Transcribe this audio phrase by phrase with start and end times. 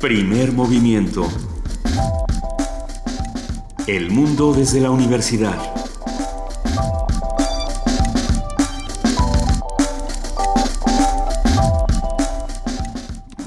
[0.00, 1.26] Primer movimiento.
[3.86, 5.56] El mundo desde la universidad.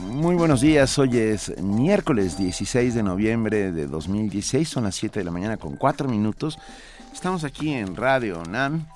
[0.02, 5.25] Muy buenos días, hoy es miércoles 16 de noviembre de 2016, son las 7 de
[5.25, 6.57] la mañana con 4 minutos.
[7.13, 8.88] Estamos aquí en Radio NAM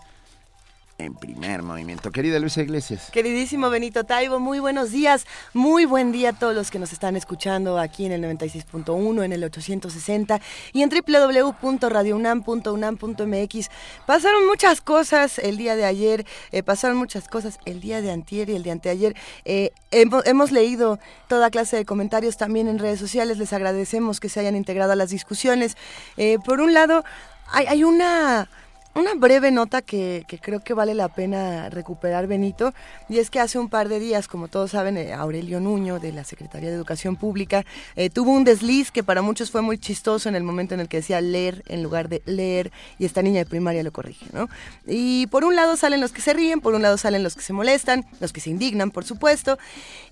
[0.98, 2.12] en primer movimiento.
[2.12, 3.10] Querida Luisa Iglesias.
[3.12, 5.26] Queridísimo Benito Taibo, muy buenos días.
[5.54, 9.34] Muy buen día a todos los que nos están escuchando aquí en el 96.1, en
[9.34, 10.40] el 860
[10.72, 13.70] y en www.radiounam.unam.mx.
[14.06, 18.50] Pasaron muchas cosas el día de ayer, eh, pasaron muchas cosas el día de antier
[18.50, 19.16] y el de anteayer.
[19.46, 23.38] Eh, hemos, leído toda clase de comentarios también en redes sociales.
[23.38, 25.76] Les agradecemos que se hayan integrado a las discusiones.
[26.18, 27.04] Eh, por un lado,
[27.52, 28.50] hay una
[28.96, 32.74] una breve nota que, creo que vale la pena recuperar, Benito,
[33.10, 36.12] y es que hace un par de días, como todos saben, eh, Aurelio Nuño de
[36.12, 40.30] la Secretaría de Educación Pública eh, tuvo un desliz que para muchos fue muy chistoso
[40.30, 43.40] en el momento en el que decía leer en lugar de leer, y esta niña
[43.40, 44.50] de primaria lo corrige, ¿no?
[44.86, 47.42] Y por un lado salen los que se ríen, por un lado salen los que
[47.42, 49.58] se molestan, los que se indignan, por supuesto,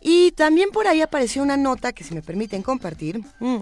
[0.02, 3.22] y también por ahí apareció una nota que si me permiten compartir.
[3.39, 3.59] Mm,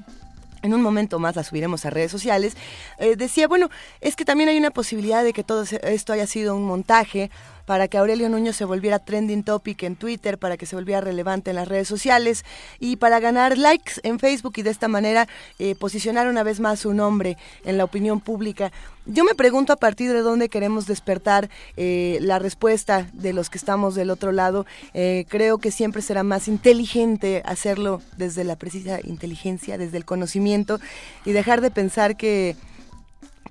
[0.61, 2.55] en un momento más la subiremos a redes sociales,
[2.97, 3.69] eh, decía, bueno,
[4.01, 7.31] es que también hay una posibilidad de que todo esto haya sido un montaje
[7.69, 11.51] para que Aurelio Nuño se volviera trending topic en Twitter, para que se volviera relevante
[11.51, 12.43] en las redes sociales
[12.79, 15.27] y para ganar likes en Facebook y de esta manera
[15.59, 18.71] eh, posicionar una vez más su nombre en la opinión pública.
[19.05, 21.47] Yo me pregunto a partir de dónde queremos despertar
[21.77, 24.65] eh, la respuesta de los que estamos del otro lado.
[24.95, 30.79] Eh, creo que siempre será más inteligente hacerlo desde la precisa inteligencia, desde el conocimiento
[31.23, 32.55] y dejar de pensar que,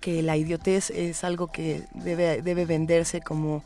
[0.00, 3.62] que la idiotez es algo que debe, debe venderse como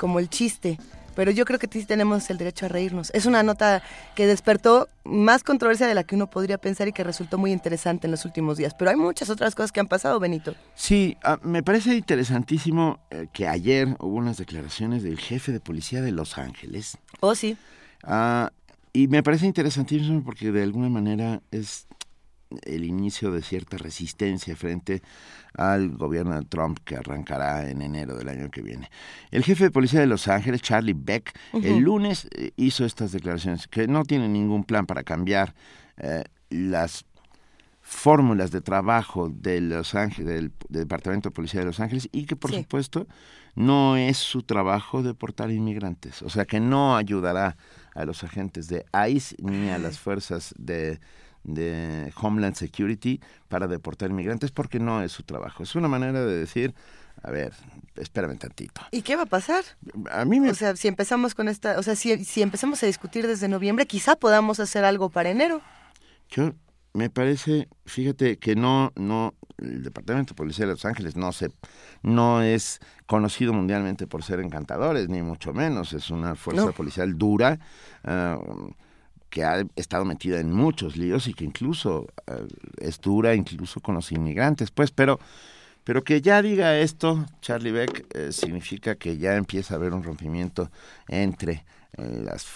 [0.00, 0.78] como el chiste.
[1.14, 3.10] Pero yo creo que sí tenemos el derecho a reírnos.
[3.12, 3.82] Es una nota
[4.14, 8.06] que despertó más controversia de la que uno podría pensar y que resultó muy interesante
[8.06, 8.74] en los últimos días.
[8.78, 10.54] Pero hay muchas otras cosas que han pasado, Benito.
[10.74, 16.00] Sí, ah, me parece interesantísimo eh, que ayer hubo unas declaraciones del jefe de policía
[16.00, 16.96] de Los Ángeles.
[17.20, 17.58] Oh, sí.
[18.02, 18.50] Ah,
[18.92, 21.86] y me parece interesantísimo porque de alguna manera es
[22.62, 25.02] el inicio de cierta resistencia frente
[25.54, 28.90] al gobierno de Trump que arrancará en enero del año que viene.
[29.30, 33.68] El jefe de policía de Los Ángeles, Charlie Beck, el lunes eh, hizo estas declaraciones
[33.68, 35.54] que no tiene ningún plan para cambiar
[35.96, 37.04] eh, las
[37.80, 42.36] fórmulas de trabajo de Los Ángeles, del, Departamento de Policía de Los Ángeles y que
[42.36, 43.06] por supuesto
[43.54, 47.56] no es su trabajo deportar inmigrantes, o sea que no ayudará
[47.94, 51.00] a los agentes de ICE ni a las fuerzas de
[51.44, 55.62] de Homeland Security para deportar inmigrantes porque no es su trabajo.
[55.62, 56.74] Es una manera de decir,
[57.22, 57.52] a ver,
[57.96, 58.82] espérame tantito.
[58.90, 59.64] ¿Y qué va a pasar?
[60.10, 60.50] A mí me...
[60.50, 63.86] O sea, si empezamos con esta, o sea, si, si empezamos a discutir desde noviembre,
[63.86, 65.60] quizá podamos hacer algo para enero.
[66.28, 66.52] Yo
[66.92, 71.50] me parece, fíjate que no, no, el Departamento de Policía de Los Ángeles no se,
[72.02, 75.92] no es conocido mundialmente por ser encantadores, ni mucho menos.
[75.92, 77.58] Es una fuerza policial dura.
[78.04, 78.38] Ah,
[79.30, 82.46] que ha estado metida en muchos líos y que incluso eh,
[82.78, 85.18] es dura, incluso con los inmigrantes, pues, pero,
[85.84, 90.02] pero que ya diga esto, Charlie Beck, eh, significa que ya empieza a haber un
[90.02, 90.70] rompimiento
[91.08, 91.64] entre
[91.96, 92.46] eh, las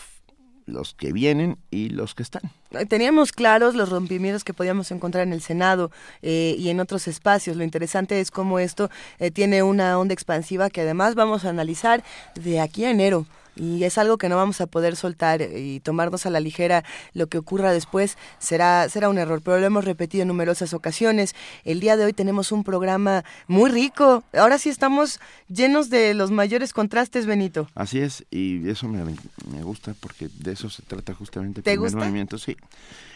[0.67, 2.41] los que vienen y los que están.
[2.89, 5.91] Teníamos claros los rompimientos que podíamos encontrar en el Senado
[6.23, 7.59] y en otros espacios.
[7.59, 8.89] Lo interesante es cómo esto
[9.35, 12.03] tiene una onda expansiva que además vamos a analizar
[12.35, 13.27] de aquí a enero
[13.57, 17.29] y es algo que no vamos a poder soltar y tomarnos a la ligera lo
[17.29, 21.35] que ocurra después será será un error pero lo hemos repetido en numerosas ocasiones.
[21.65, 24.25] El día de hoy tenemos un programa muy rico.
[24.33, 27.69] Ahora sí estamos llenos de los mayores contrastes Benito.
[27.75, 31.99] Así es y eso me, me gusta porque de eso se trata justamente ¿Te gusta?
[31.99, 32.57] movimiento sí.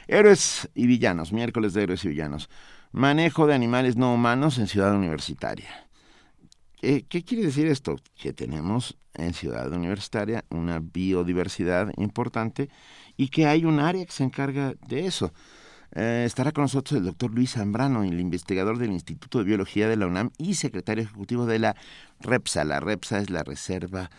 [0.07, 2.49] Héroes y villanos miércoles de héroes y villanos.
[2.93, 5.88] Manejo de animales no humanos en ciudad universitaria
[6.81, 7.97] ¿Qué quiere decir esto?
[8.15, 12.71] Que tenemos en Ciudad Universitaria una biodiversidad importante
[13.17, 15.33] y que hay un área que se encarga de eso.
[15.95, 19.97] Eh, estará con nosotros el doctor Luis Zambrano, el investigador del Instituto de Biología de
[19.97, 21.77] la UNAM y secretario ejecutivo de la
[22.21, 22.65] REPSA.
[22.65, 24.11] La REPSA es la Reserva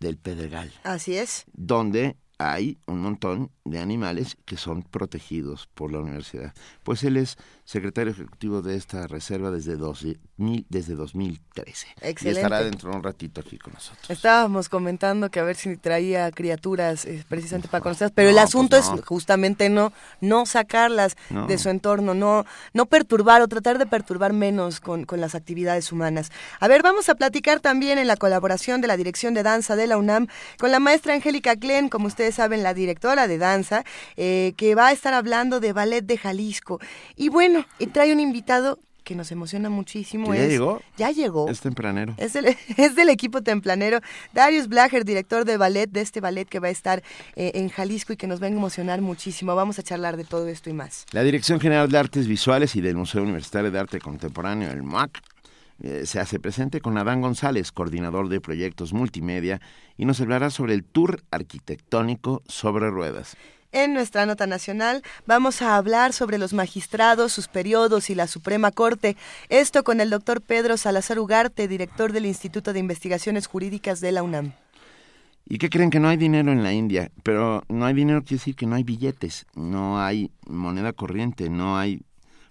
[0.00, 0.72] del Pedregal.
[0.84, 1.44] Así es.
[1.52, 6.54] Donde hay un montón de animales que son protegidos por la universidad.
[6.82, 11.86] Pues él es secretario ejecutivo de esta reserva desde 2000, desde 2013.
[12.02, 12.24] Excelente.
[12.24, 14.10] Y estará dentro de un ratito aquí con nosotros.
[14.10, 18.76] Estábamos comentando que a ver si traía criaturas eh, precisamente para conocerlas, pero el asunto
[18.76, 18.96] pues no.
[18.96, 21.46] es justamente no no sacarlas No.
[21.46, 25.92] de su entorno, no no perturbar o tratar de perturbar menos con, con las actividades
[25.92, 26.30] humanas.
[26.58, 29.86] A ver, vamos a platicar también en la colaboración de la Dirección de Danza de
[29.86, 30.26] la UNAM
[30.58, 33.84] con la maestra Angélica Klen, como ustedes saben, la directora de danza,
[34.16, 36.80] eh, que va a estar hablando de ballet de Jalisco.
[37.16, 40.30] Y bueno, y trae un invitado que nos emociona muchísimo.
[40.30, 40.80] ¿Que ya es- llegó?
[40.96, 41.48] Ya llegó.
[41.48, 42.14] Es tempranero.
[42.18, 42.46] Es del,
[42.76, 43.98] es del equipo templanero.
[44.32, 47.02] Darius Blacher, director de ballet, de este ballet que va a estar
[47.34, 49.56] eh, en Jalisco y que nos va a emocionar muchísimo.
[49.56, 51.04] Vamos a charlar de todo esto y más.
[51.10, 55.20] La Dirección General de Artes Visuales y del Museo Universitario de Arte Contemporáneo, el MUAC,
[55.82, 59.60] eh, se hace presente con Adán González, coordinador de proyectos multimedia,
[59.96, 63.36] y nos hablará sobre el tour arquitectónico sobre ruedas.
[63.72, 68.70] En nuestra nota nacional vamos a hablar sobre los magistrados, sus periodos y la Suprema
[68.70, 69.16] Corte.
[69.48, 74.22] Esto con el doctor Pedro Salazar Ugarte, director del Instituto de Investigaciones Jurídicas de la
[74.22, 74.52] UNAM.
[75.46, 77.10] ¿Y qué creen que no hay dinero en la India?
[77.22, 81.78] Pero no hay dinero quiere decir que no hay billetes, no hay moneda corriente, no
[81.78, 82.02] hay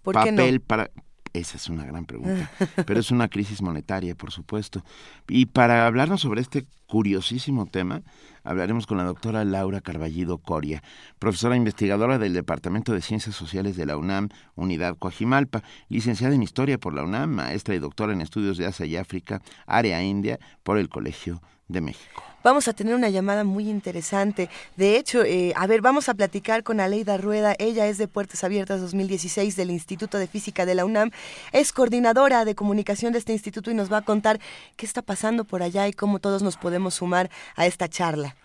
[0.02, 0.62] ¿Por qué papel no?
[0.62, 0.90] para...
[1.34, 2.52] Esa es una gran pregunta,
[2.86, 4.84] pero es una crisis monetaria, por supuesto.
[5.30, 8.02] Y para hablarnos sobre este curiosísimo tema,
[8.44, 10.84] hablaremos con la doctora Laura Carballido Coria,
[11.20, 16.78] profesora investigadora del Departamento de Ciencias Sociales de la UNAM, Unidad Coajimalpa, licenciada en Historia
[16.78, 20.78] por la UNAM, maestra y doctora en Estudios de Asia y África, área India, por
[20.78, 21.42] el Colegio
[21.72, 22.24] de México.
[22.44, 24.50] Vamos a tener una llamada muy interesante.
[24.76, 27.54] De hecho, eh, a ver, vamos a platicar con Aleida Rueda.
[27.60, 31.12] Ella es de Puertas Abiertas 2016 del Instituto de Física de la UNAM.
[31.52, 34.40] Es coordinadora de comunicación de este instituto y nos va a contar
[34.76, 38.36] qué está pasando por allá y cómo todos nos podemos sumar a esta charla.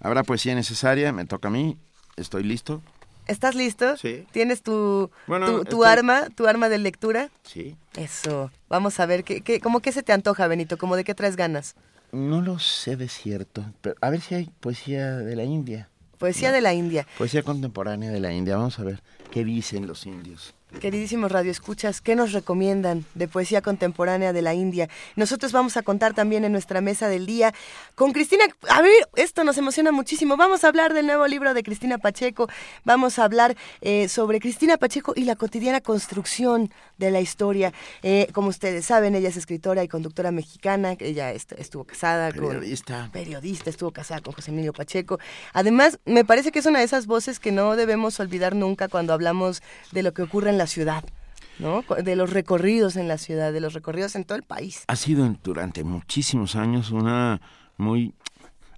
[0.00, 1.76] Habrá poesía necesaria, me toca a mí,
[2.16, 2.82] estoy listo.
[3.28, 3.96] ¿Estás listo?
[3.98, 4.26] Sí.
[4.32, 7.28] ¿Tienes tu, Bueno, tu, tu estoy- arma, tu arma de lectura?
[7.44, 7.76] Sí.
[7.94, 8.50] Eso.
[8.68, 10.76] Vamos a ver, ¿qué, qué, ¿cómo qué se te antoja, Benito?
[10.76, 11.76] ¿Cómo de qué traes ganas?
[12.12, 15.88] No lo sé de cierto, pero a ver si hay poesía de la India,
[16.18, 17.06] Poesía de la India.
[17.18, 18.56] poesía contemporánea de la India.
[18.56, 20.54] Vamos a ver qué dicen los indios.
[20.80, 24.88] Queridísimos radioescuchas, ¿qué nos recomiendan de poesía contemporánea de la India?
[25.14, 27.54] Nosotros vamos a contar también en nuestra mesa del día
[27.94, 28.44] con Cristina.
[28.68, 30.36] A ver, esto nos emociona muchísimo.
[30.36, 32.48] Vamos a hablar del nuevo libro de Cristina Pacheco.
[32.84, 37.72] Vamos a hablar eh, sobre Cristina Pacheco y la cotidiana construcción de la historia.
[38.02, 40.96] Eh, como ustedes saben, ella es escritora y conductora mexicana.
[40.98, 43.02] Ella est- estuvo casada Periodista.
[43.02, 45.20] con periodista, estuvo casada con José Emilio Pacheco.
[45.52, 49.12] Además, me parece que es una de esas voces que no debemos olvidar nunca cuando
[49.12, 51.04] hablamos de lo que ocurre en la ciudad,
[51.58, 51.82] ¿no?
[52.02, 54.84] De los recorridos en la ciudad, de los recorridos en todo el país.
[54.88, 57.40] Ha sido durante muchísimos años una
[57.76, 58.14] muy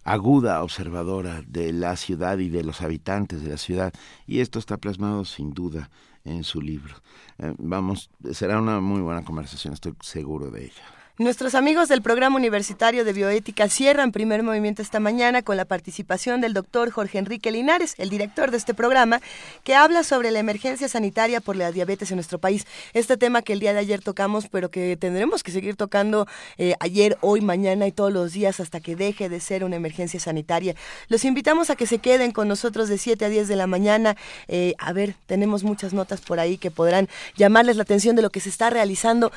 [0.05, 3.93] aguda observadora de la ciudad y de los habitantes de la ciudad
[4.27, 5.91] y esto está plasmado sin duda
[6.25, 6.95] en su libro.
[7.39, 10.83] Eh, vamos, será una muy buena conversación, estoy seguro de ello.
[11.17, 16.41] Nuestros amigos del Programa Universitario de Bioética cierran primer movimiento esta mañana con la participación
[16.41, 19.21] del doctor Jorge Enrique Linares, el director de este programa,
[19.63, 22.67] que habla sobre la emergencia sanitaria por la diabetes en nuestro país.
[22.95, 26.27] Este tema que el día de ayer tocamos, pero que tendremos que seguir tocando
[26.59, 30.19] eh, ayer, hoy, mañana y todos los días hasta que deje de ser una emergencia
[30.19, 30.75] sanitaria.
[31.07, 34.17] Los invitamos a que se queden con nosotros de 7 a 10 de la mañana.
[34.49, 38.31] Eh, a ver, tenemos muchas notas por ahí que podrán llamarles la atención de lo
[38.31, 39.31] que se está realizando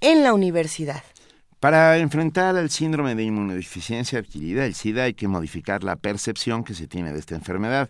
[0.00, 1.02] en la universidad.
[1.64, 6.74] Para enfrentar el síndrome de inmunodeficiencia adquirida, el SIDA, hay que modificar la percepción que
[6.74, 7.88] se tiene de esta enfermedad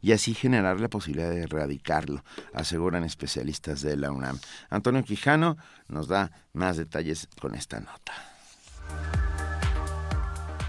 [0.00, 2.22] y así generar la posibilidad de erradicarlo,
[2.54, 4.38] aseguran especialistas de la UNAM.
[4.70, 5.56] Antonio Quijano
[5.88, 8.12] nos da más detalles con esta nota.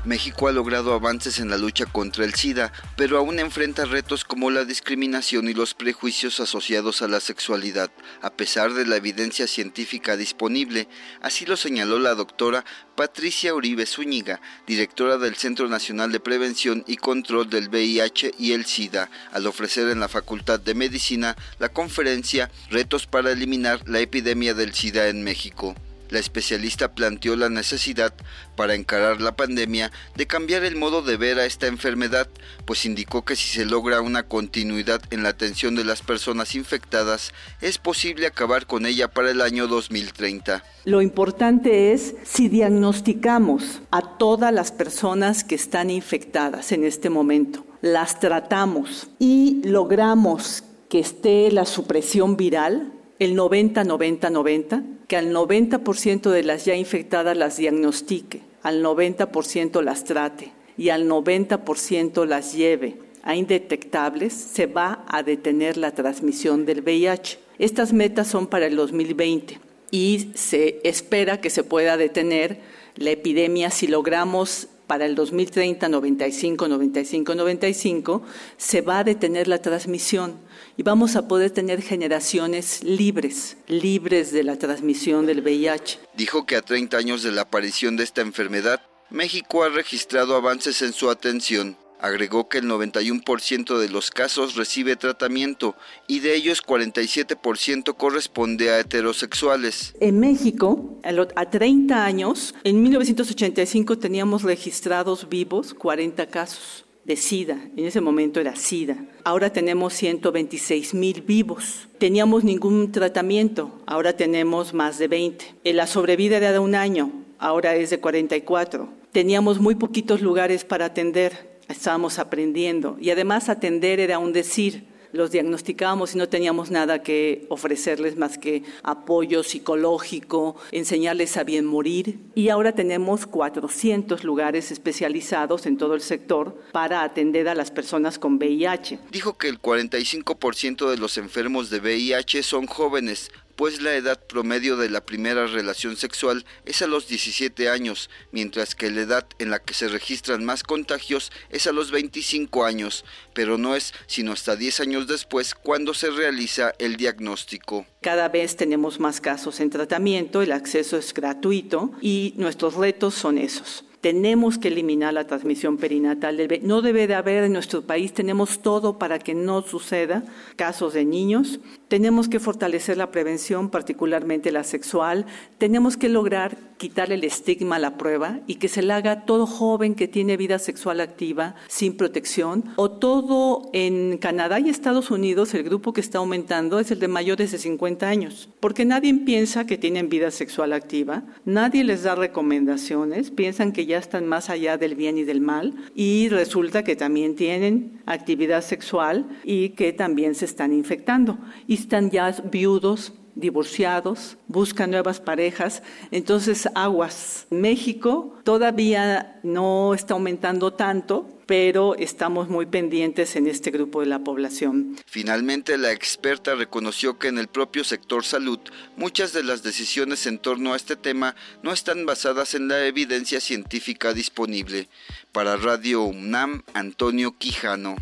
[0.07, 4.49] México ha logrado avances en la lucha contra el SIDA, pero aún enfrenta retos como
[4.49, 10.16] la discriminación y los prejuicios asociados a la sexualidad, a pesar de la evidencia científica
[10.16, 10.87] disponible.
[11.21, 12.64] Así lo señaló la doctora
[12.95, 18.66] Patricia Uribe Zúñiga, directora del Centro Nacional de Prevención y Control del VIH y el
[18.66, 24.54] SIDA, al ofrecer en la Facultad de Medicina la conferencia Retos para eliminar la epidemia
[24.54, 25.76] del SIDA en México.
[26.09, 28.14] La especialista planteó la necesidad,
[28.56, 32.28] para encarar la pandemia, de cambiar el modo de ver a esta enfermedad,
[32.66, 37.33] pues indicó que si se logra una continuidad en la atención de las personas infectadas,
[37.61, 40.64] es posible acabar con ella para el año 2030.
[40.85, 47.66] Lo importante es si diagnosticamos a todas las personas que están infectadas en este momento,
[47.81, 56.44] las tratamos y logramos que esté la supresión viral, el 90-90-90, que al 90% de
[56.44, 63.36] las ya infectadas las diagnostique, al 90% las trate y al 90% las lleve a
[63.36, 67.40] indetectables, se va a detener la transmisión del VIH.
[67.59, 69.59] Estas metas son para el 2020.
[69.90, 72.59] y se espera que se pueda detener
[72.97, 78.21] la epidemia si logramos para el 2030 95, 95, 95,
[78.57, 80.36] se va a detener la transmisión
[80.78, 86.00] y vamos a poder tener generaciones libres, libres de la transmisión del VIH.
[86.16, 88.80] Dijo que a 30 años de la aparición de esta enfermedad,
[89.10, 91.78] México ha registrado avances en su atención.
[92.00, 98.80] Agregó que el 91% de los casos recibe tratamiento y de ellos 47% corresponde a
[98.80, 99.96] heterosexuales.
[100.00, 101.00] En México,
[101.36, 107.57] a 30 años, en 1985 teníamos registrados vivos 40 casos de SIDA.
[107.76, 108.97] En ese momento era SIDA.
[109.23, 111.87] Ahora tenemos 126 mil vivos.
[111.97, 113.71] Teníamos ningún tratamiento.
[113.87, 115.45] Ahora tenemos más de 20.
[115.73, 117.11] La sobrevida era de un año.
[117.40, 118.90] Ahora es de 44.
[119.11, 124.85] Teníamos muy poquitos lugares para atender estábamos aprendiendo y además atender era un decir.
[125.11, 131.66] Los diagnosticábamos y no teníamos nada que ofrecerles más que apoyo psicológico, enseñarles a bien
[131.66, 132.19] morir.
[132.35, 138.19] Y ahora tenemos 400 lugares especializados en todo el sector para atender a las personas
[138.19, 138.99] con VIH.
[139.11, 144.78] Dijo que el 45% de los enfermos de VIH son jóvenes, pues la edad promedio
[144.78, 149.49] de la primera relación sexual es a los 17 años, mientras que la edad en
[149.49, 154.31] la que se registran más contagios es a los 25 años, pero no es sino
[154.31, 157.87] hasta 10 años después cuando se realiza el diagnóstico.
[158.02, 163.40] Cada vez tenemos más casos en tratamiento, el acceso es gratuito y nuestros retos son
[163.40, 168.59] esos tenemos que eliminar la transmisión perinatal No debe de haber en nuestro país, tenemos
[168.59, 170.23] todo para que no suceda
[170.56, 171.59] casos de niños.
[171.90, 175.26] Tenemos que fortalecer la prevención, particularmente la sexual.
[175.57, 179.45] Tenemos que lograr quitarle el estigma a la prueba y que se le haga todo
[179.45, 185.54] joven que tiene vida sexual activa sin protección o todo en Canadá y Estados Unidos
[185.54, 189.66] el grupo que está aumentando es el de mayores de 50 años, porque nadie piensa
[189.66, 194.77] que tienen vida sexual activa, nadie les da recomendaciones, piensan que ya están más allá
[194.77, 200.35] del bien y del mal y resulta que también tienen actividad sexual y que también
[200.35, 201.37] se están infectando
[201.68, 205.83] y están ya viudos divorciados, buscan nuevas parejas.
[206.11, 207.45] Entonces, aguas.
[207.49, 214.19] México todavía no está aumentando tanto, pero estamos muy pendientes en este grupo de la
[214.19, 214.97] población.
[215.06, 218.59] Finalmente, la experta reconoció que en el propio sector salud
[218.97, 223.39] muchas de las decisiones en torno a este tema no están basadas en la evidencia
[223.39, 224.89] científica disponible.
[225.31, 227.95] Para Radio UNAM, Antonio Quijano.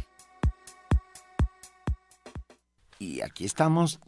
[2.97, 3.99] Y aquí estamos,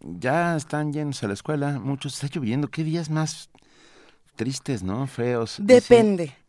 [0.00, 3.50] ya están llenos a la escuela, muchos está lloviendo, qué días más
[4.34, 5.06] tristes, ¿no?
[5.06, 5.58] Feos.
[5.60, 6.43] Depende.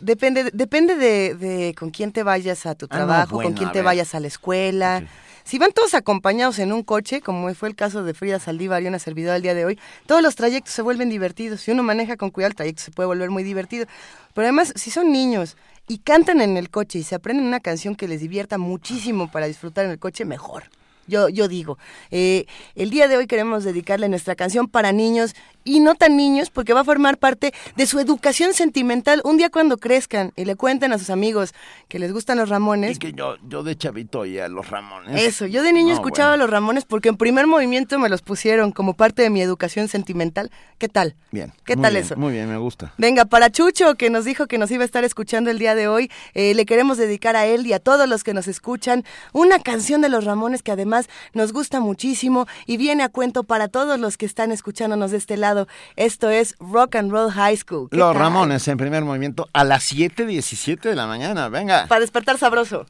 [0.00, 4.14] Depende, depende de, con quién te vayas a tu ah, trabajo, con quién te vayas
[4.14, 5.02] a la escuela.
[5.44, 8.86] Si van todos acompañados en un coche, como fue el caso de Frida Saldívar y
[8.86, 11.60] una servidora el día de hoy, todos los trayectos se vuelven divertidos.
[11.60, 13.86] Si uno maneja con cuidado el trayecto se puede volver muy divertido.
[14.32, 17.94] Pero además, si son niños y cantan en el coche y se aprenden una canción
[17.94, 20.64] que les divierta muchísimo para disfrutar en el coche, mejor.
[21.06, 21.76] Yo, yo digo,
[22.10, 25.34] eh, el día de hoy queremos dedicarle nuestra canción para niños
[25.64, 29.50] y no tan niños porque va a formar parte de su educación sentimental un día
[29.50, 31.54] cuando crezcan y le cuenten a sus amigos
[31.88, 32.96] que les gustan los Ramones.
[32.96, 35.20] Y que yo, yo de chavito oía los Ramones.
[35.22, 38.94] Eso, yo de niño escuchaba los Ramones porque en primer movimiento me los pusieron como
[38.94, 40.50] parte de mi educación sentimental.
[40.78, 41.16] ¿Qué tal?
[41.30, 41.52] Bien.
[41.64, 42.16] ¿Qué tal eso?
[42.16, 42.92] Muy bien, me gusta.
[42.98, 45.88] Venga, para Chucho, que nos dijo que nos iba a estar escuchando el día de
[45.88, 49.58] hoy, eh, le queremos dedicar a él y a todos los que nos escuchan una
[49.58, 53.98] canción de los Ramones que además nos gusta muchísimo y viene a cuento para todos
[53.98, 55.53] los que están escuchándonos de este lado
[55.96, 57.88] esto es Rock and Roll High School.
[57.90, 61.48] Los Ramones en primer movimiento a las 7.17 de la mañana.
[61.48, 61.86] Venga.
[61.86, 62.86] Para despertar sabroso.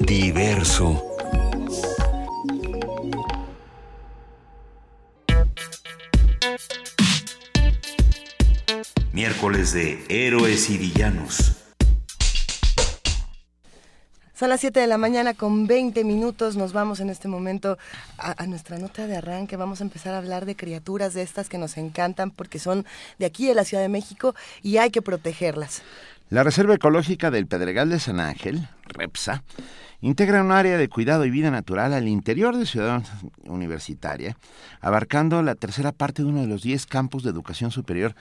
[0.00, 1.02] Diverso.
[9.12, 11.56] Miércoles de Héroes y Villanos.
[14.34, 16.56] Son las 7 de la mañana con 20 minutos.
[16.56, 17.78] Nos vamos en este momento
[18.24, 19.56] a, nuestra nota de arranque.
[19.56, 22.86] Vamos a empezar a hablar de criaturas de estas que nos encantan porque son
[23.18, 25.82] de aquí de la Ciudad de México y hay que protegerlas.
[26.30, 29.44] La Reserva Ecológica del Pedregal de San Ángel, REPSA,
[30.00, 33.02] integra un área de cuidado y vida natural al interior de Ciudad
[33.44, 34.36] Universitaria,
[34.80, 38.14] abarcando la tercera parte de uno de los 10 campus de educación superior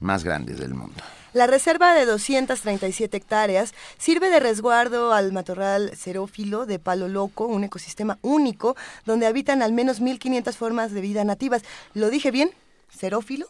[0.00, 1.02] más grandes del mundo.
[1.32, 7.64] La reserva de 237 hectáreas sirve de resguardo al matorral xerófilo de Palo Loco, un
[7.64, 11.62] ecosistema único donde habitan al menos 1.500 formas de vida nativas.
[11.92, 12.50] ¿Lo dije bien?
[12.88, 13.48] ¿Xerófilo?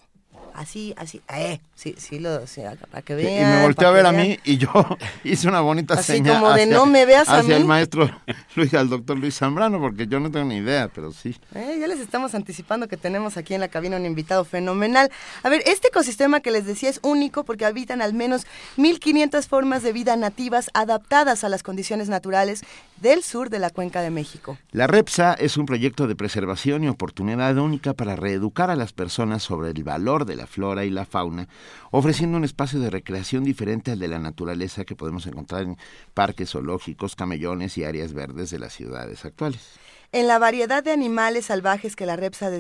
[0.56, 3.52] Así, así, eh, sí, sí, lo, sí, para que vean.
[3.52, 4.70] Y me volteó a ver a mí y yo
[5.24, 6.40] hice una bonita así señal.
[6.40, 7.60] como de hacia, no me veas a hacia mí.
[7.60, 8.10] el maestro
[8.54, 11.36] Luis, al doctor Luis Zambrano, porque yo no tengo ni idea, pero sí.
[11.54, 15.10] Eh, ya les estamos anticipando que tenemos aquí en la cabina un invitado fenomenal.
[15.42, 19.82] A ver, este ecosistema que les decía es único porque habitan al menos 1.500 formas
[19.82, 22.62] de vida nativas adaptadas a las condiciones naturales
[23.00, 24.58] del sur de la cuenca de México.
[24.72, 29.42] La REPSA es un proyecto de preservación y oportunidad única para reeducar a las personas
[29.42, 31.48] sobre el valor de la flora y la fauna,
[31.90, 35.76] ofreciendo un espacio de recreación diferente al de la naturaleza que podemos encontrar en
[36.14, 39.78] parques zoológicos, camellones y áreas verdes de las ciudades actuales.
[40.12, 42.50] En la variedad de animales salvajes que la REPSA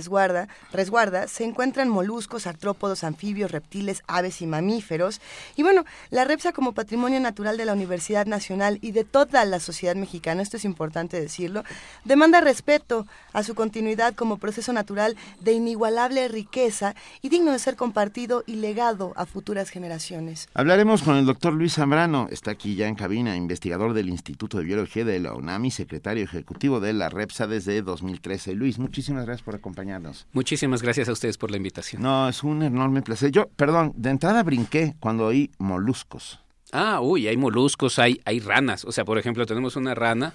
[0.72, 5.20] resguarda se encuentran moluscos, artrópodos, anfibios, reptiles, aves y mamíferos.
[5.54, 9.60] Y bueno, la REPSA como patrimonio natural de la Universidad Nacional y de toda la
[9.60, 11.62] sociedad mexicana, esto es importante decirlo,
[12.04, 17.76] demanda respeto a su continuidad como proceso natural de inigualable riqueza y digno de ser
[17.76, 20.48] compartido y legado a futuras generaciones.
[20.54, 24.64] Hablaremos con el doctor Luis Zambrano, está aquí ya en cabina, investigador del Instituto de
[24.64, 28.54] Biología de la UNAM y secretario ejecutivo de la REPSA desde 2013.
[28.54, 30.26] Luis, muchísimas gracias por acompañarnos.
[30.32, 32.00] Muchísimas gracias a ustedes por la invitación.
[32.00, 33.30] No, es un enorme placer.
[33.30, 36.40] Yo, perdón, de entrada brinqué cuando oí moluscos.
[36.72, 38.84] Ah, uy, hay moluscos, hay, hay ranas.
[38.84, 40.32] O sea, por ejemplo, tenemos una rana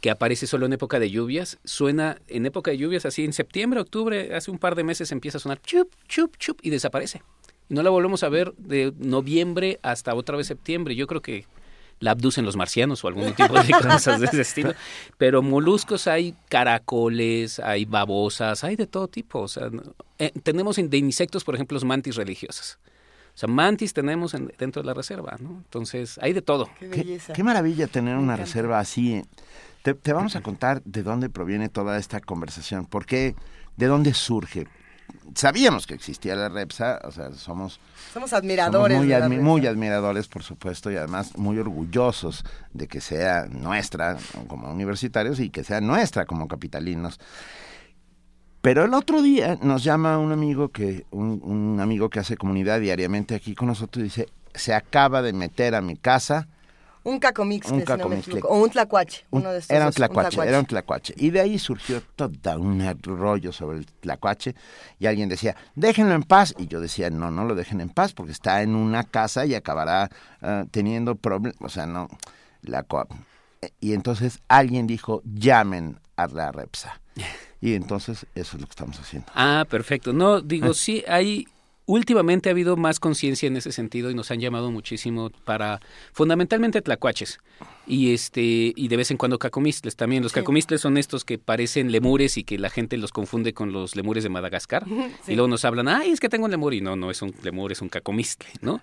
[0.00, 1.58] que aparece solo en época de lluvias.
[1.64, 5.38] Suena en época de lluvias así en septiembre, octubre, hace un par de meses empieza
[5.38, 7.22] a sonar chup, chup, chup y desaparece.
[7.70, 10.94] Y no la volvemos a ver de noviembre hasta otra vez septiembre.
[10.94, 11.46] Yo creo que
[12.04, 14.74] la abducen los marcianos o algún tipo de cosas de ese estilo.
[15.16, 19.40] Pero moluscos hay caracoles, hay babosas, hay de todo tipo.
[19.40, 19.70] O sea,
[20.18, 22.78] eh, tenemos de insectos, por ejemplo, los mantis religiosas.
[23.34, 25.62] O sea, mantis tenemos en, dentro de la reserva, ¿no?
[25.64, 26.68] Entonces, hay de todo.
[26.78, 27.32] Qué belleza.
[27.32, 29.22] qué maravilla tener una reserva así.
[29.82, 33.34] Te, te vamos a contar de dónde proviene toda esta conversación, por qué,
[33.76, 34.66] de dónde surge.
[35.34, 37.80] Sabíamos que existía la REPSA, o sea, somos,
[38.12, 38.98] Somos somos admiradores.
[38.98, 45.40] admi- muy admiradores, por supuesto, y además muy orgullosos de que sea nuestra como universitarios
[45.40, 47.18] y que sea nuestra como capitalinos.
[48.60, 52.80] Pero el otro día nos llama un amigo que un, un amigo que hace comunidad
[52.80, 56.46] diariamente aquí con nosotros y dice se acaba de meter a mi casa
[57.04, 58.32] Un cacomixtle, Un si no me cacomixtle.
[58.34, 58.54] equivoco.
[58.54, 59.24] O un tlacuache.
[59.30, 61.14] un- uno de estos era un dos, tlacuache, era un tlacuache.
[61.18, 64.54] Y de ahí surgió todo un rollo sobre el tlacuache.
[64.98, 66.54] Y alguien decía, déjenlo en paz.
[66.58, 69.54] Y yo decía, no, no lo dejen en paz porque está en una casa y
[69.54, 70.08] acabará
[70.42, 71.56] ah, teniendo problemas.
[71.60, 72.08] O sea, no.
[72.62, 73.06] La co-
[73.80, 77.00] y entonces alguien dijo, llamen a la REPSA.
[77.60, 79.26] Y entonces eso es lo que estamos haciendo.
[79.34, 80.12] Ah, perfecto.
[80.12, 81.46] No, digo, sí, hay...
[81.86, 85.80] Últimamente ha habido más conciencia en ese sentido y nos han llamado muchísimo para,
[86.14, 87.38] fundamentalmente tlacuaches
[87.86, 88.40] y este
[88.74, 90.22] y de vez en cuando cacomistles también.
[90.22, 90.40] Los Sí.
[90.40, 94.24] cacomistles son estos que parecen lemures y que la gente los confunde con los lemures
[94.24, 94.84] de Madagascar
[95.26, 95.32] Sí.
[95.32, 97.34] y luego nos hablan, ay, es que tengo un lemur y no, no es un
[97.42, 98.80] lemur, es un cacomistle, ¿no?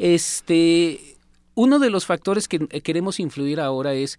[0.00, 1.16] Este,
[1.54, 4.18] uno de los factores que eh, queremos influir ahora es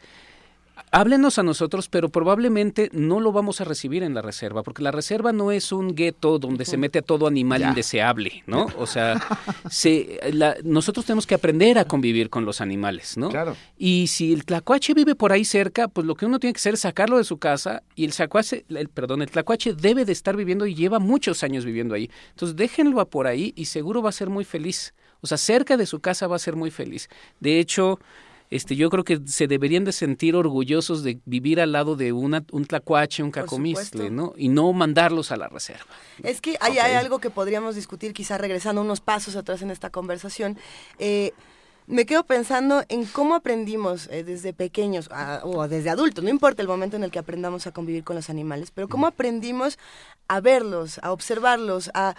[0.94, 4.92] Háblenos a nosotros, pero probablemente no lo vamos a recibir en la reserva, porque la
[4.92, 7.70] reserva no es un gueto donde se mete a todo animal Ya.
[7.70, 8.68] indeseable, ¿no?
[8.78, 9.16] O sea,
[9.70, 13.30] se, la- nosotros tenemos que aprender a convivir con los animales, ¿no?
[13.30, 13.56] Claro.
[13.78, 16.74] Y si el tlacuache vive por ahí cerca, pues lo que uno tiene que hacer
[16.74, 20.36] es sacarlo de su casa y el tlacuache, el, perdón, el tlacuache debe de estar
[20.36, 22.10] viviendo y lleva muchos años viviendo ahí.
[22.32, 24.94] Entonces déjenlo por ahí y seguro va a ser muy feliz.
[25.22, 27.08] O sea, cerca de su casa va a ser muy feliz.
[27.40, 28.00] De hecho,
[28.52, 32.44] este, yo creo que se deberían de sentir orgullosos de vivir al lado de una,
[32.52, 34.12] un tlacuache, un cacomistle.
[34.12, 34.34] ¿no?
[34.36, 35.86] Y no mandarlos a la reserva.
[36.22, 39.90] Es que hay, hay algo que podríamos discutir, quizá regresando unos pasos atrás en esta
[39.90, 40.58] conversación.
[41.00, 41.32] Eh,
[41.92, 45.10] me quedo pensando en cómo aprendimos eh, desde pequeños
[45.44, 48.30] o desde adultos, no importa el momento en el que aprendamos a convivir con los
[48.30, 49.78] animales, pero cómo aprendimos
[50.30, 52.16] a verlos, a observarlos, a,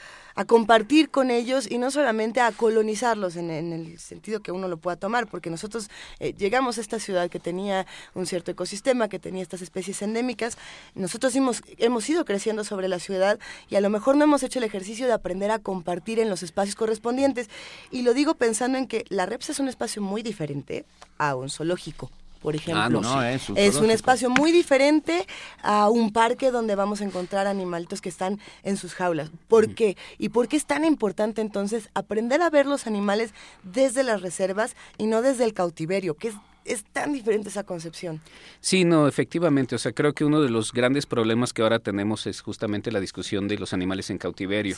[0.46, 4.96] compartir con ellos y no solamente a colonizarlos en, el sentido que uno lo pueda
[4.96, 9.42] tomar, porque nosotros eh, llegamos a esta ciudad que tenía un cierto ecosistema, que tenía
[9.42, 10.56] estas especies endémicas,
[10.94, 14.58] nosotros hemos, hemos ido creciendo sobre la ciudad y a lo mejor no hemos hecho
[14.58, 17.48] el ejercicio de aprender a compartir en los espacios correspondientes.
[17.90, 20.84] Y lo digo pensando en que la REPS es un espacio muy diferente
[21.18, 22.10] a un zoológico
[22.42, 23.22] por ah, ejemplo.
[23.56, 25.26] es, un, espacio muy diferente
[25.62, 29.30] a un parque donde vamos a encontrar animalitos que están en sus jaulas.
[29.48, 29.96] ¿Por qué?
[30.18, 34.74] ¿Y por qué es tan importante entonces aprender a ver los animales desde las reservas
[34.98, 38.20] y no desde el cautiverio, que es es tan diferente esa concepción.
[38.60, 39.74] Sí, no, efectivamente.
[39.74, 43.00] O sea, creo que uno de los grandes problemas que ahora tenemos es justamente la
[43.00, 44.76] discusión de los animales en cautiverio,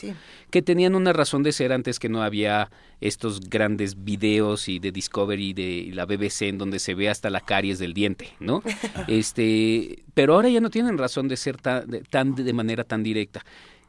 [0.49, 2.69] que tenían una razón de ser antes que no había
[3.01, 7.41] estos grandes videos y de Discovery de la BBC en donde se ve hasta la
[7.41, 8.63] caries del diente, ¿no?
[9.07, 13.45] este, pero ahora ya no tienen razón de ser tan tan, de manera tan directa.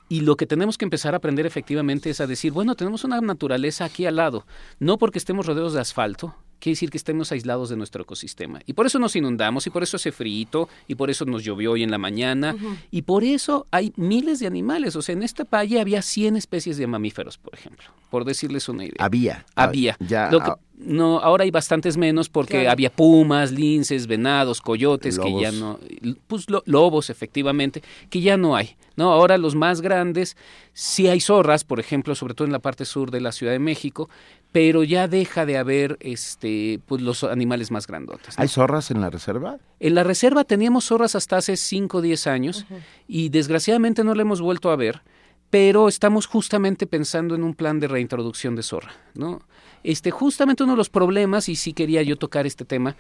[0.09, 3.21] Y lo que tenemos que empezar a aprender efectivamente es a decir, bueno, tenemos una
[3.21, 4.47] naturaleza aquí al lado,
[4.79, 8.61] no porque estemos rodeados de asfalto, quiere decir que estemos aislados de nuestro ecosistema.
[8.67, 11.73] Y por eso nos inundamos, y por eso hace frío, y por eso nos llovió
[11.73, 12.55] hoy en la mañana,
[12.91, 14.97] y por eso hay miles de animales.
[14.97, 18.85] O sea, en esta valle había 100 especies de mamíferos, por ejemplo, por decirles una
[18.85, 18.97] idea.
[18.99, 19.47] Había.
[19.55, 19.97] Había.
[20.01, 20.31] Ya,
[20.79, 25.79] no, ahora hay bastantes menos porque había pumas, linces, venados, coyotes, que ya no,
[26.27, 28.77] pues lobos efectivamente, que ya no hay.
[28.97, 30.37] No, ahora los más grandes
[30.73, 33.59] sí hay zorras, por ejemplo, sobre todo en la parte sur de la Ciudad de
[33.59, 34.09] México,
[34.53, 38.39] pero ya deja de haber este pues los animales más grandotes.
[38.39, 39.59] ¿Hay zorras en la reserva?
[39.81, 42.67] En la reserva teníamos zorras hasta hace 5 o 10 años
[43.07, 45.03] y desgraciadamente no la hemos vuelto a ver,
[45.51, 49.41] pero estamos justamente pensando en un plan de reintroducción de zorra, ¿no?
[49.83, 52.97] Este, justamente uno de los problemas, y sí quería yo tocar este tema,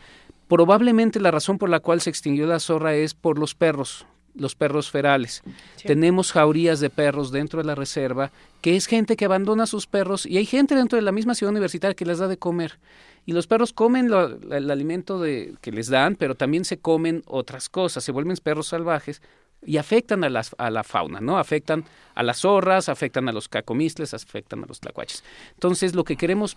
[0.48, 4.54] probablemente la razón por la cual se extinguió la zorra es por los perros, los
[4.54, 5.42] perros ferales.
[5.84, 10.26] Tenemos jaurías de perros dentro de la reserva, que es gente que abandona sus perros
[10.26, 12.78] y hay gente dentro de la misma ciudad universitaria que les da de comer.
[13.24, 14.08] Y los perros comen
[14.52, 18.68] el alimento de, que les dan, pero también se comen otras cosas, se vuelven perros
[18.68, 19.20] salvajes
[19.64, 21.38] y afectan a, las, a la fauna, ¿no?
[21.38, 25.24] Afectan a las zorras, afectan a los cacomistles, afectan a los tlacuaches.
[25.54, 26.56] Entonces, lo que queremos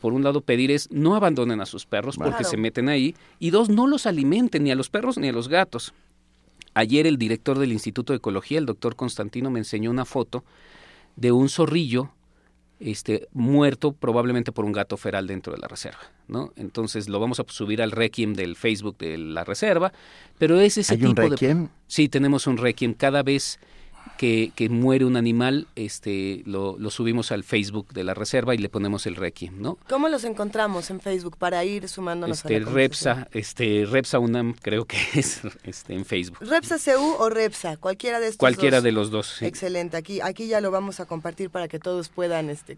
[0.00, 3.50] por un lado, pedir es no abandonen a sus perros porque se meten ahí, y
[3.50, 5.92] dos, no los alimenten ni a los perros ni a los gatos.
[6.74, 10.44] Ayer el director del Instituto de Ecología, el doctor Constantino, me enseñó una foto
[11.16, 12.12] de un zorrillo
[12.80, 16.52] este, muerto probablemente por un gato feral dentro de la reserva, ¿no?
[16.56, 19.92] Entonces lo vamos a subir al requiem del Facebook de la reserva,
[20.38, 21.68] pero es ese ¿Hay tipo un requiem?
[21.86, 23.58] Sí, tenemos un requiem cada vez
[24.16, 28.58] que, que muere un animal, este, lo, lo, subimos al Facebook de la reserva y
[28.58, 29.78] le ponemos el requiem, ¿no?
[29.88, 34.54] ¿Cómo los encontramos en Facebook para ir sumándonos este, a la Repsa, este, Repsa UNAM
[34.60, 36.38] creo que es este, en Facebook.
[36.40, 39.42] Repsa CU o Repsa, cualquiera de estos Cualquiera de los dos.
[39.42, 42.76] Excelente, aquí, aquí ya lo vamos a compartir para que todos puedan, este,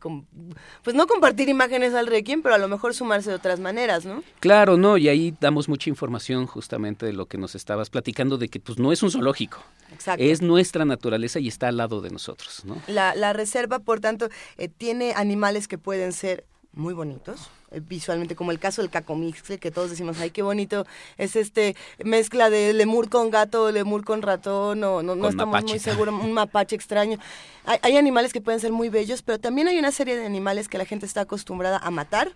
[0.83, 4.23] pues no compartir imágenes al requiem, pero a lo mejor sumarse de otras maneras, ¿no?
[4.41, 8.49] Claro, no, y ahí damos mucha información justamente de lo que nos estabas platicando, de
[8.49, 9.63] que pues no es un zoológico,
[9.93, 10.23] Exacto.
[10.23, 12.65] es nuestra naturaleza y está al lado de nosotros.
[12.65, 12.81] ¿no?
[12.87, 14.29] La, la reserva, por tanto,
[14.59, 19.59] eh, tiene animales que pueden ser muy bonitos eh, visualmente como el caso del cacomixle
[19.59, 20.87] que todos decimos ay qué bonito
[21.19, 25.79] es este mezcla de lemur con gato lemur con ratón o no, no estamos muy
[25.81, 27.19] seguros un mapache extraño
[27.65, 30.69] hay, hay, animales que pueden ser muy bellos pero también hay una serie de animales
[30.69, 32.33] que la gente está acostumbrada a matar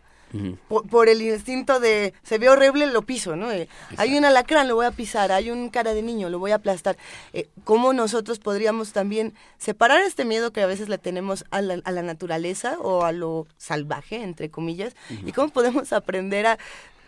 [0.69, 3.51] por, el instinto de se ve horrible, lo piso, ¿no?
[3.51, 6.53] Eh, hay un alacrán, lo voy a pisar, hay un cara de niño, lo voy
[6.53, 6.97] a aplastar.
[7.33, 11.81] Eh, ¿Cómo nosotros podríamos también separar este miedo que a veces le tenemos a la,
[11.85, 14.95] a la naturaleza o a lo salvaje, entre comillas?
[15.25, 16.59] ¿Y cómo podemos aprender a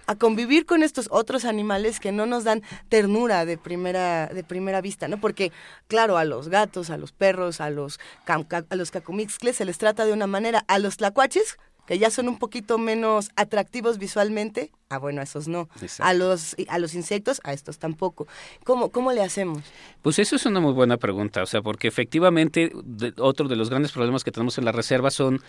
[0.07, 4.81] a convivir con estos otros animales que no nos dan ternura de primera de primera
[4.81, 5.19] vista, ¿no?
[5.19, 5.53] Porque
[5.89, 10.05] claro, a los gatos, a los perros, a los a los cacomixcles se les trata
[10.05, 14.99] de una manera, a los tlacuaches que ya son un poquito menos atractivos visualmente, ah
[14.99, 15.69] bueno, a esos no.
[16.01, 18.27] A los a los insectos, a estos tampoco.
[18.65, 19.63] ¿Cómo cómo le hacemos?
[20.03, 22.73] Pues eso es una muy buena pregunta, o sea, porque efectivamente
[23.19, 25.41] otro de los grandes problemas que tenemos en la reserva son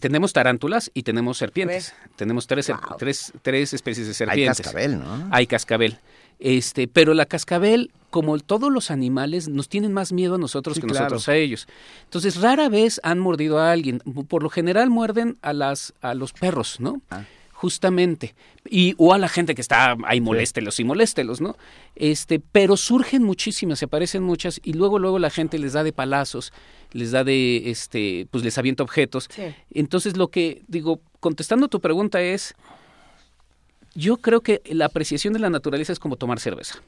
[0.00, 1.94] tenemos tarántulas y tenemos serpientes.
[2.16, 4.58] Tenemos tres, tres, tres especies de serpientes.
[4.58, 5.28] Hay cascabel, ¿no?
[5.30, 5.98] Hay cascabel.
[6.40, 10.86] Este, pero la cascabel, como todos los animales, nos tienen más miedo a nosotros que
[10.86, 11.68] nosotros a ellos.
[12.04, 14.00] Entonces, rara vez han mordido a alguien.
[14.26, 17.02] Por lo general muerden a las a los perros, ¿no?
[17.10, 17.24] Ah.
[17.52, 18.34] Justamente.
[18.70, 21.56] Y, o a la gente que está ahí moléstelos y moléstelos, ¿no?
[21.94, 25.92] Este, pero surgen muchísimas, se aparecen muchas, y luego, luego la gente les da de
[25.92, 26.54] palazos,
[26.92, 29.28] les da de, este, pues les avienta objetos.
[29.70, 32.54] Entonces, lo que digo, contestando tu pregunta es,
[33.94, 36.80] yo creo que la apreciación de la naturaleza es como tomar cerveza.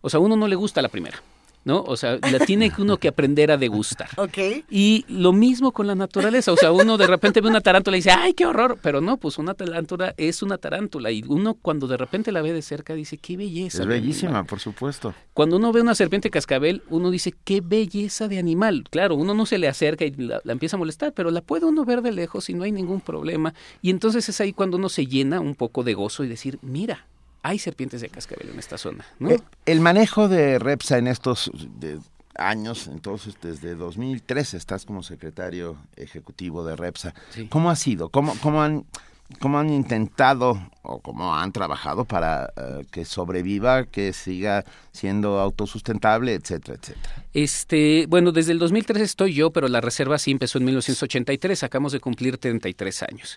[0.00, 1.22] O sea, a uno no le gusta la primera.
[1.66, 1.82] ¿No?
[1.82, 4.08] O sea, la tiene uno que aprender a degustar.
[4.16, 4.64] Ok.
[4.70, 8.00] Y lo mismo con la naturaleza, o sea, uno de repente ve una tarántula y
[8.00, 8.78] dice, ¡ay, qué horror!
[8.80, 12.52] Pero no, pues una tarántula es una tarántula y uno cuando de repente la ve
[12.52, 13.82] de cerca dice, ¡qué belleza!
[13.82, 15.14] Es bellísima, por supuesto.
[15.34, 18.84] Cuando uno ve una serpiente cascabel, uno dice, ¡qué belleza de animal!
[18.90, 21.66] Claro, uno no se le acerca y la, la empieza a molestar, pero la puede
[21.66, 23.54] uno ver de lejos y no hay ningún problema.
[23.82, 27.06] Y entonces es ahí cuando uno se llena un poco de gozo y decir, mira,
[27.46, 29.04] hay serpientes de cascabel en esta zona.
[29.18, 29.30] ¿no?
[29.30, 31.98] Eh, el manejo de Repsa en estos de
[32.34, 37.14] años, entonces desde 2013 estás como secretario ejecutivo de Repsa.
[37.30, 37.46] Sí.
[37.46, 38.08] ¿Cómo ha sido?
[38.10, 38.84] ¿Cómo, cómo han
[39.40, 46.34] cómo han intentado o cómo han trabajado para uh, que sobreviva, que siga siendo autosustentable,
[46.34, 47.24] etcétera, etcétera.
[47.32, 51.92] Este, bueno, desde el 2003 estoy yo, pero la reserva sí empezó en 1983, acabamos
[51.92, 53.36] de cumplir 33 años.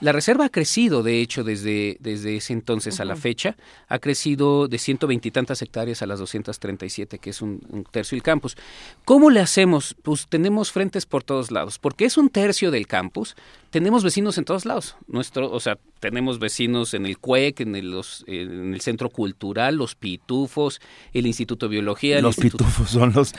[0.00, 3.02] La reserva ha crecido, de hecho, desde, desde ese entonces uh -huh.
[3.02, 3.56] a la fecha,
[3.88, 8.14] ha crecido de 120 y tantas hectáreas a las 237, que es un, un tercio
[8.16, 8.56] del campus.
[9.04, 9.96] ¿Cómo le hacemos?
[10.02, 13.34] Pues tenemos frentes por todos lados, porque es un tercio del campus,
[13.70, 14.96] tenemos vecinos en todos lados.
[15.08, 19.76] Nuestro, o sea, tenemos vecinos en el CUEC, en el, los, en el Centro Cultural,
[19.76, 20.80] los Pitufos,
[21.12, 22.20] el Instituto de Biología.
[22.20, 22.64] Los Instituto...
[22.64, 23.34] Pitufos son los,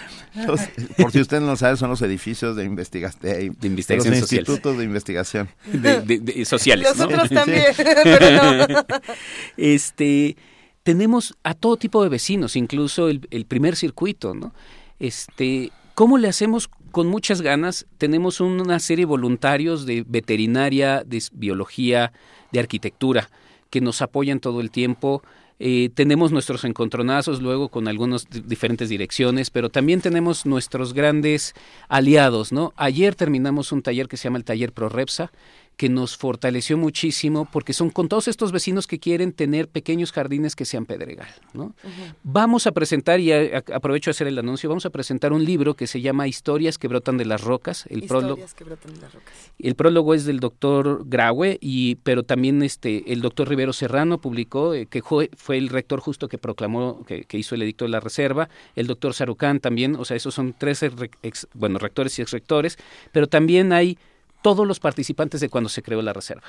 [0.46, 0.62] los,
[0.98, 4.20] por si usted no lo sabe, son los edificios de, investiga de, de investigación los
[4.22, 4.50] sociales.
[4.50, 5.50] institutos de investigación.
[5.72, 6.88] De, de, de sociales.
[6.90, 7.06] Los ¿no?
[7.06, 8.86] otros también, pero no.
[9.58, 10.36] Este,
[10.84, 14.54] tenemos a todo tipo de vecinos, incluso el, el primer circuito, ¿no?
[15.00, 17.86] Este, ¿Cómo le hacemos con muchas ganas?
[17.98, 22.12] Tenemos una serie de voluntarios de veterinaria, de biología,
[22.52, 23.30] de arquitectura,
[23.70, 25.24] que nos apoyan todo el tiempo.
[25.60, 31.54] Eh, tenemos nuestros encontronazos luego con algunas diferentes direcciones, pero también tenemos nuestros grandes
[31.90, 32.74] aliados, ¿no?
[32.78, 35.32] Ayer terminamos un taller que se llama el Taller ProRepsa,
[35.80, 40.54] que nos fortaleció muchísimo porque son con todos estos vecinos que quieren tener pequeños jardines
[40.54, 41.30] que sean pedregal.
[41.54, 41.64] ¿no?
[41.64, 42.16] Uh -huh.
[42.22, 45.46] Vamos a presentar, y a, a, aprovecho de hacer el anuncio, vamos a presentar un
[45.46, 47.86] libro que se llama Historias que brotan de las rocas.
[47.86, 49.34] El Historias prólogo, que brotan de las rocas.
[49.58, 54.74] El prólogo es del doctor Graue, y, pero también este, el doctor Rivero Serrano publicó,
[54.74, 57.92] eh, que fue, fue, el rector justo que proclamó, que, que, hizo el edicto de
[57.92, 62.22] la reserva, el doctor Sarucán también, o sea, esos son tres ex, bueno, rectores y
[62.22, 62.78] exrectores,
[63.14, 63.98] pero también hay
[64.42, 66.48] todos los participantes de cuando se creó la reserva.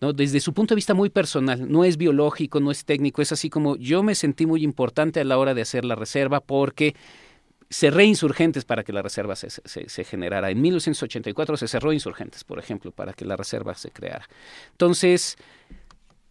[0.00, 0.12] ¿no?
[0.12, 3.50] Desde su punto de vista muy personal, no es biológico, no es técnico, es así
[3.50, 6.94] como yo me sentí muy importante a la hora de hacer la reserva porque
[7.68, 10.50] cerré insurgentes para que la reserva se, se, se, generara.
[10.50, 14.28] En 1984 se cerró insurgentes, por ejemplo, para que la reserva se creara.
[14.72, 15.36] Entonces,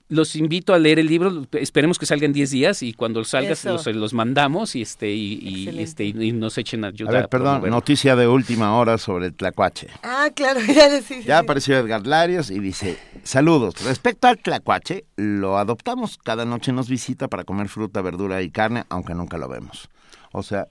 [0.10, 3.56] los invito a leer el libro, esperemos que salga en 10 días y cuando salga
[3.64, 7.12] los, los, mandamos y este y, y este y, nos echen ayuda.
[7.12, 9.88] A ver, perdón, a noticia de última hora sobre el tlacuache.
[10.02, 15.60] Ah, claro, ya sí, Ya apareció Edgar Larios y dice, saludos, respecto al tlacuache, lo
[15.60, 19.90] adoptamos, cada noche nos visita para comer fruta, verdura y carne, aunque nunca lo vemos.
[20.32, 20.68] O sea,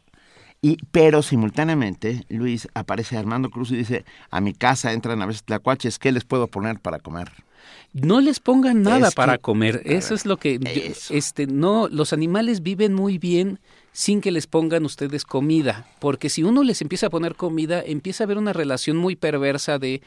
[0.60, 5.44] y, pero simultáneamente, Luis, aparece Armando Cruz y dice, a mi casa entran a veces
[5.44, 7.30] tlacuaches, ¿qué les puedo poner para comer?
[7.92, 9.82] No les pongan nada es para que, comer.
[9.84, 11.14] Eso ver, es lo que eso.
[11.14, 13.60] Este no los animales viven muy bien
[13.92, 18.22] sin que les pongan ustedes comida, porque si uno les empieza a poner comida, empieza
[18.22, 20.02] a haber una relación muy perversa de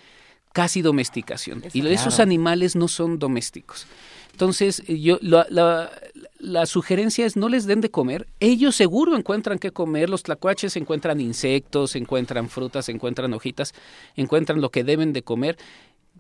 [0.53, 1.63] casi domesticación.
[1.73, 1.95] Y claro.
[1.95, 3.87] esos animales no son domésticos.
[4.31, 5.91] Entonces, yo la, la,
[6.39, 8.27] la, sugerencia es no les den de comer.
[8.39, 10.09] Ellos seguro encuentran qué comer.
[10.09, 13.73] Los tlacuaches encuentran insectos, encuentran frutas, encuentran hojitas,
[14.15, 15.57] encuentran lo que deben de comer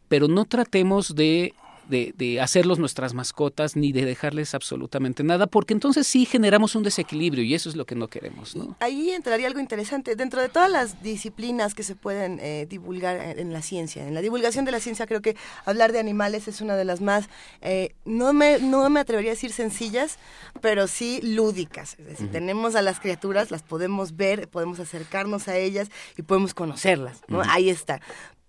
[0.07, 1.53] pero no tratemos de,
[1.91, 6.83] de, de, hacerlos nuestras mascotas ni de dejarles absolutamente nada, porque entonces sí generamos un
[6.83, 8.55] desequilibrio y eso es lo que no queremos.
[8.55, 8.75] ¿no?
[8.79, 10.15] Ahí entraría algo interesante.
[10.15, 14.21] Dentro de todas las disciplinas que se pueden eh, divulgar en la ciencia, en la
[14.21, 17.29] divulgación de la ciencia creo que hablar de animales es una de las más,
[17.61, 20.17] eh, no, me, no me atrevería a decir sencillas,
[20.61, 21.97] pero sí lúdicas.
[21.99, 22.33] Es decir, uh -huh.
[22.33, 27.21] tenemos a las criaturas, las podemos ver, podemos acercarnos a ellas y podemos conocerlas.
[27.27, 27.39] ¿no?
[27.39, 27.47] Uh -huh.
[27.49, 28.01] Ahí está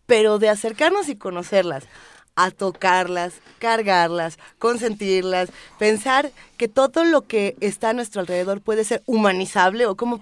[0.07, 1.85] pero de acercarnos y conocerlas,
[2.35, 9.03] a tocarlas, cargarlas, consentirlas, pensar que todo lo que está a nuestro alrededor puede ser
[9.07, 10.17] humanizable o cómo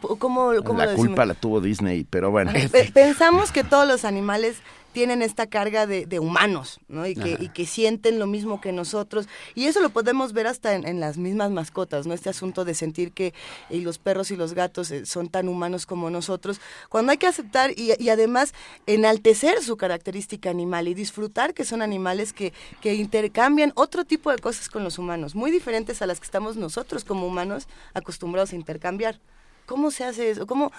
[0.52, 2.52] la culpa la tuvo Disney, pero bueno.
[2.92, 4.56] Pensamos que todos los animales
[4.92, 7.06] tienen esta carga de, de humanos, ¿no?
[7.06, 9.28] Y que, y que, sienten lo mismo que nosotros.
[9.54, 12.14] Y eso lo podemos ver hasta en, en, las mismas mascotas, ¿no?
[12.14, 13.32] Este asunto de sentir que
[13.68, 16.60] y los perros y los gatos eh, son tan humanos como nosotros.
[16.88, 18.52] Cuando hay que aceptar y, y, además
[18.86, 24.38] enaltecer su característica animal y disfrutar que son animales que, que intercambian otro tipo de
[24.38, 28.56] cosas con los humanos, muy diferentes a las que estamos nosotros como humanos acostumbrados a
[28.56, 29.20] intercambiar.
[29.66, 30.48] ¿Cómo se hace eso?
[30.48, 30.72] ¿Cómo,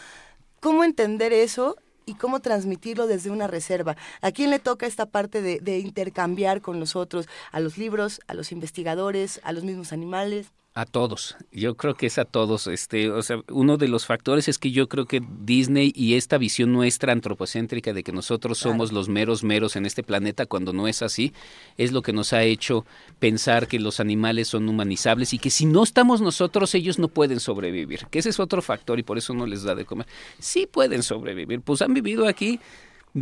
[0.60, 1.78] cómo entender eso
[2.12, 3.96] y cómo transmitirlo desde una reserva.
[4.22, 7.28] ¿A quién le toca esta parte de, de intercambiar con los otros?
[7.52, 10.52] ¿A los libros, a los investigadores, a los mismos animales?
[10.74, 12.68] A todos, yo creo que es a todos.
[12.68, 16.38] Este, o sea, uno de los factores es que yo creo que Disney y esta
[16.38, 20.88] visión nuestra antropocéntrica de que nosotros somos los meros meros en este planeta, cuando no
[20.88, 21.34] es así,
[21.76, 22.86] es lo que nos ha hecho
[23.20, 27.42] pensar que los animales son humanizables y que si no estamos nosotros, ellos no pueden
[27.42, 28.08] sobrevivir.
[28.10, 30.08] Que ese es otro factor y por eso no les da de comer.
[30.40, 32.62] Sí pueden sobrevivir, pues han vivido aquí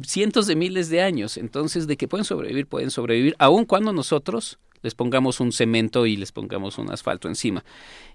[0.03, 4.59] cientos de miles de años, entonces de que pueden sobrevivir, pueden sobrevivir, aun cuando nosotros
[4.81, 7.63] les pongamos un cemento y les pongamos un asfalto encima.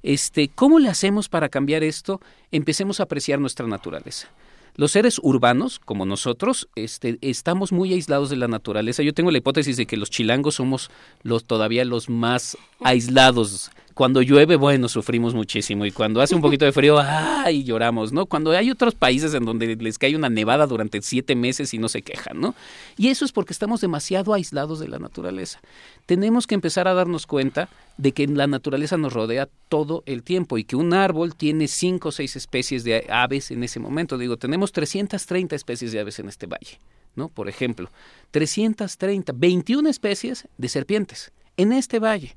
[0.03, 2.21] Este, ¿cómo le hacemos para cambiar esto?
[2.51, 4.29] Empecemos a apreciar nuestra naturaleza.
[4.77, 9.05] Los seres urbanos, como nosotros, este, estamos muy aislados de la naturaleza.
[9.05, 10.91] Yo tengo la hipótesis de que los chilangos somos
[11.23, 16.65] los todavía los más aislados cuando llueve, bueno, sufrimos muchísimo y cuando hace un poquito
[16.65, 17.63] de frío, ¡ay!
[17.63, 18.27] lloramos, ¿no?
[18.27, 21.89] Cuando hay otros países en donde les cae una nevada durante siete meses y no
[21.89, 22.55] se quejan, ¿no?
[22.97, 25.61] Y eso es porque estamos demasiado aislados de la naturaleza.
[26.07, 30.59] Tenemos que empezar a darnos cuenta de que la naturaleza nos rodea todo el tiempo
[30.59, 34.19] y que un árbol tiene cinco o seis especies de aves en ese momento.
[34.19, 36.81] Digo, tenemos 330 especies de aves en este valle,
[37.15, 37.29] ¿no?
[37.29, 37.91] Por ejemplo,
[38.33, 42.37] 330, 21 especies de serpientes en este valle.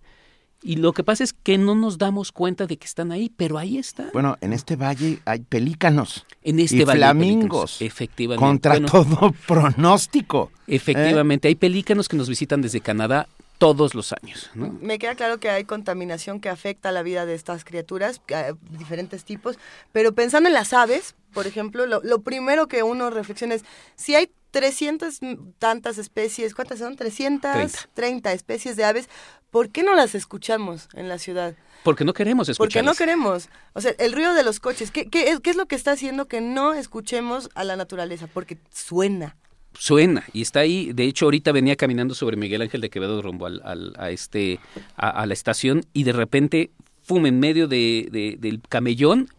[0.63, 3.58] Y lo que pasa es que no nos damos cuenta de que están ahí, pero
[3.58, 4.10] ahí están.
[4.12, 6.26] Bueno, en este valle hay pelícanos.
[6.43, 7.00] En este y valle.
[7.00, 7.82] flamingos.
[7.82, 8.43] Efectivamente.
[8.43, 10.52] Contra Bueno, todo pronóstico.
[10.65, 14.50] Efectivamente, hay pelícanos que nos visitan desde Canadá todos los años.
[14.54, 14.76] ¿no?
[14.82, 19.26] Me queda claro que hay contaminación que afecta la vida de estas criaturas, eh, diferentes
[19.26, 19.58] tipos,
[19.91, 23.63] pero pensando en las aves, por ejemplo, lo, lo primero que uno reflexiona es,
[23.96, 25.20] si hay 300
[25.60, 26.96] tantas especies, ¿cuántas son?
[26.96, 28.34] 330 Treinta.
[28.34, 29.10] especies de aves,
[29.58, 31.56] ¿por qué no las escuchamos en la ciudad?
[31.84, 32.98] Porque no queremos Porque no escucharlas.
[33.00, 33.50] queremos.
[33.74, 35.93] O sea, el ruido de los coches, ¿qué, qué, es- qué es lo que está
[35.93, 38.28] haciendo que no escuchemos a la naturaleza?
[38.32, 39.36] Porque suena.
[39.74, 40.93] Suena y está ahí.
[40.93, 44.60] De hecho, ahorita venía caminando sobre Miguel Ángel de Quevedo rumbo al, al- a, este,
[44.96, 46.70] a, a la estación y de repente,
[47.02, 49.30] fum, en medio de, de- del camellón,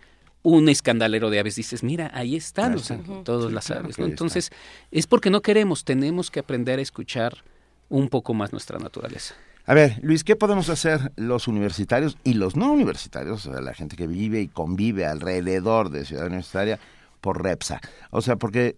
[0.42, 1.54] un escandalero de aves.
[1.54, 3.22] Dices, mira, ahí están, Ahí o sea, están.
[3.22, 3.98] todas Sí, las claro aves.
[4.00, 4.50] Entonces,
[4.90, 7.44] es porque no queremos, tenemos que aprender a escuchar
[7.88, 9.34] un poco más nuestra naturaleza.
[9.68, 13.74] A ver, Luis, ¿qué podemos hacer los universitarios y los no universitarios, o sea, la
[13.74, 16.78] gente que vive y convive alrededor de Ciudad Universitaria
[17.20, 17.78] por REPSA?
[18.10, 18.76] O sea, porque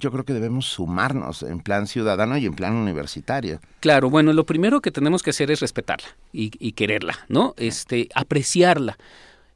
[0.00, 3.60] yo creo que debemos sumarnos en plan ciudadano y en plan universitario.
[3.78, 7.54] Claro, bueno, lo primero que tenemos que hacer es respetarla y, y quererla, ¿no?
[7.56, 8.98] Este, apreciarla.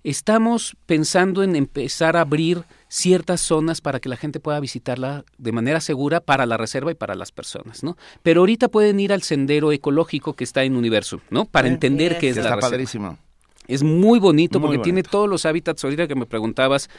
[0.05, 5.51] Estamos pensando en empezar a abrir ciertas zonas para que la gente pueda visitarla de
[5.51, 7.97] manera segura para la reserva y para las personas, ¿no?
[8.23, 11.47] Pero ahorita pueden ir al sendero ecológico que está en Universo, ¿no?
[11.47, 12.71] Para entender qué es Está la reserva.
[12.71, 13.19] padrísimo.
[13.67, 15.83] Es muy bonito Muy porque tiene todos los hábitats.
[15.83, 16.91] Ahorita que me preguntabas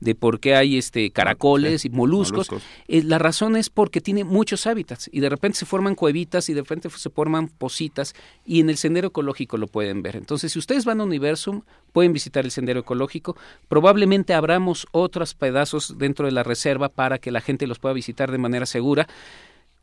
[0.00, 2.62] de por qué hay este caracoles Sí, y moluscos, moluscos.
[2.88, 6.54] eh, la razón es porque tiene muchos hábitats y de repente se forman cuevitas y
[6.54, 10.16] de repente se forman positas y en el sendero ecológico lo pueden ver.
[10.16, 13.36] Entonces, si ustedes van a Universum, pueden visitar el sendero ecológico.
[13.68, 18.30] Probablemente abramos otros pedazos dentro de la reserva para que la gente los pueda visitar
[18.30, 19.06] de manera segura.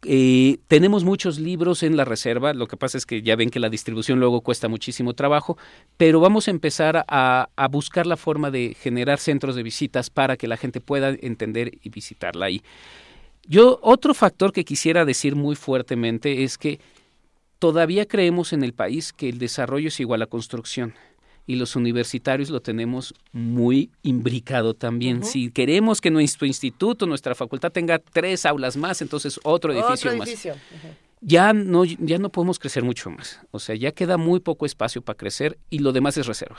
[0.06, 3.60] Eh, tenemos muchos libros en la reserva, lo que pasa es que ya ven que
[3.60, 5.58] la distribución luego cuesta muchísimo trabajo,
[5.98, 10.48] pero vamos a empezar a, buscar la forma de generar centros de visitas para que
[10.48, 12.62] la gente pueda entender y visitarla ahí.
[13.48, 16.80] Yo, otro factor que quisiera decir muy fuertemente es que
[17.58, 20.94] todavía creemos en el país que el desarrollo es igual a construcción
[21.48, 25.24] y los universitarios lo tenemos muy imbricado también.
[25.24, 30.18] Si queremos que nuestro instituto, nuestra facultad tenga tres aulas más, entonces otro edificio Otro
[30.18, 30.28] más.
[30.28, 30.56] edificio.
[31.22, 33.40] Ya no, ya no podemos crecer mucho más.
[33.50, 36.58] O sea, ya queda muy poco espacio para crecer y lo demás es reserva.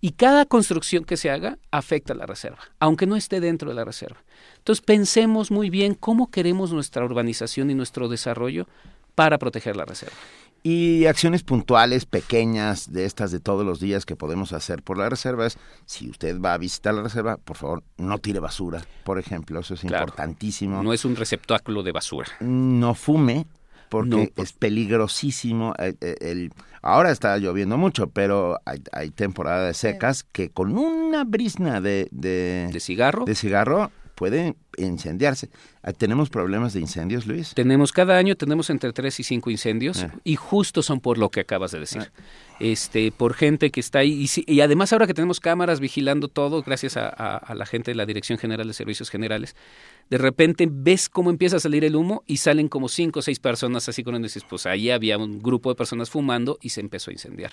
[0.00, 3.76] Y cada construcción que se haga afecta a la reserva, aunque no esté dentro de
[3.76, 4.24] la reserva.
[4.56, 8.66] Entonces pensemos muy bien cómo queremos nuestra urbanización y nuestro desarrollo
[9.14, 10.16] para proteger la reserva.
[10.64, 15.08] Y acciones puntuales, pequeñas, de estas de todos los días que podemos hacer por la
[15.08, 19.18] reserva es, si usted va a visitar la reserva, por favor, no tire basura, por
[19.18, 20.04] ejemplo, eso es Claro.
[20.04, 20.80] importantísimo.
[20.82, 22.28] No es un receptáculo de basura.
[22.40, 23.46] no fume
[23.88, 25.74] porque No, es peligrosísimo.
[25.78, 30.78] eh, eh, el, ahora está lloviendo mucho, pero hay, hay temporada de secas que con
[30.78, 33.24] una brisna de, de, ¿De cigarro?
[33.24, 33.90] de cigarro
[34.22, 35.50] puede incendiarse.
[35.82, 37.54] Ah, ¿Tenemos problemas de incendios, Luis?
[37.54, 40.14] Tenemos cada año tenemos entre tres y cinco incendios Ah.
[40.22, 42.12] y justo son por lo que acabas de decir.
[42.60, 46.28] Este, por gente que está ahí y, si- y además ahora que tenemos cámaras vigilando
[46.28, 49.56] todo gracias a, a- a la gente de la Dirección General de Servicios Generales,
[50.08, 53.40] de repente ves cómo empieza a salir el humo y salen como cinco o seis
[53.40, 57.10] personas así con dices, pues ahí había un grupo de personas fumando y se empezó
[57.10, 57.52] a incendiar.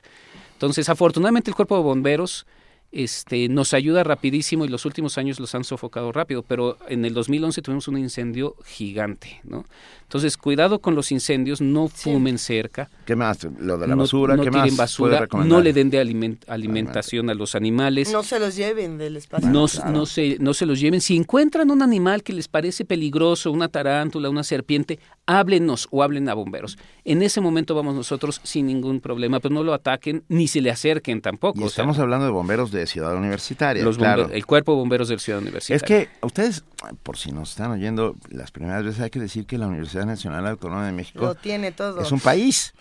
[0.53, 2.45] Entonces, afortunadamente el cuerpo de bomberos
[2.91, 7.13] este, nos ayuda rapidísimo y los últimos años los han sofocado rápido, pero en el
[7.13, 9.65] 2011 tuvimos un incendio gigante, ¿no?
[10.09, 12.89] Entonces, cuidado con los incendios, no fumen cerca.
[13.05, 13.43] ¿Qué más?
[13.59, 15.99] Lo de la basura, no, ¿qué tiren más basura, no le den de
[16.47, 18.11] alimentación a los animales.
[18.11, 19.47] No se los lleven del espacio.
[19.47, 20.99] No, no, se, no se los lleven.
[20.99, 24.97] Si encuentran un animal que les parece peligroso, una tarántula, una serpiente,
[25.29, 26.79] háblenos o hablen a bomberos.
[27.05, 30.71] En ese momento vamos nosotros sin ningún problema, pero no lo ataquen ni se le
[30.71, 31.61] acerquen tampoco.
[31.61, 33.83] Y estamos hablando de bomberos de Ciudad Universitaria.
[33.83, 34.29] Los claro.
[34.31, 35.75] el cuerpo de bomberos de Ciudad Universitaria.
[35.75, 36.63] Es que ustedes,
[37.03, 40.47] por si nos están oyendo las primeras veces, hay que decir que la Universidad Nacional
[40.47, 42.01] Autónoma de México lo tiene todo.
[42.01, 42.73] Es un país.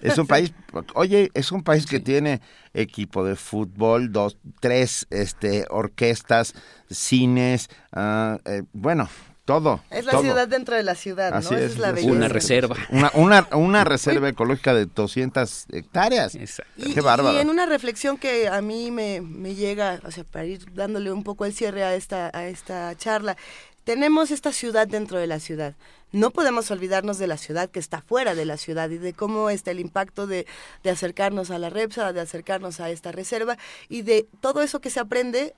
[0.00, 0.52] Es un país.
[0.94, 2.40] Oye, es un país que tiene
[2.72, 6.54] equipo de fútbol, dos, tres, este, orquestas,
[6.88, 9.08] cines, uh, eh, bueno,
[9.46, 9.80] todo.
[9.90, 10.22] Es la todo.
[10.22, 11.36] ciudad dentro de la ciudad, ¿no?
[11.38, 12.12] Así Esa es, es la belleza.
[12.12, 12.76] Una reserva.
[12.90, 16.34] Una, una, una reserva ecológica de 200 hectáreas.
[16.34, 16.72] Exacto.
[16.76, 17.34] Y, Qué bárbaro.
[17.34, 21.10] y en una reflexión que a mí me, me llega, o sea, para ir dándole
[21.12, 23.36] un poco el cierre a esta, a esta charla,
[23.84, 25.76] tenemos esta ciudad dentro de la ciudad.
[26.10, 29.48] No podemos olvidarnos de la ciudad que está fuera de la ciudad y de cómo
[29.48, 30.46] está el impacto de,
[30.82, 34.90] de acercarnos a la REPSA, de acercarnos a esta reserva y de todo eso que
[34.90, 35.54] se aprende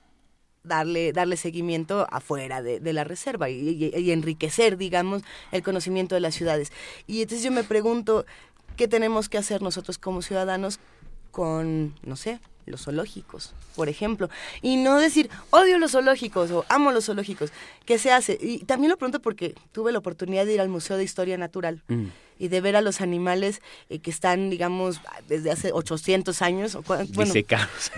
[0.63, 6.35] darle, darle seguimiento afuera de, la reserva y- y enriquecer, digamos, el conocimiento de las
[6.35, 6.71] ciudades.
[7.07, 8.25] Y entonces yo me pregunto,
[8.75, 10.79] ¿qué tenemos que hacer nosotros como ciudadanos
[11.31, 12.39] con, no sé,
[12.69, 14.29] los zoológicos, por ejemplo?
[14.61, 17.51] Y no decir, odio los zoológicos o amo los zoológicos.
[17.85, 18.37] ¿Qué se hace?
[18.41, 21.83] Y también lo pregunto porque tuve la oportunidad de ir al Museo de Historia Natural
[21.87, 22.07] Mm.
[22.37, 26.75] y de ver a los animales eh, que están, digamos, desde hace 800 años.
[26.75, 27.05] o Bueno.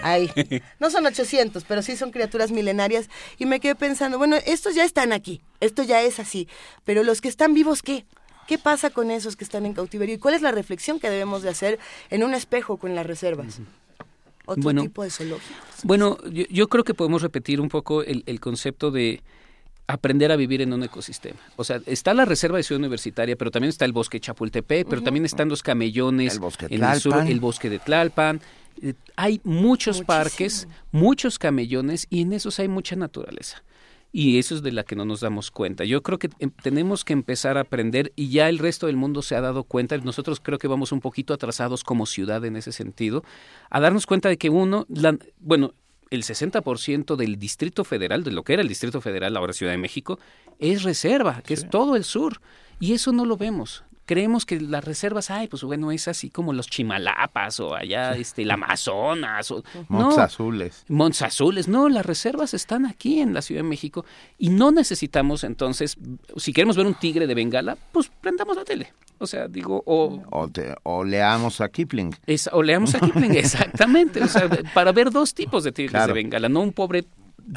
[0.02, 0.32] Ay,
[0.80, 3.10] no son 800, pero sí son criaturas milenarias.
[3.38, 6.48] Y me quedé pensando, bueno, estos ya están aquí, esto ya es así,
[6.86, 8.06] pero los que están vivos, ¿qué?
[8.48, 10.16] ¿Qué pasa con esos que están en cautiverio?
[10.16, 13.60] ¿Y cuál es la reflexión que debemos de hacer en un espejo con las reservas?
[14.46, 15.56] Otro Bueno, tipo de zoológicos.
[15.84, 19.22] Bueno, yo, yo creo que podemos repetir un poco el, el concepto de
[19.88, 21.40] aprender a vivir en un ecosistema.
[21.58, 25.02] O sea, está la reserva de Ciudad Universitaria, pero también está el bosque Chapultepec, pero
[25.04, 27.28] también están los camellones El bosque en el sur, Tlalpan.
[27.32, 28.42] el bosque de Tlalpan.
[28.82, 30.08] Eh, Hay muchos Muchísimo.
[30.08, 33.64] parques, muchos camellones y en esos hay mucha naturaleza.
[34.14, 35.86] Y eso es de la que no nos damos cuenta.
[35.86, 39.22] Yo creo que em, tenemos que empezar a aprender y ya el resto del mundo
[39.22, 39.98] se ha dado cuenta.
[39.98, 43.24] Nosotros creo que vamos un poquito atrasados como ciudad en ese sentido,
[43.70, 45.74] a darnos cuenta de que uno, la- bueno,
[46.10, 49.78] el 60% del Distrito Federal, de lo que era el Distrito Federal, ahora Ciudad de
[49.78, 50.20] México,
[50.60, 52.42] es reserva, que es todo el sur.
[52.82, 53.86] Y eso no lo vemos.
[54.06, 58.42] Creemos que las reservas, ay, pues bueno, es así como los Chimalapas o allá este,
[58.42, 59.52] el Amazonas.
[59.52, 60.86] O, Montes no, azules.
[60.90, 61.68] Montes Azules.
[61.68, 64.04] No, las reservas están aquí en la Ciudad de México
[64.38, 65.98] y no necesitamos entonces,
[66.36, 68.92] si queremos ver un tigre de Bengala, pues prendamos la tele.
[69.20, 72.14] O sea, digo, o, O, te- o leamos a Kipling.
[72.26, 74.22] es, o leamos a Kipling, exactamente.
[74.24, 76.14] O sea, para ver dos tipos de tigres Claro.
[76.14, 77.06] de Bengala, no un pobre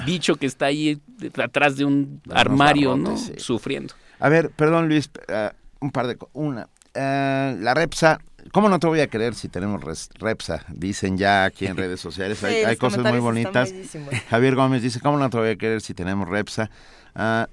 [0.07, 1.01] bicho que está ahí
[1.43, 3.17] atrás de un armario, ¿no?
[3.17, 3.33] sí.
[3.39, 3.95] Sufriendo.
[4.21, 5.51] A ver, perdón Luis, eh,
[5.85, 6.17] un par de...
[6.33, 8.19] Una, eh, la Repsa,
[8.53, 10.65] ¿cómo no te voy a querer si tenemos res- Repsa?
[10.69, 13.73] Dicen ya aquí en redes sociales, hay, Sí, hay los cosas muy bonitas.
[14.31, 16.71] Javier Gómez dice, ¿cómo no te voy a querer si tenemos Repsa?
[17.15, 17.49] Ah,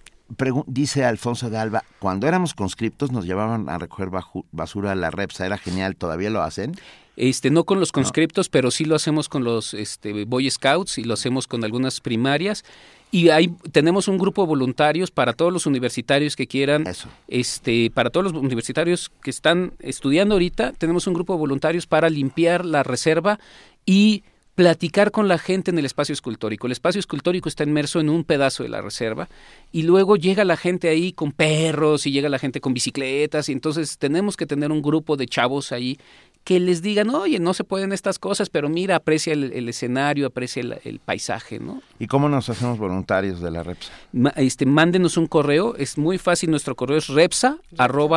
[0.65, 4.09] dice Alfonso de Alba, cuando éramos conscriptos nos llevaban a recoger
[4.51, 6.73] basura a la Repsa, era genial, ¿todavía lo hacen?
[7.17, 11.03] Este, no con los conscriptos, pero sí lo hacemos con los este, Boy Scouts y
[11.03, 12.63] lo hacemos con algunas primarias.
[13.12, 17.09] Y ahí tenemos un grupo de voluntarios para todos los universitarios que quieran, Eso.
[17.28, 22.09] este, para todos los universitarios que están estudiando ahorita, tenemos un grupo de voluntarios para
[22.09, 23.38] limpiar la reserva
[23.86, 24.24] y
[24.55, 26.68] platicar con la gente en el espacio escultórico.
[26.68, 29.28] El espacio escultórico está inmerso en un pedazo de la reserva
[29.72, 33.53] y luego llega la gente ahí con perros y llega la gente con bicicletas y
[33.53, 35.97] entonces tenemos que tener un grupo de chavos ahí
[36.44, 40.26] que les digan, oye, no se pueden estas cosas, pero mira, aprecia el, el escenario,
[40.26, 41.84] aprecia el, el paisaje, ¿no?
[42.00, 43.92] ¿Y cómo nos hacemos voluntarios de la Repsa?
[44.12, 47.08] Ma- este, mándenos un correo, es muy fácil, nuestro correo es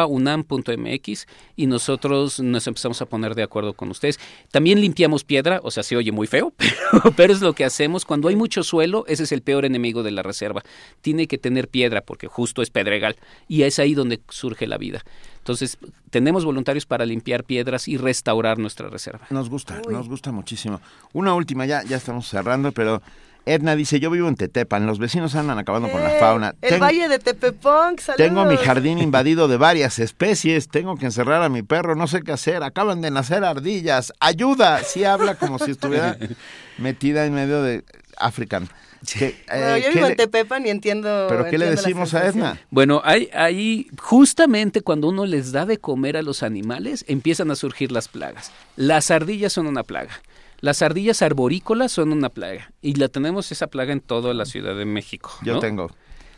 [0.05, 4.19] repsa.unam.mx y nosotros nos empezamos a poner de acuerdo con ustedes.
[4.51, 6.53] También limpiamos piedra, o sea, se oye muy feo,
[6.91, 8.05] pero, pero es lo que hacemos.
[8.05, 10.63] Cuando hay mucho suelo, ese es el peor enemigo de la reserva.
[11.01, 13.17] Tiene que tener piedra porque justo es pedregal
[13.49, 15.03] y es ahí donde surge la vida.
[15.45, 15.77] Entonces,
[16.09, 19.27] tenemos voluntarios para limpiar piedras y restaurar nuestra reserva.
[19.29, 19.93] Nos gusta, Uy.
[19.93, 20.81] nos gusta muchísimo.
[21.13, 23.03] Una última, ya, ya estamos cerrando, pero
[23.45, 26.55] Edna dice, yo vivo en Tetepan, los vecinos andan acabando con la Eh, fauna.
[26.63, 28.17] El Ten- Valle de Tepeponc, saludos.
[28.27, 32.23] Tengo mi jardín invadido de varias especies, tengo que encerrar a mi perro, no sé
[32.23, 36.17] qué hacer, acaban de nacer ardillas, ayuda, sí habla como si estuviera
[36.79, 37.85] metida en medio de
[38.17, 38.67] African.
[39.13, 41.27] ¿Qué, Bueno, eh, yo vivo en Tepepan y entiendo.
[41.29, 42.27] ¿Pero qué le entiendo decimos a.
[42.27, 42.61] Edna?
[42.71, 47.57] Bueno, hay, ahí justamente cuando uno les da de comer a los animales, empiezan a
[47.57, 48.53] surgir las plagas.
[48.77, 50.21] Las ardillas son una plaga.
[50.61, 54.75] Las ardillas arborícolas son una plaga y la tenemos esa plaga en toda la Ciudad
[54.75, 55.31] de México.
[55.43, 55.91] Yo tengo.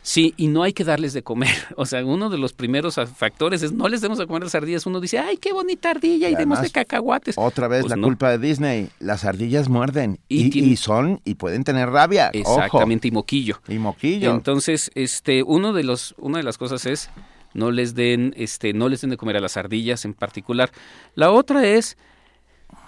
[0.07, 1.49] Sí, y no hay que darles de comer.
[1.75, 4.85] O sea, uno de los primeros factores es no les demos de comer las ardillas.
[4.85, 7.35] Uno dice, ay, qué bonita ardilla, y, Y demos de cacahuates.
[7.37, 8.07] Otra vez Pues la no.
[8.07, 8.89] culpa de Disney.
[8.99, 12.29] Las ardillas muerden Y y, tiene- y son y pueden tener rabia.
[12.31, 13.59] Exactamente, y moquillo.
[13.67, 14.31] Y moquillo.
[14.33, 17.09] Entonces, este, uno de los, una de las cosas es
[17.53, 20.71] no les den, este, no les den de comer a las ardillas en particular.
[21.15, 21.97] La otra es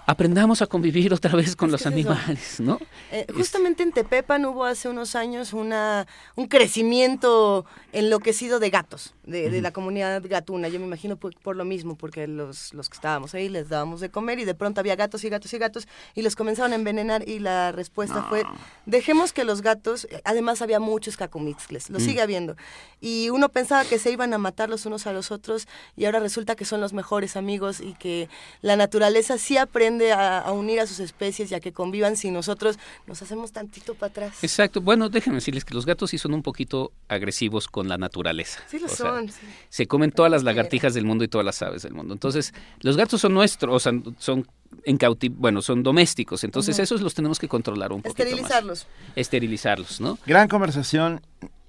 [0.10, 2.80] aprendamos a convivir otra vez con los es animales, ¿no?
[3.12, 9.50] Eh, justamente en Tepepan hubo hace unos años una, un crecimiento enloquecido de gatos, de,
[9.50, 10.68] de la comunidad gatuna.
[10.68, 14.02] Yo me imagino por, por lo mismo, porque los, los que estábamos ahí les dábamos
[14.02, 16.76] de comer y de pronto había gatos y gatos y gatos y los comenzaron a
[16.76, 18.44] envenenar y la respuesta fue,
[18.86, 22.56] dejemos que los gatos, además había muchos cacomixles, lo sigue habiendo.
[23.02, 26.20] Y uno pensaba que se iban a matar los unos a los otros y ahora
[26.20, 28.30] resulta que son los mejores amigos y que
[28.62, 32.32] la naturaleza sí aprende a, a unir a sus especies y a que convivan si
[32.32, 32.78] nosotros
[33.08, 34.44] nos hacemos tantito para atrás.
[34.44, 34.82] Exacto.
[34.82, 38.60] Bueno, déjenme decirles que los gatos sí son un poquito agresivos con la naturaleza.
[38.68, 39.42] Sí lo O sea, sí.
[39.70, 42.14] se comen todas las lagartijas del mundo y todas las aves del mundo.
[42.14, 44.48] Entonces, los gatos son nuestros, o sea, son
[44.86, 46.44] en cauti- bueno, son domésticos.
[46.44, 48.28] Entonces, esos los tenemos que controlar un poquito más.
[48.30, 48.88] Esterilizarlos.
[49.16, 50.18] Esterilizarlos, ¿no?
[50.26, 51.22] Gran conversación.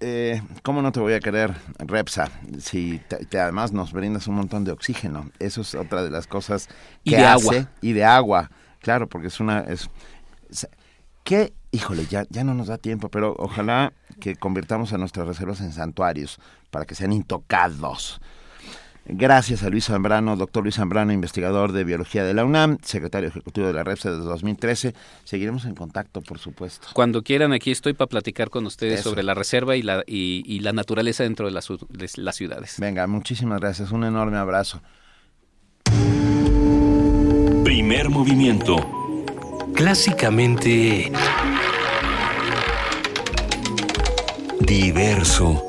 [0.02, 2.30] Eh, ¿Cómo no te voy a querer, Repsa?
[2.60, 5.30] Si te, te- además nos brindas un montón de oxígeno.
[5.38, 6.68] Eso es otra de las cosas
[7.04, 7.48] que Y de hace.
[7.58, 7.70] agua.
[7.82, 8.50] Y de agua.
[8.80, 9.60] Claro, porque es una...
[9.60, 9.88] Es-
[11.24, 11.52] ¿Qué?
[11.72, 15.72] Híjole, ya, ya no nos da tiempo, pero ojalá que convirtamos a nuestras reservas en
[15.72, 16.38] santuarios
[16.70, 18.20] para que sean intocados.
[19.12, 23.66] Gracias a Luis Zambrano, doctor Luis Zambrano, investigador de biología de la UNAM, secretario ejecutivo
[23.66, 24.94] de la REPSA desde 2013.
[25.24, 26.88] Seguiremos en contacto, por supuesto.
[26.92, 29.10] Cuando quieran, aquí estoy para platicar con ustedes Eso.
[29.10, 32.76] sobre la reserva y la, y, y la naturaleza dentro de las, de las ciudades.
[32.78, 33.90] Venga, muchísimas gracias.
[33.90, 34.80] Un enorme abrazo.
[37.64, 38.76] Primer movimiento.
[39.74, 41.10] Clásicamente
[44.70, 45.60] Diverso.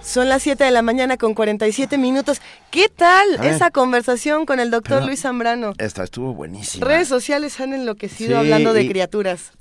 [0.00, 2.40] Son las 7 de la mañana con 47 minutos.
[2.70, 3.52] ¿Qué tal A ver.
[3.52, 5.74] esa conversación con el doctor Pero- Luis Zambrano?
[5.76, 6.86] Esta estuvo buenísima.
[6.86, 9.52] Redes sociales han enloquecido Sí, hablando de y- criaturas.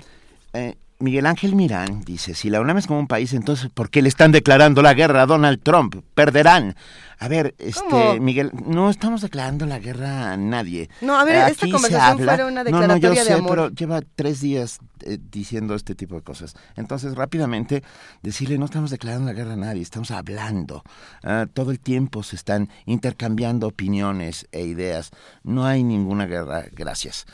[0.54, 4.02] Eh, Miguel Ángel Mirán dice, si la UNAM es como un país, entonces ¿por qué
[4.02, 5.96] le están declarando la guerra a Donald Trump?
[6.14, 6.76] Perderán.
[7.20, 8.16] A ver, este, ¿Cómo?
[8.16, 10.90] Miguel, no estamos declarando la guerra a nadie.
[11.02, 13.50] No, a ver, esta conversación fuera una No, no, yo declaratoria de sé, amor.
[13.50, 16.56] pero lleva tres días eh, diciendo este tipo de cosas.
[16.76, 17.84] Entonces, rápidamente,
[18.24, 20.84] decirle, no estamos declarando la guerra a nadie, estamos hablando.
[21.24, 25.12] Ah, todo el tiempo se están intercambiando opiniones e ideas.
[25.44, 27.28] No hay ninguna guerra, gracias.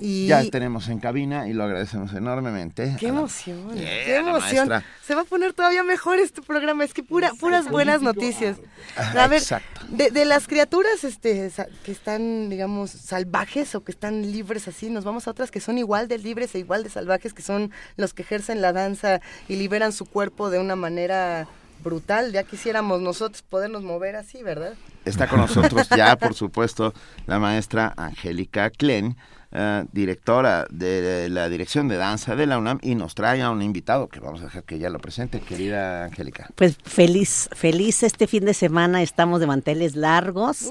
[0.00, 2.96] Y Ya tenemos en cabina y lo agradecemos enormemente.
[2.98, 4.70] qué a la- emoción, Yeah, qué emoción.
[5.06, 8.56] Se va a poner todavía mejor este programa, es que pura, puras buenas noticias.
[8.96, 9.82] A ver, Exacto.
[9.88, 11.50] de, de las criaturas este,
[11.84, 15.78] que están, digamos, salvajes o que están libres así, nos vamos a otras que son
[15.78, 19.56] igual de libres e igual de salvajes, que son los que ejercen la danza y
[19.56, 21.46] liberan su cuerpo de una manera
[21.84, 22.32] brutal.
[22.32, 24.74] Ya quisiéramos nosotros podernos mover así, ¿verdad?
[25.04, 26.94] Está con nosotros ya, por supuesto,
[27.26, 29.16] la maestra Angélica Klen,
[29.54, 33.62] eh, directora de la Dirección de Danza de la UNAM, y nos trae a un
[33.62, 36.50] invitado que vamos a dejar que ella lo presente, querida Angélica.
[36.56, 40.70] Pues feliz, feliz este fin de semana, estamos de manteles largos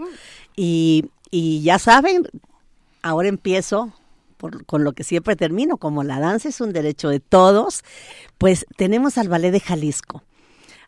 [0.55, 2.27] y, y ya saben,
[3.01, 3.91] ahora empiezo
[4.38, 7.84] por- con lo que siempre termino, como la danza es un derecho de todos,
[8.38, 10.21] pues tenemos al Ballet de Jalisco.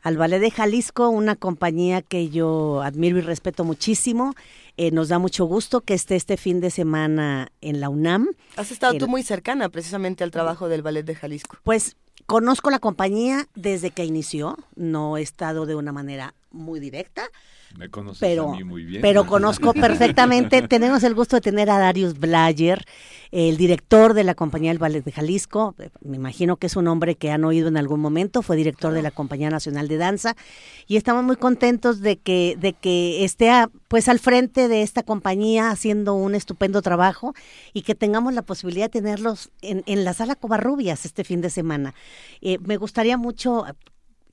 [0.01, 4.35] Al Ballet de Jalisco, una compañía que yo admiro y respeto muchísimo.
[4.77, 8.27] Eh, nos da mucho gusto que esté este fin de semana en la UNAM.
[8.57, 11.57] Has estado tú muy cercana precisamente al trabajo del Ballet de Jalisco.
[11.63, 11.95] Pues
[12.25, 17.29] conozco la compañía desde que inició, no he estado de una manera muy directa,
[17.77, 19.01] Me conoces pero, a mí muy bien.
[19.01, 20.61] pero conozco perfectamente.
[20.67, 22.85] Tenemos el gusto de tener a Darius Blayer,
[23.31, 25.75] el director de la compañía del Ballet de Jalisco.
[26.01, 29.01] Me imagino que es un hombre que han oído en algún momento, fue director de
[29.01, 30.35] la Compañía Nacional de Danza
[30.87, 35.03] y estamos muy contentos de que, de que esté a- pues al frente de esta
[35.03, 37.33] compañía haciendo un estupendo trabajo
[37.73, 41.49] y que tengamos la posibilidad de tenerlos en, en la sala Covarrubias este fin de
[41.49, 41.93] semana.
[42.41, 43.65] Eh, me gustaría mucho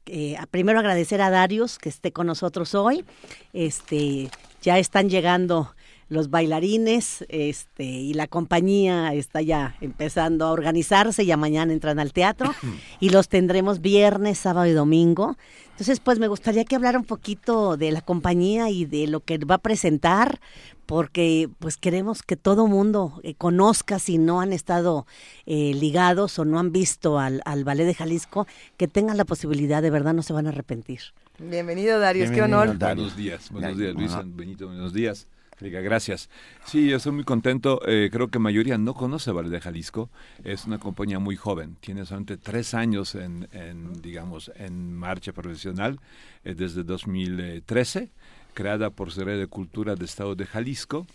[0.06, 3.04] eh, primero agradecer a Darius que esté con nosotros hoy.
[3.52, 4.30] Este,
[4.60, 5.74] ya están llegando
[6.12, 12.12] los bailarines, este, y la compañía está ya empezando a organizarse, ya mañana entran al
[12.12, 12.54] teatro
[13.00, 15.36] y los tendremos viernes, sábado y domingo.
[15.70, 19.38] Entonces, pues me gustaría que hablara un poquito de la compañía y de lo que
[19.38, 20.38] va a presentar,
[20.86, 25.06] porque pues queremos que todo mundo eh, conozca si no han estado
[25.46, 28.46] eh, ligados o no han visto al, al Ballet de Jalisco,
[28.76, 31.00] que tengan la posibilidad, de verdad no se van a arrepentir.
[31.38, 32.78] Bienvenido, Darius, qué honor.
[32.78, 33.14] Darius.
[33.14, 34.12] Buenos días, buenos días, Luis.
[34.26, 35.26] Benito, buenos días.
[35.70, 36.28] Gracias.
[36.64, 37.80] Sí, yo estoy muy contento.
[37.86, 40.10] Eh, creo que mayoría no conoce Ballet de Jalisco.
[40.44, 41.76] Es una compañía muy joven.
[41.80, 43.48] Tiene solamente tres años en,
[44.00, 46.00] digamos, en marcha profesional
[46.44, 48.10] eh, desde 2013
[48.52, 51.06] creada por Secretaría de Cultura del Estado de Jalisco.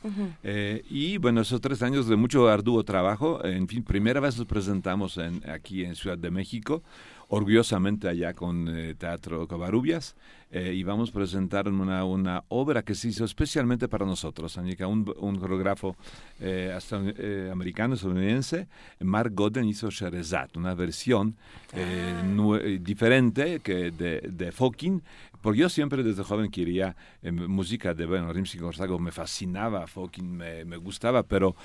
[0.43, 3.43] Eh, y bueno, esos tres años de mucho arduo trabajo.
[3.45, 6.84] En fin, primera vez nos presentamos en, aquí en Ciudad de México
[7.30, 10.16] orgullosamente allá con eh, Teatro Covarrubias
[10.50, 14.88] eh, y vamos a presentar una, una obra que se hizo especialmente para nosotros, Anika,
[14.88, 15.98] un, un coreógrafo
[16.40, 18.70] eh, hasta, eh, americano, estadounidense,
[19.02, 21.36] Mark Godden hizo Sherezad, una versión
[21.74, 22.60] ah.
[22.80, 25.04] diferente que de, de Fokin,
[25.42, 30.78] porque yo siempre desde joven quería música de, bueno, Rimsky-Korsakoff me fascinaba, Fokin me, me
[30.78, 31.56] gustaba, pero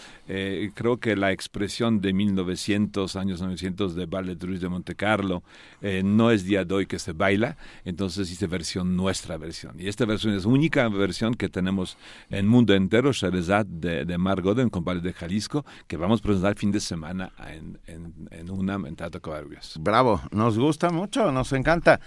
[0.74, 5.42] creo que la expresión de 1900, años 900 de Ballet Ruiz de Monte Carlo,
[6.04, 9.78] no es día de hoy que se baila, entonces hice versión nuestra versión.
[9.78, 11.96] Y esta versión es única versión que tenemos
[12.30, 16.56] en mundo entero, Sherezad de, de Margot en Compadre de Jalisco, que vamos a presentar
[16.56, 19.20] fin de semana en, en, en UNAM, en Teatro
[19.80, 22.00] Bravo, nos gusta mucho, nos encanta.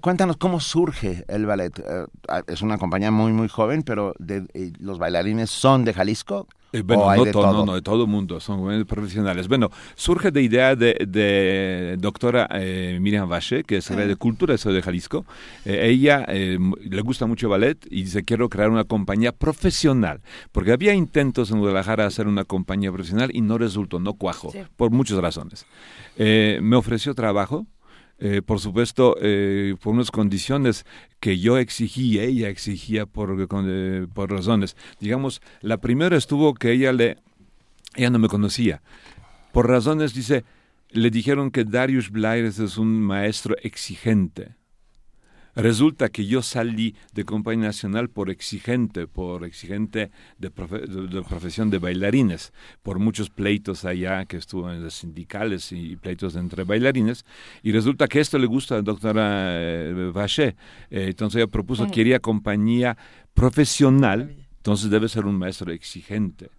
[0.00, 1.78] Cuéntanos cómo surge el ballet.
[1.78, 2.06] Eh,
[2.46, 6.46] es una compañía muy, muy joven, pero de, eh, los bailarines son de Jalisco.
[6.72, 7.52] Eh, bueno, no, de todo?
[7.52, 9.48] no, no, de todo el mundo, son profesionales.
[9.48, 14.82] Bueno, surge de idea de, de doctora eh, Miriam Vache, que es de Cultura de
[14.82, 15.24] Jalisco.
[15.64, 20.20] Eh, ella le gusta mucho ballet y dice, quiero crear una compañía profesional,
[20.52, 24.52] porque había intentos en Guadalajara de hacer una compañía profesional y no resultó, no cuajo,
[24.76, 25.64] por muchas razones.
[26.18, 27.66] me ofreció trabajo,
[28.20, 30.84] eh, por supuesto, eh, por unas condiciones
[31.20, 34.76] que yo exigía, ella exigía por, eh, por razones.
[34.98, 37.18] Digamos, la primera estuvo que ella le,
[37.94, 38.82] ella no me conocía.
[39.52, 40.44] Por razones, dice,
[40.90, 44.57] le dijeron que Darius Blaires es un maestro exigente.
[45.58, 52.52] Resulta que yo salí de Compañía Nacional por exigente, por exigente de, profesión de bailarines,
[52.84, 57.24] por muchos pleitos allá que estuvo en los sindicales y, pleitos entre bailarines,
[57.64, 60.54] y resulta que esto le gusta a la doctora eh, Vaché.
[60.90, 62.96] Eh, entonces ella propuso, quería compañía
[63.34, 66.50] profesional, entonces debe ser un maestro exigente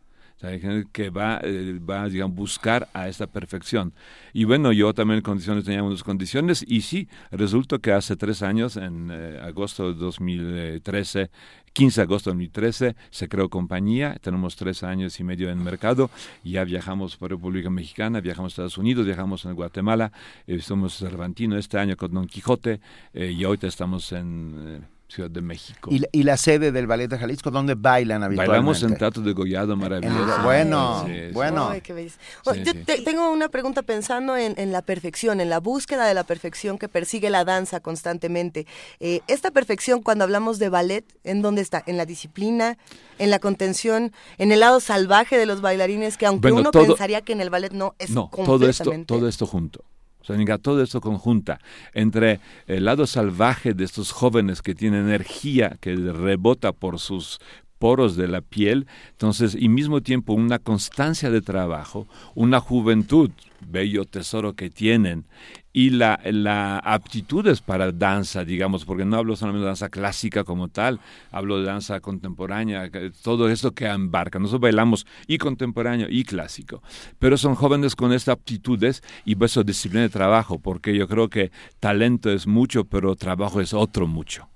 [0.91, 3.93] que va, eh, va buscar a esta perfección.
[4.33, 8.41] Y bueno, yo también en condiciones teníamos unas condiciones y sí, resulta que hace tres
[8.41, 11.29] años, en eh, agosto de 2013,
[11.73, 16.09] 15 de agosto de 2013, se creó compañía, tenemos tres años y medio en mercado,
[16.43, 20.11] ya viajamos por República Mexicana, viajamos a Estados Unidos, viajamos en Guatemala,
[20.47, 22.79] eh, somos Cervantino este año con Don Quijote
[23.13, 25.89] y ahorita estamos en Ciudad de México.
[25.91, 28.51] ¿Y, la sede del Ballet de Jalisco, dónde bailan habitualmente?
[28.51, 30.43] Bailamos en Teatro de Gollado, maravilloso.
[30.43, 31.73] bueno, bueno.
[31.75, 36.87] yo tengo una pregunta pensando en, la perfección, en la búsqueda de la perfección que
[36.87, 38.67] persigue la danza constantemente.
[38.99, 41.83] Eh, esta perfección, cuando hablamos de ballet, ¿en dónde está?
[41.87, 42.77] ¿En la disciplina?
[43.17, 44.11] ¿En la contención?
[44.37, 46.17] ¿En el lado salvaje de los bailarines?
[46.17, 49.47] Que aunque uno pensaría que en el ballet no, es no, todo esto, todo esto
[49.47, 49.83] junto.
[50.21, 51.59] O sea, todo esto conjunta
[51.93, 57.39] entre el lado salvaje de estos jóvenes que tienen energía que rebota por sus
[57.79, 64.05] poros de la piel, entonces, y mismo tiempo una constancia de trabajo, una juventud, bello
[64.05, 65.25] tesoro que tienen,
[65.71, 70.67] y la, la aptitudes para danza, digamos, porque no hablo solamente de danza clásica como
[70.67, 70.99] tal,
[71.31, 72.89] hablo de danza contemporánea,
[73.21, 74.39] todo esto que embarca.
[74.39, 76.81] Nosotros bailamos y contemporáneo y clásico,
[77.19, 81.29] pero son jóvenes con estas aptitudes y pues eso disciplina de trabajo, porque yo creo
[81.29, 84.47] que talento es mucho, pero trabajo es otro mucho.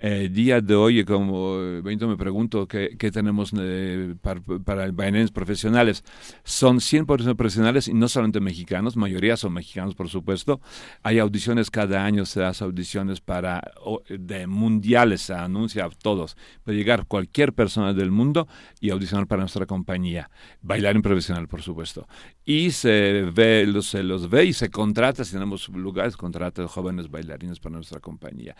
[0.00, 6.04] Eh, día de hoy, como Benito me pregunto qué, tenemos eh, para, para, bailarines profesionales,
[6.44, 10.60] son 100% profesionales y no solamente mexicanos, mayoría son mexicanos, por supuesto.
[11.02, 13.72] Hay audiciones cada año, se hacen audiciones para
[14.08, 16.36] de mundiales, se anuncia a todos.
[16.62, 18.46] Puede llegar cualquier persona del mundo
[18.80, 20.30] y audicionar para nuestra compañía.
[20.62, 22.06] Bailarín profesional, por supuesto.
[22.44, 27.10] Y se ve, los, se los ve y se contrata, si tenemos lugares, contrata jóvenes
[27.10, 28.56] bailarines para nuestra compañía.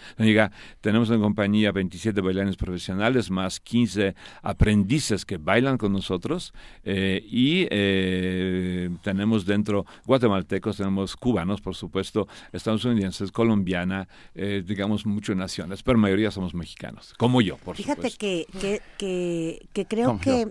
[0.81, 6.55] tenemos en compañía 27 bailarines profesionales más 15 aprendices que bailan con nosotros
[6.85, 15.37] eh, y eh, tenemos dentro guatemaltecos, tenemos cubanos, por supuesto, estadounidenses, colombiana, eh, digamos, muchas
[15.37, 18.49] naciones, pero la mayoría somos mexicanos, como yo, por Fíjate supuesto.
[18.59, 20.49] Fíjate que, que, creo que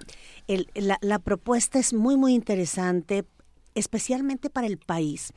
[0.75, 3.25] la, la propuesta es muy, muy interesante,
[3.73, 5.33] especialmente para el país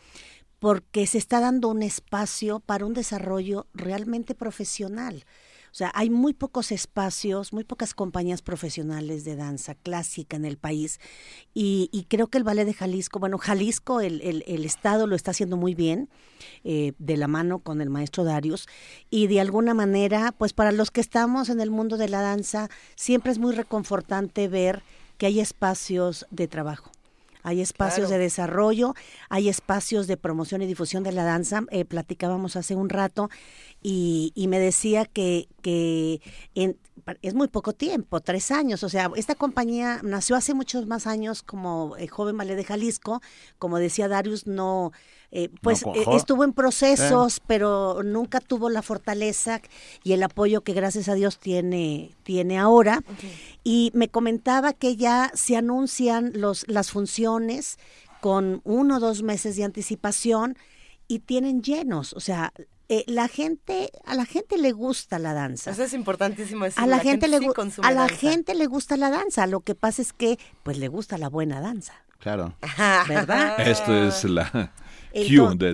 [0.60, 5.24] porque se está dando un espacio para un desarrollo realmente profesional.
[5.72, 10.58] O sea, hay muy pocos espacios, muy pocas compañías profesionales de danza clásica en el
[10.58, 10.98] país
[11.54, 15.56] y, creo que el Ballet de Jalisco, bueno, Jalisco, el, el, Estado lo está haciendo
[15.56, 16.08] muy bien,
[16.64, 18.66] eh, de la mano con el maestro Darius
[19.10, 22.68] y de alguna manera, pues para los que estamos en el mundo de la danza,
[22.96, 24.82] siempre es muy reconfortante ver
[25.18, 26.90] que hay espacios de trabajo
[27.42, 28.94] hay espacios de desarrollo,
[29.28, 31.62] hay espacios de promoción y difusión de la danza.
[31.70, 33.30] Eh, platicábamos hace un rato
[33.82, 36.20] y, y me decía que, que
[36.54, 36.78] en,
[37.22, 38.82] es muy poco tiempo, tres años.
[38.82, 43.20] O sea, esta compañía nació hace muchos más años como el Joven Ballet de Jalisco.
[43.58, 44.92] Como decía Darius, no,
[45.32, 49.60] eh, pues eh, estuvo en procesos, pero nunca tuvo la fortaleza
[50.02, 53.02] y el apoyo que gracias a Dios tiene, tiene ahora.
[53.62, 57.78] Y me comentaba que ya se anuncian los, las funciones
[58.20, 60.56] con uno o dos meses de anticipación
[61.06, 62.12] y tienen llenos.
[62.14, 62.52] O sea,
[62.88, 65.70] eh, la gente, a la gente le gusta la danza.
[65.70, 66.64] Eso es importantísimo.
[66.64, 67.38] a la, gente, le
[67.82, 69.46] a la gente le gusta la danza.
[69.46, 71.94] Lo que pasa es que, pues, le gusta la buena danza.
[72.18, 72.56] Claro.
[73.08, 73.60] ¿Verdad?
[73.60, 74.72] Esto es la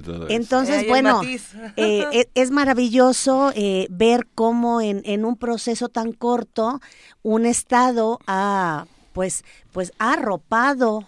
[0.03, 6.13] todo Entonces, bueno, eh, e, es, maravilloso eh, ver cómo en, en un proceso tan
[6.13, 6.81] corto
[7.23, 11.07] un estado ha, pues, pues, ha arropado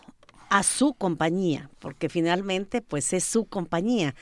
[0.50, 4.14] a su compañía, porque finalmente, pues, es su compañía.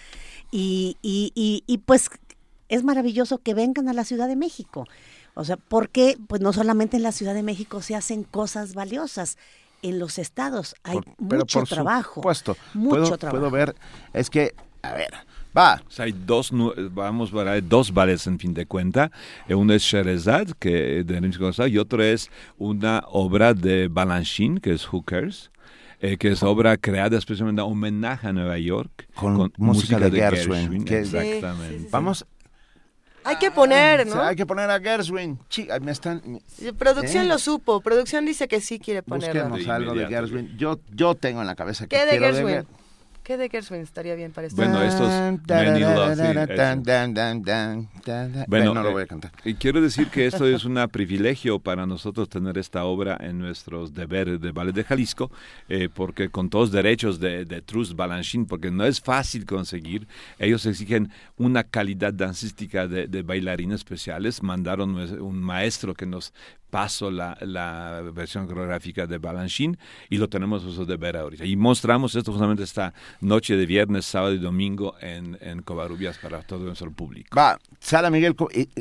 [0.50, 1.32] Y, y,
[1.66, 2.08] y, pues
[2.68, 4.86] es maravilloso que vengan a la Ciudad de México.
[5.34, 9.36] O sea, porque pues no solamente en la Ciudad de México se hacen cosas valiosas,
[9.82, 12.14] en los estados hay mucho trabajo.
[12.16, 12.56] Supuesto.
[12.74, 13.38] Mucho puedo, trabajo.
[13.38, 13.74] Puedo ver,
[14.12, 15.12] es que, a ver,
[15.56, 15.82] va.
[15.98, 16.50] hay dos,
[16.92, 19.10] vamos a dos ballets en fin de cuenta.
[19.48, 24.86] Eh, uno es Sherezad, que de y otro es una obra de Balanchine, que es
[24.86, 25.50] Hookers.
[25.98, 29.08] Eh, que es obra creada especialmente en homenaje a Nueva York.
[29.14, 30.86] Con, música, de, Gershwin.
[30.86, 31.88] exactamente.
[31.90, 32.26] Vamos
[33.26, 34.22] hay que poner, ¿no?
[34.22, 35.38] hay que poner a Gershwin.
[35.80, 36.40] me están,
[36.78, 37.28] producción ¿eh?
[37.28, 37.80] lo supo.
[37.80, 39.48] Producción dice que sí quiere ponerlo.
[39.48, 40.56] Busquemos algo de Gershwin.
[40.56, 42.66] Yo, yo tengo en la cabeza que ¿Qué de Gershwin?
[43.26, 44.62] ¿Qué de Gershwin estaría bien para esto?
[44.62, 45.10] Bueno, estos
[48.46, 49.32] Bueno, no lo voy a cantar.
[49.44, 53.92] Y quiero decir que esto es un privilegio para nosotros tener esta obra en nuestros
[53.92, 55.32] deberes de Ballet de Jalisco,
[55.68, 60.06] eh, porque con todos derechos de, de Trus Balanchine, porque no es fácil conseguir,
[60.38, 66.32] ellos exigen una calidad dancística de, de bailarines especiales, mandaron un maestro que nos
[66.70, 69.78] paso la, la versión coreográfica de Balanchine
[70.10, 71.44] y lo tenemos de ver ahorita.
[71.44, 76.42] Y mostramos esto justamente esta noche de viernes, sábado y domingo en, en Covarrubias para
[76.42, 77.36] todo nuestro público.
[77.36, 78.34] Va, Sala Miguel,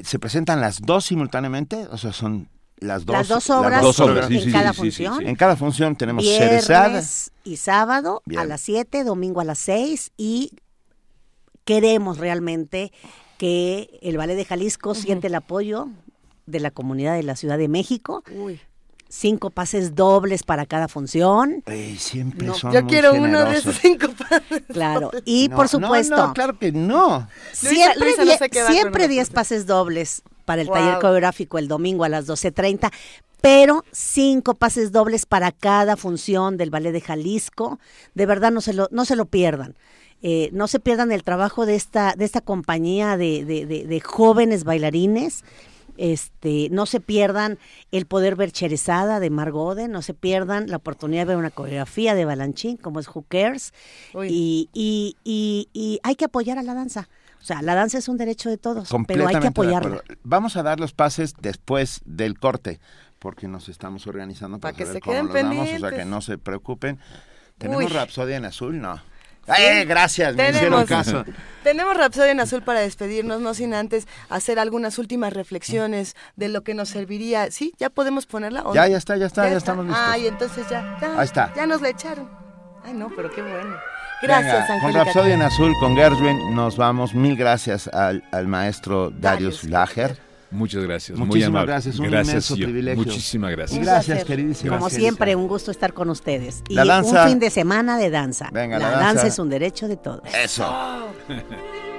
[0.03, 1.87] ¿se presentan las dos simultáneamente?
[1.91, 3.49] O sea, son las dos, las dos
[3.99, 5.25] obras, en cada función.
[5.25, 10.51] En cada función tenemos Viernes y sábado a las 7, domingo a las 6 y
[11.63, 12.91] queremos realmente
[13.37, 15.89] que el Ballet de Jalisco siente el apoyo
[16.45, 18.23] de la comunidad de la Ciudad de México.
[19.07, 21.63] Cinco pases dobles para cada función.
[21.97, 24.63] siempre son Yo quiero uno de esos cinco pases.
[24.67, 26.15] Claro, y por supuesto.
[26.15, 27.27] No, claro que no.
[27.53, 32.91] Siempre, diez pases dobles para el taller coreográfico el domingo a las 12.30,
[33.41, 37.79] pero cinco pases dobles para cada función del Ballet de Jalisco.
[38.15, 39.75] De verdad, no se lo, no se lo pierdan.
[40.21, 44.63] Eh, no se pierdan el trabajo de esta, de esta compañía de, de, de jóvenes
[44.63, 45.43] bailarines
[45.97, 47.57] este, no se pierdan
[47.91, 52.15] el poder ver Cherezada de Margode, no se pierdan la oportunidad de ver una coreografía
[52.15, 53.73] de Balanchín como es Who Cares
[54.27, 57.09] y, y, y, hay que apoyar a la danza.
[57.41, 60.01] O sea, la danza es un derecho de todos, pero hay que apoyarla.
[60.23, 62.79] Vamos a dar los pases después del corte,
[63.19, 65.83] porque nos estamos organizando para, que se queden pendientes.
[65.83, 66.99] o sea, que no se preocupen.
[67.57, 68.81] ¿Tenemos Rapsodia en azul?
[68.81, 68.99] No.
[69.47, 71.23] Eh, gracias, me hicieron caso.
[71.63, 76.63] Tenemos Rapsodia en Azul para despedirnos, no sin antes hacer algunas últimas reflexiones de lo
[76.63, 77.49] que nos serviría.
[77.51, 77.73] ¿Sí?
[77.77, 78.63] ¿Ya podemos ponerla?
[78.73, 80.03] Ya, ya está, ya está, ya, estamos listos.
[80.05, 81.53] Ay, entonces ya, ya, Ahí está.
[81.55, 82.29] Ya nos la echaron.
[82.83, 83.75] Ay, no, pero qué bueno.
[84.21, 87.13] Gracias, Con Rapsodia en Azul, con Gershwin, nos vamos.
[87.13, 90.24] Mil gracias al, al maestro Darius, Lager.
[90.55, 91.17] Muchas gracias.
[91.17, 91.99] Muchísimas muy gracias.
[91.99, 93.03] Un inmenso privilegio.
[93.03, 93.85] Muchísimas gracias.
[93.85, 94.77] gracias, queridísima.
[94.77, 96.63] Como siempre, un gusto estar con ustedes.
[96.69, 98.49] Y un fin de semana de danza.
[98.51, 99.27] Venga, la, danza.
[99.27, 100.21] es un derecho de todos.
[100.33, 100.65] Eso.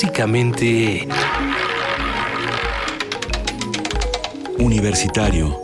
[0.00, 1.08] Clásicamente...
[4.60, 5.58] Universitario.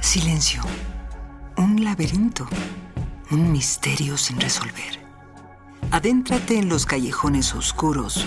[0.00, 0.62] Silencio.
[1.58, 2.48] Un laberinto.
[3.32, 4.98] Un misterio sin resolver.
[5.90, 8.26] Adéntrate en los callejones oscuros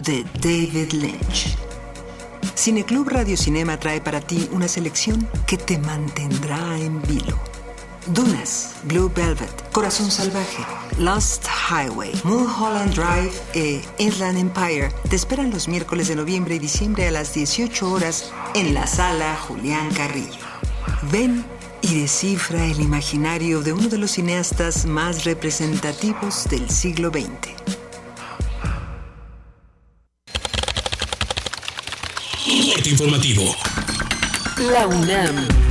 [0.00, 1.56] de David Lynch.
[2.54, 7.47] Cineclub Radio Cinema trae para ti una selección que te mantendrá en vilo.
[8.08, 10.64] Dunas, Blue Velvet, Corazón Salvaje,
[10.98, 17.06] Lost Highway, Mulholland Drive e Inland Empire te esperan los miércoles de noviembre y diciembre
[17.06, 20.46] a las 18 horas en la sala Julián Carrillo.
[21.12, 21.44] Ven
[21.82, 27.58] y descifra el imaginario de uno de los cineastas más representativos del siglo XX.
[32.90, 33.54] informativo.
[34.72, 35.67] La UNAM.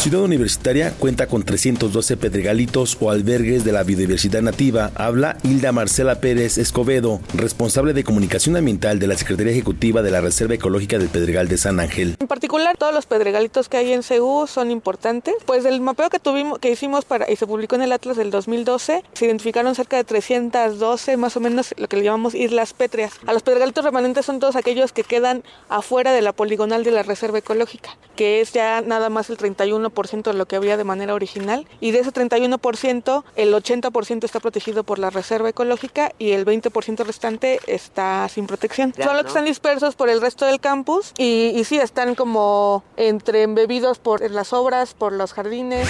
[0.00, 4.90] Ciudad Universitaria cuenta con 312 pedregalitos o albergues de la biodiversidad nativa.
[4.94, 10.22] Habla Hilda Marcela Pérez Escobedo, responsable de comunicación ambiental de la Secretaría Ejecutiva de la
[10.22, 12.16] Reserva Ecológica del Pedregal de San Ángel.
[12.18, 15.34] En particular, todos los pedregalitos que hay en CEU son importantes.
[15.44, 18.30] Pues el mapeo que tuvimos, que hicimos para y se publicó en el Atlas del
[18.30, 23.12] 2012, se identificaron cerca de 312, más o menos lo que le llamamos islas pétreas.
[23.26, 27.02] A los pedregalitos remanentes son todos aquellos que quedan afuera de la poligonal de la
[27.02, 31.14] Reserva Ecológica, que es ya nada más el 31 de lo que había de manera
[31.14, 36.46] original y de ese 31% el 80% está protegido por la reserva ecológica y el
[36.46, 38.94] 20% restante está sin protección.
[38.96, 43.42] Solo que están dispersos por el resto del campus y, y sí están como entre
[43.42, 45.88] embebidos por las obras, por los jardines.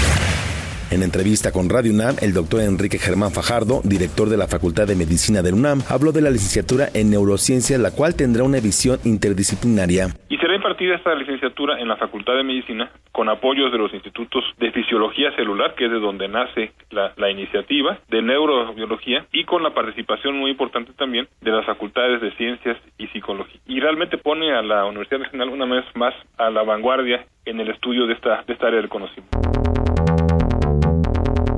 [0.90, 4.96] En entrevista con Radio UNAM, el doctor Enrique Germán Fajardo, director de la Facultad de
[4.96, 10.08] Medicina de UNAM, habló de la licenciatura en neurociencia, la cual tendrá una visión interdisciplinaria.
[10.28, 14.42] Y será impartida esta licenciatura en la Facultad de Medicina con apoyos de los institutos
[14.58, 19.62] de fisiología celular, que es de donde nace la, la iniciativa, de neurobiología y con
[19.62, 23.60] la participación muy importante también de las facultades de ciencias y psicología.
[23.68, 27.70] Y realmente pone a la Universidad Nacional una vez más a la vanguardia en el
[27.70, 29.38] estudio de esta, de esta área del conocimiento.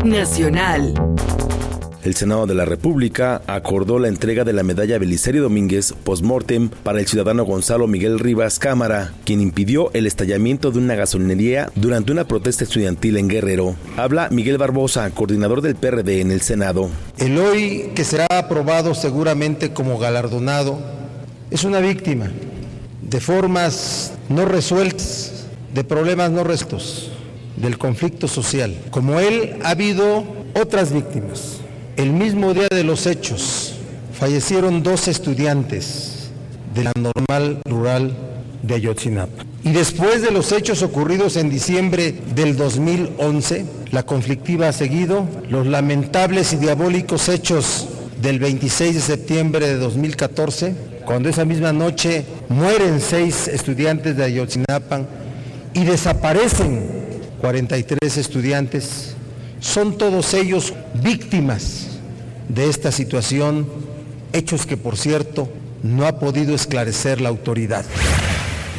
[0.04, 0.94] Nacional.
[2.02, 6.98] El Senado de la República acordó la entrega de la medalla Belisario Domínguez postmortem para
[6.98, 12.24] el ciudadano Gonzalo Miguel Rivas Cámara, quien impidió el estallamiento de una gasolinería durante una
[12.24, 13.76] protesta estudiantil en Guerrero.
[13.96, 16.90] Habla Miguel Barbosa, coordinador del PRD en el Senado.
[17.18, 20.80] El hoy que será aprobado seguramente como galardonado
[21.52, 22.32] es una víctima
[23.02, 27.12] de formas no resueltas, de problemas no restos
[27.56, 28.76] del conflicto social.
[28.90, 30.24] Como él, ha habido
[30.54, 31.58] otras víctimas.
[31.96, 33.74] El mismo día de los hechos
[34.18, 36.30] fallecieron dos estudiantes
[36.74, 38.16] de la normal rural
[38.62, 39.44] de Ayotzinapa.
[39.64, 45.66] Y después de los hechos ocurridos en diciembre del 2011, la conflictiva ha seguido, los
[45.66, 47.88] lamentables y diabólicos hechos
[48.20, 50.74] del 26 de septiembre de 2014,
[51.04, 55.02] cuando esa misma noche mueren seis estudiantes de Ayotzinapa
[55.74, 57.01] y desaparecen
[57.42, 59.16] 43 estudiantes,
[59.58, 60.72] son todos ellos
[61.02, 61.88] víctimas
[62.48, 63.66] de esta situación,
[64.32, 65.48] hechos que por cierto
[65.82, 67.84] no ha podido esclarecer la autoridad.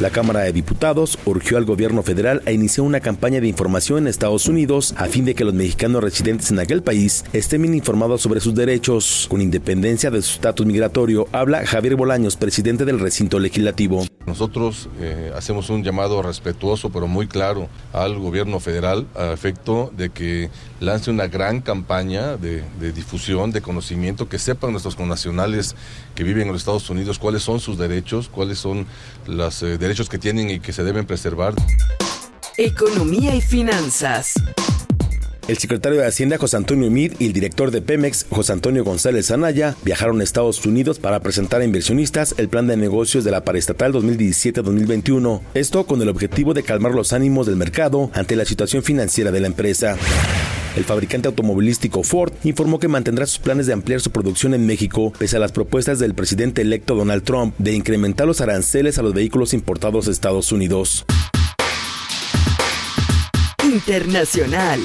[0.00, 4.08] La Cámara de Diputados urgió al gobierno federal a iniciar una campaña de información en
[4.08, 8.22] Estados Unidos a fin de que los mexicanos residentes en aquel país estén bien informados
[8.22, 9.26] sobre sus derechos.
[9.28, 14.06] Con independencia de su estatus migratorio, habla Javier Bolaños, presidente del recinto legislativo.
[14.26, 20.10] Nosotros eh, hacemos un llamado respetuoso pero muy claro al gobierno federal a efecto de
[20.10, 20.50] que
[20.80, 25.76] lance una gran campaña de, difusión, de conocimiento, que sepan nuestros connacionales
[26.14, 28.86] que viven en los Estados Unidos cuáles son sus derechos, cuáles son
[29.26, 31.54] los eh, derechos que tienen y que se deben preservar.
[32.56, 34.34] Economía y finanzas.
[35.46, 39.30] El secretario de Hacienda José Antonio Mir y el director de Pemex José Antonio González
[39.30, 43.44] Anaya viajaron a Estados Unidos para presentar a inversionistas el plan de negocios de la
[43.44, 45.42] paraestatal 2017-2021.
[45.52, 49.40] Esto con el objetivo de calmar los ánimos del mercado ante la situación financiera de
[49.40, 49.98] la empresa.
[50.76, 55.12] El fabricante automovilístico Ford informó que mantendrá sus planes de ampliar su producción en México
[55.18, 59.12] pese a las propuestas del presidente electo Donald Trump de incrementar los aranceles a los
[59.12, 61.04] vehículos importados de Estados Unidos.
[63.62, 64.80] Internacional.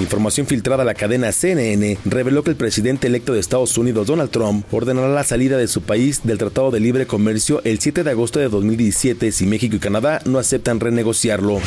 [0.00, 4.30] Información filtrada a la cadena CNN reveló que el presidente electo de Estados Unidos, Donald
[4.30, 8.10] Trump, ordenará la salida de su país del Tratado de Libre Comercio el 7 de
[8.10, 11.60] agosto de 2017 si México y Canadá no aceptan renegociarlo.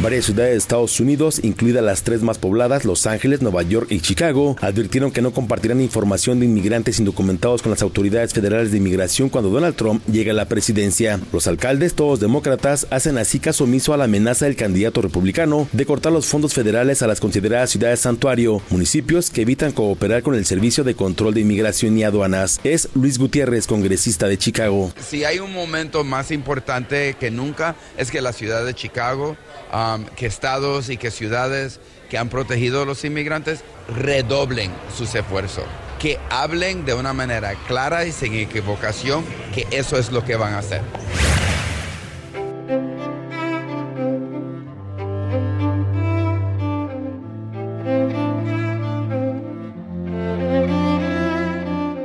[0.00, 4.00] Varias ciudades de Estados Unidos, incluidas las tres más pobladas, Los Ángeles, Nueva York y
[4.00, 9.30] Chicago, advirtieron que no compartirán información de inmigrantes indocumentados con las autoridades federales de inmigración
[9.30, 11.20] cuando Donald Trump llegue a la presidencia.
[11.32, 15.86] Los alcaldes, todos demócratas, hacen así caso omiso a la amenaza del candidato republicano de
[15.86, 20.44] cortar los fondos federales a las consideradas ciudades santuario, municipios que evitan cooperar con el
[20.44, 22.60] Servicio de Control de Inmigración y Aduanas.
[22.64, 24.92] Es Luis Gutiérrez, congresista de Chicago.
[25.00, 29.36] Si hay un momento más importante que nunca es que la ciudad de Chicago
[29.84, 31.78] Um, que estados y que ciudades
[32.08, 35.64] que han protegido a los inmigrantes redoblen sus esfuerzos,
[35.98, 40.54] que hablen de una manera clara y sin equivocación que eso es lo que van
[40.54, 40.80] a hacer.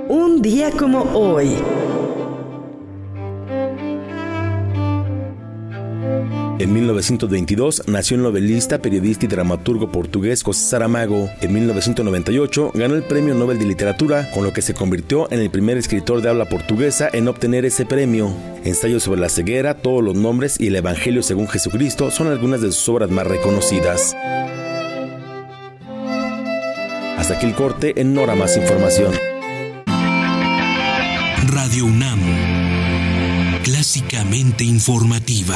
[0.09, 1.55] Un día como hoy.
[6.59, 11.29] En 1922 nació el novelista, periodista y dramaturgo portugués José Saramago.
[11.39, 15.49] En 1998 ganó el Premio Nobel de Literatura, con lo que se convirtió en el
[15.49, 18.35] primer escritor de habla portuguesa en obtener ese premio.
[18.65, 22.73] Ensayos sobre la ceguera, todos los nombres y el Evangelio según Jesucristo son algunas de
[22.73, 24.17] sus obras más reconocidas.
[27.17, 29.13] Hasta aquí el corte, en Nora más información.
[31.47, 32.19] Radio UNAM,
[33.63, 35.55] clásicamente informativa.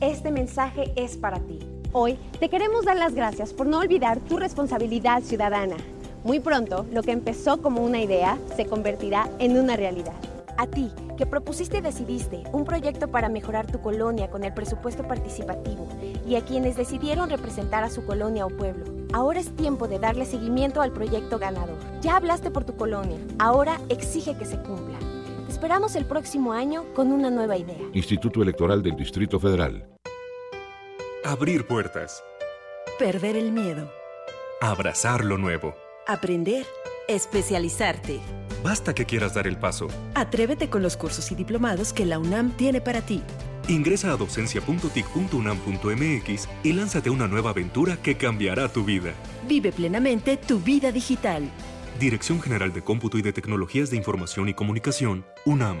[0.00, 1.58] Este mensaje es para ti.
[1.92, 5.76] Hoy te queremos dar las gracias por no olvidar tu responsabilidad ciudadana.
[6.22, 10.12] Muy pronto, lo que empezó como una idea se convertirá en una realidad.
[10.58, 15.02] A ti, que propusiste y decidiste un proyecto para mejorar tu colonia con el presupuesto
[15.08, 15.88] participativo,
[16.26, 18.84] y a quienes decidieron representar a su colonia o pueblo,
[19.14, 21.78] ahora es tiempo de darle seguimiento al proyecto ganador.
[22.02, 24.98] Ya hablaste por tu colonia, ahora exige que se cumpla
[25.48, 27.78] esperamos el próximo año con una nueva idea.
[27.92, 29.86] Instituto Electoral del Distrito Federal.
[31.24, 32.22] Abrir puertas.
[32.98, 33.90] Perder el miedo.
[34.60, 35.74] Abrazar lo nuevo.
[36.06, 36.66] Aprender.
[37.08, 38.20] Especializarte.
[38.62, 39.88] Basta que quieras dar el paso.
[40.14, 43.22] Atrévete con los cursos y diplomados que la UNAM tiene para ti.
[43.68, 49.12] Ingresa a docencia.tic.unam.mx y lánzate una nueva aventura que cambiará tu vida.
[49.48, 51.50] Vive plenamente tu vida digital.
[51.98, 55.80] Dirección General de Cómputo y de Tecnologías de Información y Comunicación, UNAM.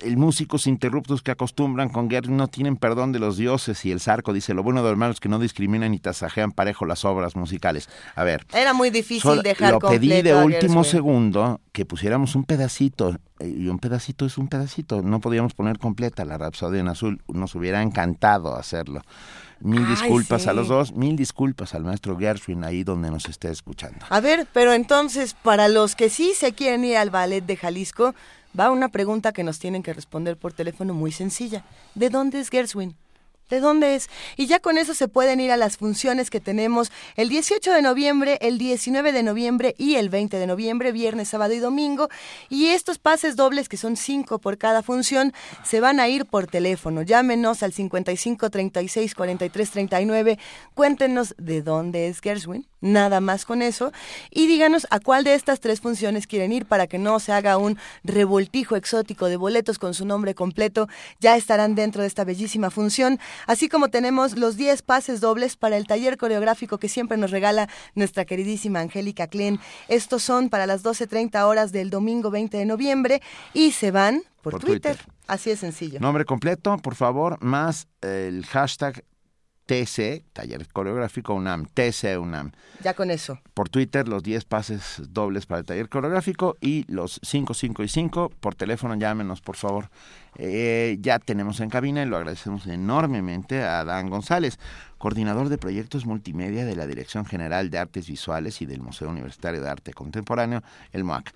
[0.00, 4.00] el músicos interruptos que acostumbran con Gershwin no tienen perdón de los dioses y el
[4.00, 7.36] zarco dice lo bueno de los malos que no discriminan ni tasajean parejo las obras
[7.36, 7.88] musicales.
[8.14, 8.46] A ver.
[8.52, 13.68] Era muy difícil dejar Lo pedí de último segundo que pusiéramos un pedacito eh, y
[13.68, 15.02] un pedacito es un pedacito.
[15.02, 17.22] No podíamos poner completa la Rapsodia en Azul.
[17.28, 19.02] Nos hubiera encantado hacerlo.
[19.60, 23.50] Mil Ay, disculpas a los dos, mil disculpas al maestro Gershwin ahí donde nos esté
[23.50, 24.06] escuchando.
[24.08, 28.14] A ver, pero entonces, para los que sí se quieren ir al ballet de Jalisco,
[28.58, 31.64] va una pregunta que nos tienen que responder por teléfono muy sencilla.
[31.94, 32.96] ¿De dónde es Gershwin?
[33.48, 34.10] ¿De dónde es?
[34.36, 37.80] Y ya con eso se pueden ir a las funciones que tenemos el 18 de
[37.80, 42.08] noviembre, el 19 de noviembre y el 20 de noviembre, viernes, sábado y domingo.
[42.50, 45.32] Y estos pases dobles, que son cinco por cada función,
[45.64, 47.00] se van a ir por teléfono.
[47.00, 50.38] Llámenos al 55 36 43 39.
[50.74, 53.92] Cuéntenos de dónde es Gershwin, nada más con eso.
[54.30, 57.56] Y díganos a cuál de estas tres funciones quieren ir para que no se haga
[57.58, 60.88] un revoltijo exótico de boletos con su nombre completo.
[61.20, 63.18] Ya estarán dentro de esta bellísima función.
[63.46, 67.68] Así como tenemos los 10 pases dobles para el taller coreográfico que siempre nos regala
[67.94, 69.60] nuestra queridísima Angélica Klein.
[69.88, 73.22] Estos son para las 12.30 horas del domingo 20 de noviembre
[73.52, 74.96] y se van por, Por Twitter.
[74.96, 75.14] Twitter.
[75.26, 76.00] Así de sencillo.
[76.00, 79.04] Nombre completo, por favor, más el hashtag
[79.68, 82.52] TC, Taller Coreográfico UNAM, TC UNAM.
[82.82, 83.38] Ya con eso.
[83.52, 87.88] Por Twitter, los 10 pases dobles para el taller coreográfico y los 5, 5 y
[87.88, 88.30] 5.
[88.40, 89.90] Por teléfono, llámenos, por favor.
[90.36, 94.58] Eh, ya tenemos en cabina y lo agradecemos enormemente a Adán González,
[94.96, 99.60] coordinador de proyectos multimedia de la Dirección General de Artes Visuales y del Museo Universitario
[99.60, 100.62] de Arte Contemporáneo,
[100.92, 101.34] el MOAC.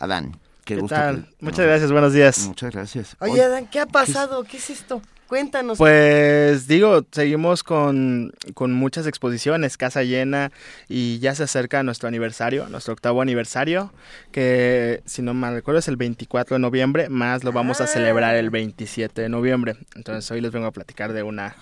[0.00, 0.38] Adán,
[0.68, 0.94] qué, ¿Qué gusto.
[0.94, 1.24] tal?
[1.38, 2.46] que- Muchas gracias, buenos días.
[2.46, 3.16] Muchas gracias.
[3.20, 4.44] Oye, Adán, ¿qué ha pasado?
[4.44, 5.00] ¿Qué es esto?
[5.26, 5.76] Cuéntanos.
[5.76, 10.50] Pues digo, seguimos con, con muchas exposiciones, casa llena,
[10.88, 13.92] y ya se acerca nuestro aniversario, nuestro octavo aniversario,
[14.32, 18.36] que si no mal recuerdo es el 24 de noviembre, más lo vamos a celebrar
[18.36, 19.76] el 27 de noviembre.
[19.96, 21.54] Entonces hoy les vengo a platicar de una,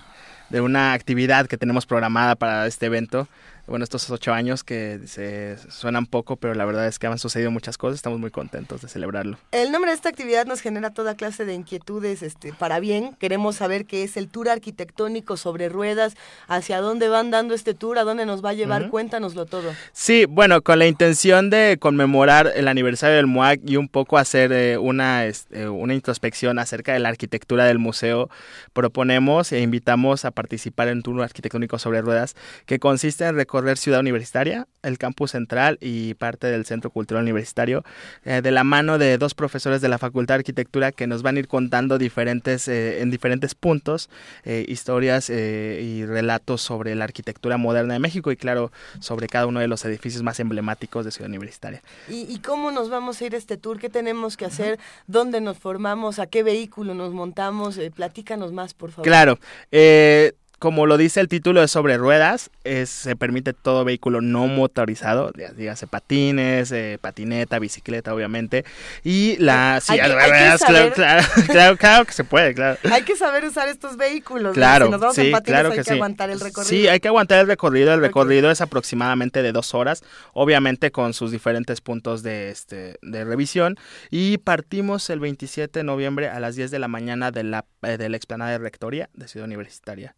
[0.51, 3.27] de una actividad que tenemos programada para este evento.
[3.67, 7.51] Bueno, estos ocho años que se suenan poco, pero la verdad es que han sucedido
[7.51, 9.39] muchas cosas, estamos muy contentos de celebrarlo.
[9.51, 13.17] El nombre de esta actividad nos genera toda clase de inquietudes este, para bien.
[13.19, 16.14] Queremos saber qué es el tour arquitectónico sobre ruedas,
[16.47, 18.89] hacia dónde van dando este tour, a dónde nos va a llevar.
[18.89, 19.73] Cuéntanoslo todo.
[19.93, 24.53] Sí, bueno, con la intención de conmemorar el aniversario del MUAC y un poco hacer
[24.53, 28.31] eh, una, este, una introspección acerca de la arquitectura del museo,
[28.73, 33.56] proponemos e invitamos a participar en un tour arquitectónico sobre ruedas que consiste en recorrer
[33.77, 37.85] Ciudad Universitaria, el campus central y parte del Centro Cultural Universitario,
[38.25, 41.37] eh, de la mano de dos profesores de la Facultad de Arquitectura que nos van
[41.37, 44.09] a ir contando diferentes, eh, en diferentes puntos
[44.45, 49.61] eh, historias y relatos sobre la arquitectura moderna de México y claro, sobre cada uno
[49.61, 51.83] de los edificios más emblemáticos de Ciudad Universitaria.
[52.09, 53.79] ¿Y, y cómo nos vamos a ir a este tour?
[53.79, 54.79] ¿Qué tenemos que hacer?
[55.07, 56.19] ¿Dónde nos formamos?
[56.19, 57.79] ¿A qué vehículo nos montamos?
[57.95, 59.05] Platícanos más, por favor.
[59.05, 59.39] Claro,
[59.71, 64.47] eh, como lo dice el título, es sobre ruedas, es- se permite todo vehículo no
[64.47, 68.65] motorizado, dígase patines, eh, patineta, bicicleta, obviamente,
[69.05, 69.81] y la...
[69.83, 72.79] sí, ruedas, claro, claro, claro, claro que se puede, claro.
[72.91, 74.45] Hay que saber usar estos vehículos.
[74.45, 74.53] ¿no?
[74.55, 75.95] Claro, Si nos vamos sí, en patines claro hay que que, sí.
[75.95, 76.69] aguantar el recorrido.
[76.71, 77.93] Sí, hay que aguantar el recorrido.
[77.93, 80.03] El recorrido es aproximadamente de dos horas,
[80.33, 83.77] obviamente con sus diferentes puntos de, este, de revisión.
[84.11, 87.99] Y partimos el 27 de noviembre a las 10 de la mañana de la, eh,
[87.99, 90.15] de la explanada de Rectoría de Ciudad Universitaria.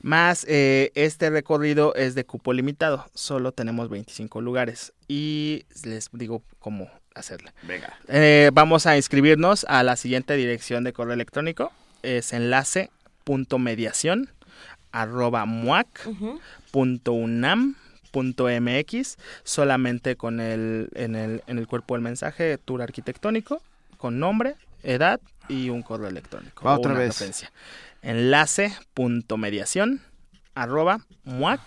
[0.00, 6.42] Más eh, este recorrido es de cupo limitado, solo tenemos 25 lugares y les digo
[6.58, 7.50] cómo hacerlo.
[7.62, 7.98] Venga.
[8.08, 11.72] Eh, vamos a inscribirnos a la siguiente dirección de correo electrónico,
[12.02, 14.30] es enlace.mediación
[14.90, 16.08] arroba muac
[16.70, 17.74] punto unam
[18.10, 23.60] punto mx solamente con el en el en el cuerpo del mensaje tour arquitectónico
[23.98, 27.08] con nombre edad y un correo electrónico Va otra vez.
[27.08, 27.52] referencia.
[28.02, 30.00] Enlace punto mediación
[30.54, 31.60] arroba muac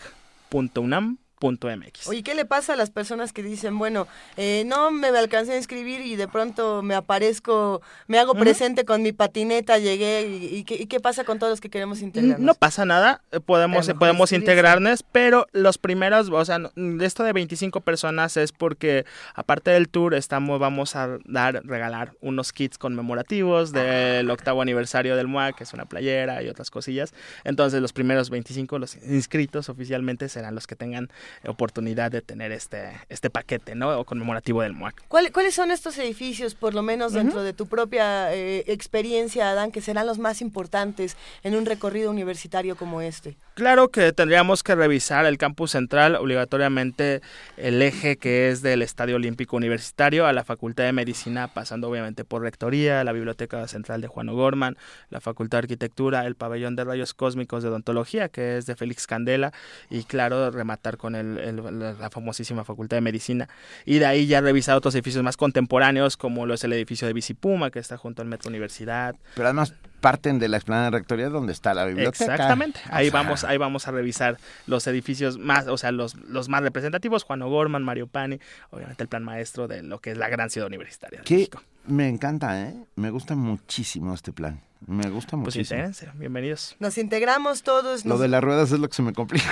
[0.49, 4.07] punto unam punto mx Oye, ¿qué le pasa a las personas que dicen, bueno,
[4.37, 9.01] eh, no me alcancé a inscribir y de pronto me aparezco, me hago presente con
[9.01, 12.39] mi patineta, llegué y, y qué, y qué pasa con todos los que queremos integrarnos?
[12.39, 16.59] No pasa nada, eh, podemos, mejor podemos integrarnos, pero los primeros, o sea,
[17.01, 19.05] esto de 25 personas es porque
[19.35, 25.27] aparte del tour estamos, vamos a dar, regalar unos kits conmemorativos del octavo aniversario del
[25.27, 27.13] MUAC, que es una playera y otras cosillas.
[27.43, 31.09] Entonces los primeros 25, los inscritos oficialmente serán los que tengan
[31.45, 34.03] oportunidad de tener este, este paquete, ¿no?
[34.05, 35.03] Conmemorativo del MUAC.
[35.07, 39.81] ¿Cuáles son estos edificios, por lo menos dentro de tu propia eh, experiencia, Adán, que
[39.81, 43.37] serán los más importantes en un recorrido universitario como este?
[43.53, 47.21] Claro que tendríamos que revisar el campus central, obligatoriamente
[47.57, 52.23] el eje que es del Estadio Olímpico Universitario a la Facultad de Medicina, pasando obviamente
[52.23, 54.77] por Rectoría, la Biblioteca Central de Juan O'Gorman,
[55.09, 59.07] la Facultad de Arquitectura, el Pabellón de Rayos Cósmicos de Odontología, que es de Félix
[59.07, 59.51] Candela,
[59.89, 63.49] y claro, rematar con el, la famosísima Facultad de Medicina.
[63.85, 67.13] Y de ahí ya revisar otros edificios más contemporáneos, como lo es el edificio de
[67.13, 69.15] Bicipuma, que está junto al Metro Universidad.
[69.35, 72.33] Pero además parten de la explanada de rectoría donde está la biblioteca.
[72.33, 72.79] Exactamente.
[72.89, 74.37] Ahí vamos, ahí vamos a revisar
[74.67, 78.39] los edificios más, o sea, los, los más representativos, Juan O'Gorman, Mario Pani,
[78.71, 81.21] obviamente el plan maestro de lo que es la gran ciudad universitaria.
[81.21, 81.49] que
[81.85, 82.75] me encanta, ¿eh?
[82.95, 84.61] Me gusta muchísimo este plan.
[84.87, 85.83] Me gusta pues muchísimo.
[85.83, 86.75] Pues bienvenidos.
[86.79, 88.03] Nos integramos todos.
[88.03, 89.45] Lo de las ruedas es lo que se me complica.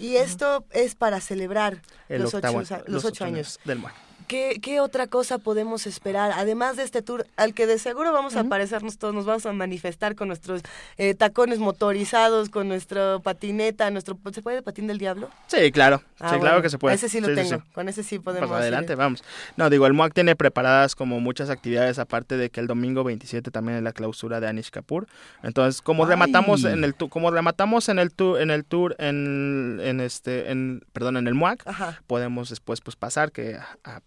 [0.00, 3.94] Y esto es para celebrar los, ocho, los, ocho, años del MOAC.
[4.26, 6.32] ¿Qué, otra cosa podemos esperar?
[6.34, 9.52] Además de este tour, al que de seguro vamos a aparecernos todos, nos vamos a
[9.52, 10.62] manifestar con nuestros
[10.98, 15.30] eh, tacones motorizados, con nuestra patineta, nuestro ¿se puede patín del diablo?
[15.46, 16.02] Sí, claro.
[16.18, 16.96] Ah, sí, claro que se puede.
[16.96, 17.62] Ese sí lo tengo.
[17.74, 18.48] Con ese sí podemos.
[18.48, 19.22] Pues adelante, vamos.
[19.56, 23.50] No, digo, el MOAC tiene preparadas como muchas actividades, aparte de que el domingo 27
[23.50, 25.06] también es la clausura de Anish Kapoor.
[25.42, 30.00] Entonces, como rematamos en el como rematamos en el tour, en el tour, en, en
[30.00, 31.64] este, en, perdón, en el MOAC,
[32.06, 34.00] podemos después pues pasar que a,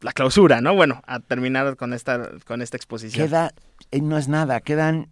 [0.00, 0.74] la clausura, ¿no?
[0.74, 3.26] Bueno, a terminar con esta, con esta exposición.
[3.26, 3.52] Queda,
[3.90, 5.08] eh, no es nada, quedan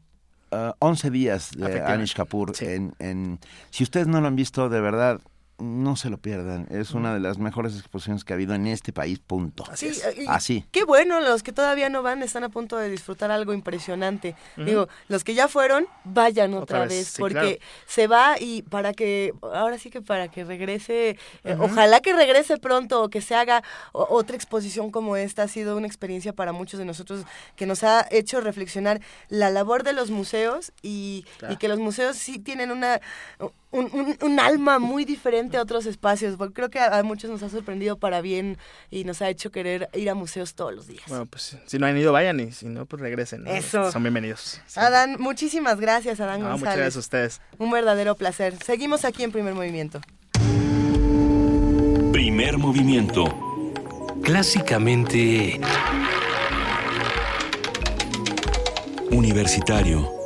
[0.50, 2.52] 11 uh, días de Anish Kapoor.
[2.60, 3.40] En, en,
[3.70, 5.20] si ustedes no lo han visto, de verdad,
[5.58, 6.66] no se lo pierdan.
[6.70, 9.64] Es una de las mejores exposiciones que ha habido en este país, punto.
[9.70, 9.92] Así.
[10.26, 10.64] Así.
[10.72, 14.34] Qué bueno, los que todavía no van están a punto de disfrutar algo impresionante.
[14.56, 19.78] Digo, los que ya fueron, vayan otra, vez, porque se va y para que, ahora
[19.78, 23.62] sí que para que regrese, eh, ojalá que regrese pronto o que se haga
[23.92, 25.44] otra exposición como esta.
[25.44, 27.24] Ha sido una experiencia para muchos de nosotros
[27.54, 32.16] que nos ha hecho reflexionar la labor de los museos y, y que los museos
[32.16, 33.00] sí tienen una
[33.74, 36.36] un, alma muy diferente a otros espacios.
[36.36, 38.58] Porque creo que a, muchos nos ha sorprendido para bien
[38.90, 41.04] y nos ha hecho querer ir a museos todos los días.
[41.08, 43.46] Bueno, pues si no han ido, vayan y si no, pues regresen.
[43.46, 43.90] Eso.
[43.90, 44.60] Son bienvenidos.
[44.76, 46.60] Adán, muchísimas gracias, Adán González.
[46.60, 47.40] Muchas gracias a ustedes.
[47.58, 48.56] Un verdadero placer.
[48.64, 50.00] Seguimos aquí en Primer Movimiento.
[52.12, 53.24] Primer Movimiento.
[54.22, 55.60] Clásicamente...
[59.10, 60.23] Universitario.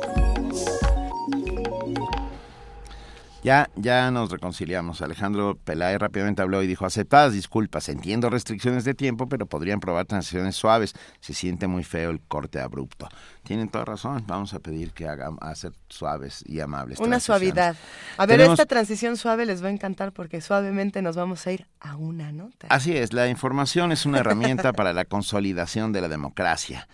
[3.41, 5.01] Ya, ya nos reconciliamos.
[5.01, 10.05] Alejandro Peláez rápidamente habló y dijo, aceptadas disculpas, entiendo restricciones de tiempo, pero podrían probar
[10.05, 10.93] transiciones suaves.
[11.21, 13.07] Se siente muy feo el corte abrupto.
[13.43, 16.99] Tienen toda razón, vamos a pedir que hagan, hacer suaves y amables.
[16.99, 17.77] Una suavidad.
[18.17, 21.65] A ver, esta transición suave les va a encantar porque suavemente nos vamos a ir
[21.79, 22.67] a una nota.
[22.69, 26.87] Así es, la información es una herramienta para la consolidación de la democracia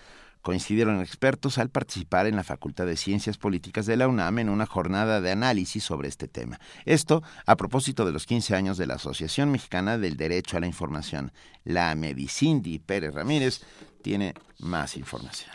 [0.46, 4.68] coincidieron expertos al participar en la Facultad de Ciencias Políticas de la UNAM en una
[4.68, 6.60] jornada de análisis sobre este tema.
[6.86, 10.68] Esto a propósito de los 15 años de la Asociación Mexicana del Derecho a la
[10.68, 11.32] Información.
[11.64, 13.62] La Medicindi Pérez Ramírez
[14.04, 15.50] tiene más información.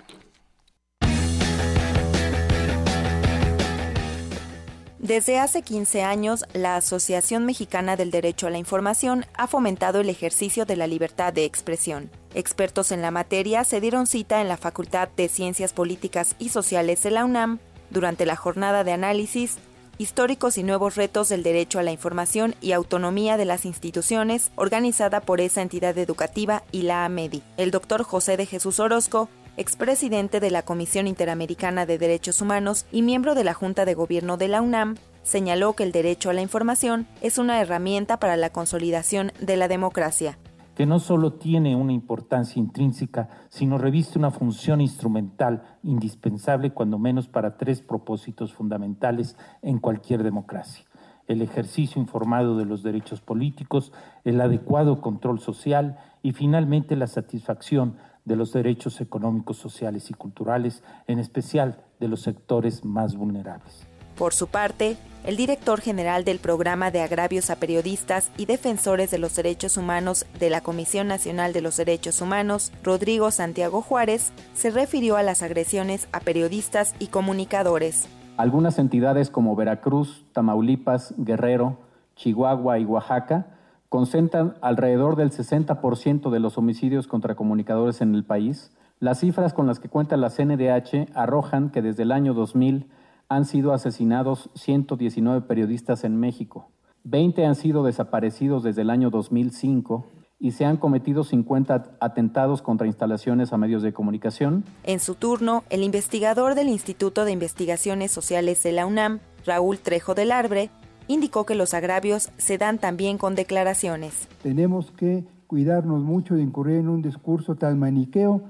[4.99, 10.09] Desde hace 15 años, la Asociación Mexicana del Derecho a la Información ha fomentado el
[10.09, 12.11] ejercicio de la libertad de expresión.
[12.35, 17.03] Expertos en la materia se dieron cita en la Facultad de Ciencias Políticas y Sociales
[17.03, 17.59] de la UNAM
[17.91, 19.59] durante la jornada de análisis
[20.01, 25.21] Históricos y nuevos retos del derecho a la información y autonomía de las instituciones, organizada
[25.21, 27.43] por esa entidad educativa y la AMEDI.
[27.59, 29.29] El doctor José de Jesús Orozco,
[29.59, 34.39] expresidente de la Comisión Interamericana de Derechos Humanos y miembro de la Junta de Gobierno
[34.39, 38.49] de la UNAM, señaló que el derecho a la información es una herramienta para la
[38.49, 40.39] consolidación de la democracia
[40.81, 47.29] que no solo tiene una importancia intrínseca, sino reviste una función instrumental indispensable cuando menos
[47.29, 50.87] para tres propósitos fundamentales en cualquier democracia.
[51.27, 53.93] El ejercicio informado de los derechos políticos,
[54.25, 60.83] el adecuado control social y finalmente la satisfacción de los derechos económicos, sociales y culturales,
[61.07, 63.90] en especial de los sectores más vulnerables.
[64.21, 69.17] Por su parte, el director general del Programa de Agravios a Periodistas y Defensores de
[69.17, 74.69] los Derechos Humanos de la Comisión Nacional de los Derechos Humanos, Rodrigo Santiago Juárez, se
[74.69, 78.09] refirió a las agresiones a periodistas y comunicadores.
[78.37, 81.79] Algunas entidades como Veracruz, Tamaulipas, Guerrero,
[82.17, 83.47] Chihuahua y Oaxaca
[83.89, 88.71] concentran alrededor del 60% de los homicidios contra comunicadores en el país.
[88.99, 92.87] Las cifras con las que cuenta la CNDH arrojan que desde el año 2000
[93.31, 96.73] han sido asesinados 119 periodistas en México.
[97.05, 100.05] 20 han sido desaparecidos desde el año 2005
[100.41, 104.65] y se han cometido 50 atentados contra instalaciones a medios de comunicación.
[104.83, 110.15] En su turno, el investigador del Instituto de Investigaciones Sociales de la UNAM, Raúl Trejo
[110.15, 110.71] del Arbre,
[111.07, 114.27] indicó que los agravios se dan también con declaraciones.
[114.43, 118.43] Tenemos que cuidarnos mucho de incurrir en un discurso tan maniqueo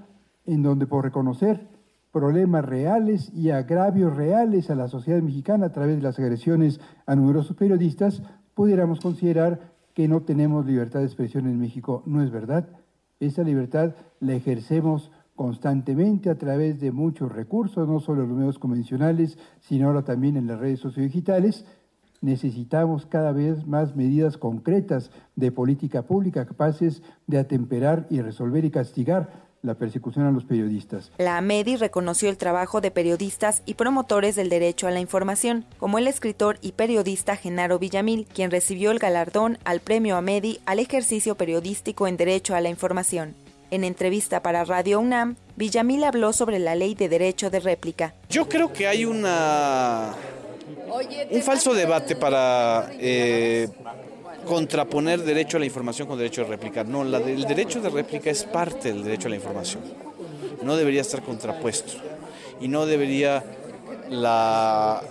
[0.46, 1.68] en donde por reconocer
[2.12, 7.14] problemas reales y agravios reales a la sociedad mexicana a través de las agresiones a
[7.14, 8.22] numerosos periodistas,
[8.54, 12.02] pudiéramos considerar que no tenemos libertad de expresión en México.
[12.06, 12.68] No es verdad.
[13.20, 18.58] Esa libertad la ejercemos constantemente a través de muchos recursos, no solo en los medios
[18.58, 21.64] convencionales, sino ahora también en las redes sociodigitales.
[22.20, 28.70] Necesitamos cada vez más medidas concretas de política pública capaces de atemperar y resolver y
[28.70, 31.12] castigar la persecución a los periodistas.
[31.18, 35.98] La AMEDI reconoció el trabajo de periodistas y promotores del derecho a la información, como
[35.98, 41.34] el escritor y periodista Genaro Villamil, quien recibió el galardón al premio AMEDI al ejercicio
[41.34, 43.34] periodístico en derecho a la información.
[43.70, 48.14] En entrevista para Radio UNAM, Villamil habló sobre la ley de derecho de réplica.
[48.28, 50.14] Yo creo que hay una
[51.30, 53.68] un falso debate para eh,
[54.46, 56.84] contraponer derecho a la información con derecho a réplica.
[56.84, 59.82] No, la el derecho de réplica es parte del derecho a la información.
[60.62, 61.92] No debería estar contrapuesto.
[62.60, 63.42] Y no debería
[64.10, 65.02] la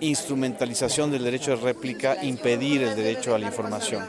[0.00, 4.04] instrumentalización del derecho de réplica impedir el derecho a la información.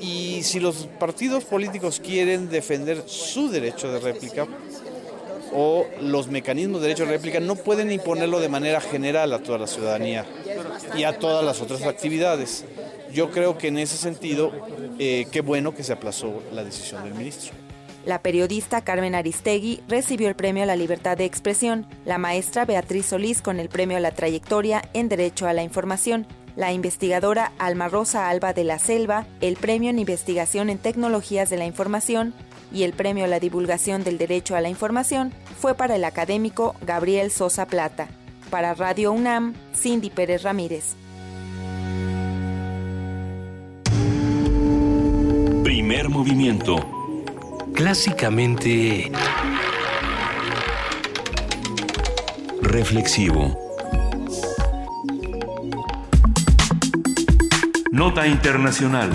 [0.00, 4.46] Y si los partidos políticos quieren defender su derecho de réplica
[5.52, 9.58] o los mecanismos de derecho de réplica, no pueden imponerlo de manera general a toda
[9.58, 10.26] la ciudadanía
[10.96, 12.64] y a todas las otras actividades.
[13.12, 14.52] Yo creo que en ese sentido,
[14.98, 17.52] eh, qué bueno que se aplazó la decisión del ministro.
[18.04, 23.06] La periodista Carmen Aristegui recibió el premio a la libertad de expresión, la maestra Beatriz
[23.06, 26.26] Solís con el premio a la trayectoria en Derecho a la Información,
[26.56, 31.56] la investigadora Alma Rosa Alba de la Selva, el premio en investigación en tecnologías de
[31.56, 32.34] la información
[32.72, 36.74] y el premio a la divulgación del derecho a la información fue para el académico
[36.80, 38.08] Gabriel Sosa Plata.
[38.50, 40.96] Para Radio UNAM, Cindy Pérez Ramírez.
[45.88, 46.76] Primer movimiento.
[47.72, 49.10] Clásicamente...
[52.60, 53.58] Reflexivo.
[57.90, 59.10] Nota Internacional.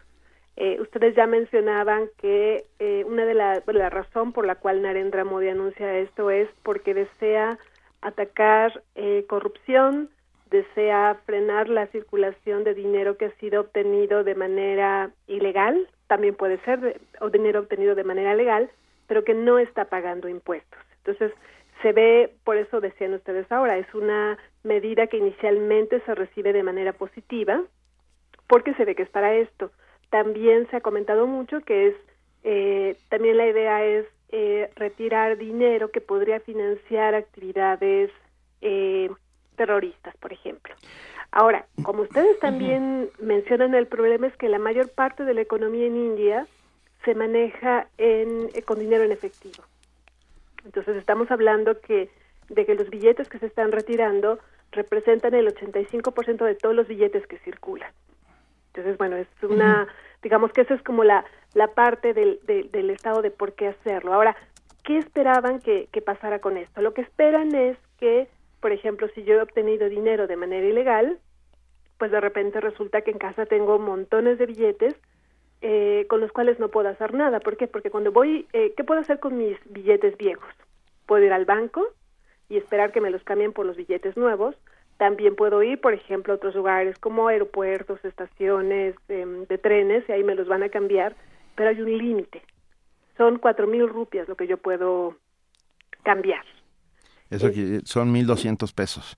[0.55, 4.83] Eh, ustedes ya mencionaban que eh, una de la, bueno, la razón por la cual
[4.83, 7.57] Narendra Modi anuncia esto es porque desea
[8.01, 10.09] atacar eh, corrupción,
[10.53, 16.59] desea frenar la circulación de dinero que ha sido obtenido de manera ilegal, también puede
[16.59, 18.69] ser, o dinero obtenido de manera legal,
[19.07, 20.79] pero que no está pagando impuestos.
[20.97, 21.33] Entonces,
[21.81, 26.63] se ve, por eso decían ustedes ahora, es una medida que inicialmente se recibe de
[26.63, 27.61] manera positiva,
[28.47, 29.71] porque se ve que es para esto.
[30.11, 31.95] También se ha comentado mucho que es,
[32.43, 38.11] eh, también la idea es eh, retirar dinero que podría financiar actividades
[38.61, 39.09] eh,
[39.53, 40.73] terroristas, por ejemplo.
[41.31, 45.87] Ahora, como ustedes también mencionan, el problema es que la mayor parte de la economía
[45.87, 46.47] en India
[47.03, 49.63] se maneja en, eh, con dinero en efectivo.
[50.63, 52.09] Entonces estamos hablando que
[52.49, 54.39] de que los billetes que se están retirando
[54.71, 57.91] representan el 85% de todos los billetes que circulan.
[58.67, 59.87] Entonces, bueno, es una,
[60.23, 63.67] digamos que esa es como la, la parte del, del, del Estado de por qué
[63.67, 64.13] hacerlo.
[64.13, 64.35] Ahora,
[64.83, 66.81] ¿qué esperaban que, que pasara con esto?
[66.81, 68.27] Lo que esperan es que
[68.63, 71.19] por ejemplo, si yo he obtenido dinero de manera ilegal,
[71.97, 74.95] pues de repente resulta que en casa tengo montones de billetes
[75.61, 77.41] eh, con los cuales no puedo hacer nada.
[77.41, 77.67] ¿Por qué?
[77.67, 80.47] Porque cuando voy, eh, ¿qué puedo hacer con mis billetes viejos?
[81.07, 81.85] Puedo ir al banco
[82.47, 84.55] y esperar que me los cambien por los billetes nuevos.
[84.95, 90.13] También puedo ir, por ejemplo, a otros lugares como aeropuertos, estaciones eh, de trenes, y
[90.13, 91.17] ahí me los van a cambiar,
[91.55, 92.41] pero hay un límite.
[93.17, 95.17] Son cuatro mil rupias lo que yo puedo
[96.03, 96.45] cambiar.
[97.29, 99.17] Eso que son 1.200 pesos.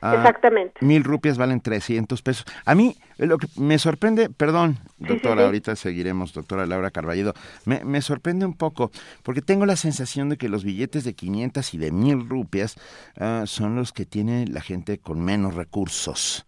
[0.00, 0.84] Ah, Exactamente.
[0.84, 2.44] Mil rupias valen 300 pesos.
[2.64, 5.44] A mí lo que me sorprende, perdón, doctora, sí, sí, sí.
[5.44, 7.34] ahorita seguiremos, doctora Laura Carballido,
[7.64, 8.90] me, me, sorprende un poco
[9.22, 12.76] porque tengo la sensación de que los billetes de 500 y de 1.000 rupias
[13.18, 16.46] uh, son los que tiene la gente con menos recursos.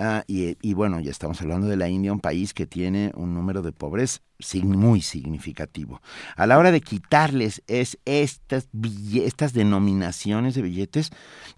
[0.00, 3.34] Ah, y, y, bueno, ya estamos hablando de la India, un país que tiene un
[3.34, 4.22] número de pobres
[4.62, 6.00] muy significativo.
[6.36, 8.68] A la hora de quitarles es estas,
[9.12, 11.10] estas denominaciones de billetes,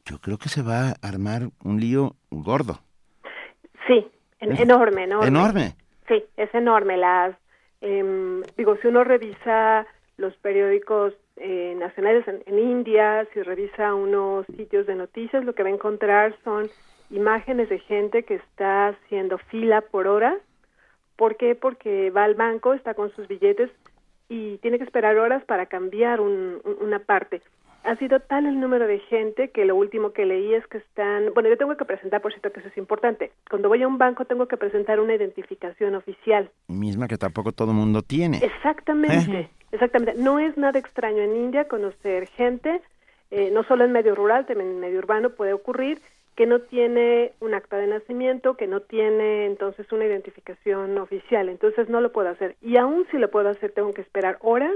[0.07, 2.81] yo creo que se va a armar un lío gordo.
[3.87, 4.07] Sí,
[4.41, 5.29] en, enorme, enorme.
[5.29, 5.75] Enorme.
[6.09, 6.97] Sí, es enorme.
[6.97, 7.37] Las,
[7.83, 9.87] eh, digo, si uno revisa
[10.17, 15.63] los periódicos eh, nacionales en, en India, si revisa unos sitios de noticias, lo que
[15.63, 16.71] va a encontrar son
[17.11, 20.37] imágenes de gente que está haciendo fila por horas.
[21.17, 21.55] ¿Por qué?
[21.55, 23.71] Porque va al banco, está con sus billetes
[24.29, 27.43] y tiene que esperar horas para cambiar un, una parte.
[27.83, 31.33] Ha sido tal el número de gente que lo último que leí es que están,
[31.35, 33.33] bueno, yo tengo que presentar, por cierto, que eso es importante.
[33.49, 36.51] Cuando voy a un banco tengo que presentar una identificación oficial.
[36.69, 38.39] Misma que tampoco todo el mundo tiene.
[38.39, 39.51] Exactamente, ¿Eh?
[39.73, 40.21] exactamente.
[40.21, 42.83] No es nada extraño en India conocer gente,
[43.31, 46.01] eh, no solo en medio rural, también en medio urbano puede ocurrir,
[46.41, 51.91] que no tiene un acta de nacimiento, que no tiene entonces una identificación oficial, entonces
[51.91, 52.57] no lo puedo hacer.
[52.63, 54.73] Y aún si lo puedo hacer, tengo que esperar horas.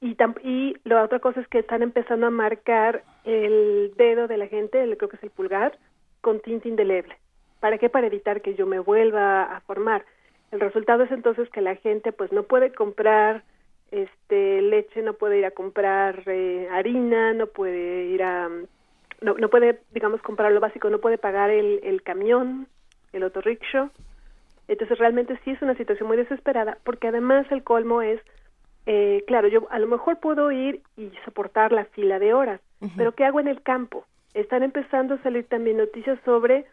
[0.00, 4.80] Y, la otra cosa es que están empezando a marcar el dedo de la gente,
[4.80, 5.76] el, creo que es el pulgar,
[6.20, 7.16] con tinta indeleble.
[7.58, 7.88] ¿Para qué?
[7.88, 10.04] Para evitar que yo me vuelva a formar.
[10.52, 13.42] El resultado es entonces que la gente pues no puede comprar
[13.90, 18.48] este leche, no puede ir a comprar eh, harina, no puede ir a
[19.20, 22.66] no, no puede, digamos, comprar lo básico, no puede pagar el, el camión,
[23.12, 23.90] el autorrickshaw.
[24.68, 28.20] Entonces realmente sí es una situación muy desesperada, porque además el colmo es,
[28.86, 32.86] eh, claro, yo a lo mejor puedo ir y soportar la fila de horas, uh
[32.86, 32.92] -huh.
[32.96, 34.04] pero ¿qué hago en el campo?
[34.32, 36.66] Están empezando a salir también noticias sobre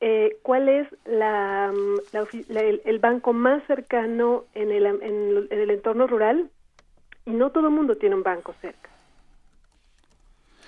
[0.00, 1.70] eh, cuál es la,
[2.12, 5.02] la, la el, el, banco más cercano en el, en,
[5.50, 6.48] en el entorno rural
[7.26, 8.93] y no todo el mundo tiene un banco cerca.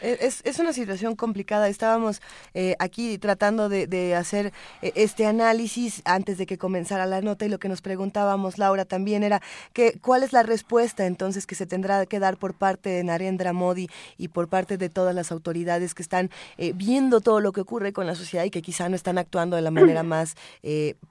[0.01, 1.69] Es, es, una situación complicada.
[1.69, 2.21] Estábamos
[2.55, 4.53] eh, aquí tratando de, hacer
[4.83, 8.85] eh, este análisis antes de que comenzara la nota y lo que nos preguntábamos, Laura,
[8.85, 9.41] también era
[9.73, 13.53] que cuál es la respuesta entonces que se tendrá que dar por parte de Narendra
[13.53, 17.63] Modi y por parte de todas las autoridades que están eh, viendo todo lo que
[17.63, 20.35] ocurre con la sociedad y que quizá no están actuando de la manera más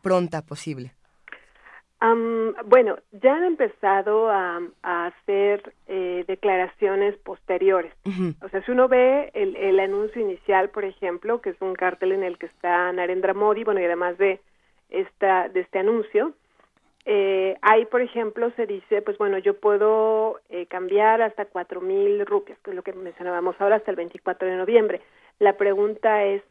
[0.01, 0.93] pronta posible.
[2.65, 7.93] Bueno, ya han empezado a, hacer eh, declaraciones posteriores.
[8.41, 12.11] O sea, si uno ve el, el, anuncio inicial, por ejemplo, que es un cartel
[12.11, 14.39] en el que está Narendra Modi, bueno, y además de,
[14.89, 16.33] esta, de este anuncio,
[17.05, 22.25] eh, ahí, por ejemplo, se dice, pues bueno, yo puedo eh, cambiar hasta cuatro mil
[22.25, 25.01] rupias, que es lo que mencionábamos ahora, hasta el 24 de noviembre.
[25.39, 26.41] La pregunta es,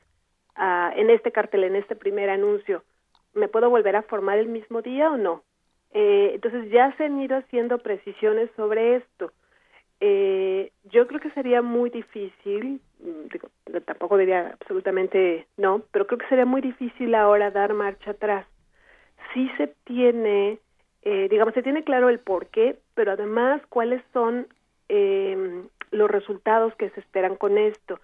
[0.55, 2.85] ah, en este cartel, en este primer anuncio,
[3.35, 5.43] ¿me puedo volver a formar el mismo día o no?
[5.93, 9.33] Eh, entonces ya se han ido haciendo precisiones sobre esto.
[10.01, 16.29] Eh, yo creo que sería muy difícil, mm, tampoco diría absolutamente no, pero creo que
[16.29, 18.47] sería muy difícil ahora dar marcha atrás
[19.35, 20.59] sí se tiene,
[21.03, 24.47] eh, digamos, se tiene claro el por qué, pero además cuáles son
[24.89, 28.01] eh, los resultados que se esperan con esto.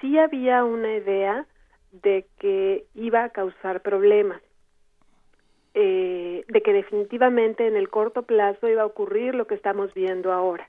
[0.00, 1.46] Sí había una idea
[1.92, 4.42] de que iba a causar problemas,
[5.74, 10.32] eh, de que definitivamente en el corto plazo iba a ocurrir lo que estamos viendo
[10.32, 10.68] ahora.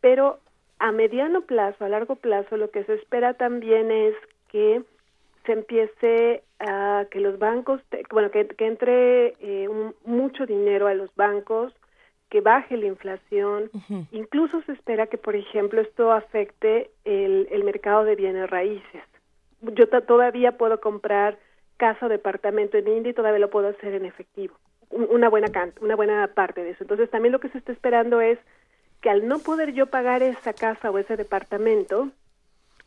[0.00, 0.40] Pero
[0.78, 4.14] a mediano plazo, a largo plazo, lo que se espera también es
[4.48, 4.82] que
[5.46, 7.80] se empiece a que los bancos,
[8.10, 9.68] bueno, que, entre eh,
[10.04, 11.72] mucho dinero a los bancos,
[12.28, 13.70] que baje la inflación.
[14.12, 19.02] Incluso se espera que, por ejemplo, esto afecte el, el mercado de bienes raíces.
[19.62, 21.38] Yo todavía puedo comprar
[21.78, 24.54] casa o departamento en India y todavía lo puedo hacer en efectivo.
[24.90, 25.48] Una buena,
[25.80, 26.84] una buena parte de eso.
[26.84, 28.38] Entonces, también lo que se está esperando es
[29.00, 32.10] que al no poder yo pagar esa casa o ese departamento,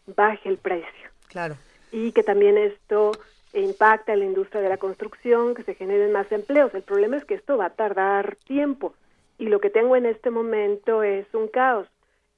[0.05, 1.09] baje el precio.
[1.27, 1.55] Claro
[1.91, 3.11] y que también esto
[3.53, 6.73] impacta en la industria de la construcción, que se generen más empleos.
[6.73, 8.93] El problema es que esto va a tardar tiempo
[9.38, 11.88] y lo que tengo en este momento es un caos.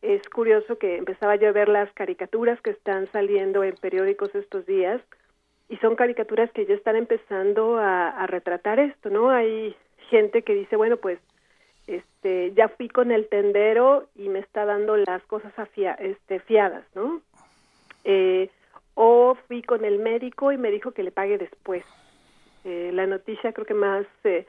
[0.02, 4.66] Es curioso que empezaba yo a ver las caricaturas que están saliendo en periódicos estos
[4.66, 5.02] días
[5.74, 9.32] y son caricaturas que ya están empezando a, retratar esto, ¿no?
[9.32, 9.76] Hay
[10.12, 11.18] gente que dice, bueno, pues
[11.88, 16.86] este, ya fui con el tendero y me está dando las cosas afia, este, fiadas,
[16.94, 17.22] ¿no?
[18.04, 18.52] Eh,
[18.94, 21.84] o fui con el médico y me dijo que le pague después.
[22.66, 24.46] Eh, la noticia creo que más, eh,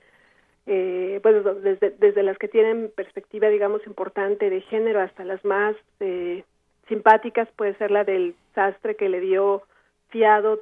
[0.66, 5.74] eh, bueno, desde, desde las que tienen perspectiva, digamos, importante de género hasta las más
[6.00, 6.44] eh,
[6.86, 9.62] simpáticas puede ser la del sastre que le dio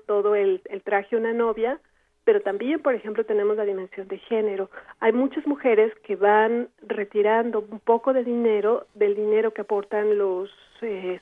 [0.06, 1.78] todo el, el traje una novia,
[2.24, 4.70] pero también, por ejemplo, tenemos la dimensión de género.
[5.00, 10.50] Hay muchas mujeres que van retirando un poco de dinero del dinero que aportan los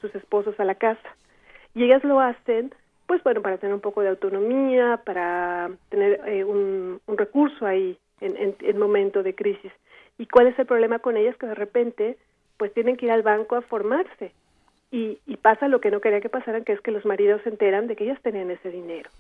[0.01, 1.17] sus esposos a la casa.
[1.75, 2.73] Y ellas lo hacen
[3.07, 8.55] pues bueno para tener un poco de autonomía para tener eh, un, recurso ahí en,
[8.59, 9.73] en, momento de crisis.
[10.17, 12.17] Y cuál es el problema con ellas que de repente
[12.57, 14.33] pues tienen que ir al banco a formarse
[14.91, 17.51] y, y pasa lo que no quería que pasara que es que los maridos se
[17.51, 19.11] enteran de que ellas tenían ese dinero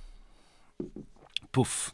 [1.50, 1.90] Puf.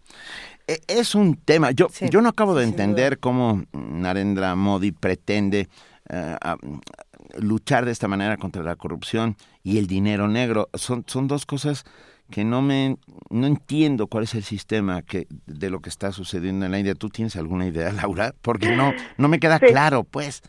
[0.66, 1.70] E, es un tema.
[1.70, 5.68] Yo, yo no acabo de entender cómo Narendra Modi pretende
[6.08, 6.36] eh,
[7.38, 10.68] luchar de esta manera contra la corrupción y el dinero negro.
[10.74, 11.84] Son, son dos cosas
[12.30, 12.96] que no me
[13.30, 16.94] no entiendo cuál es el sistema que de lo que está sucediendo en la India.
[16.94, 18.34] ¿Tú tienes alguna idea, Laura?
[18.42, 20.42] Porque no no me queda claro, pues.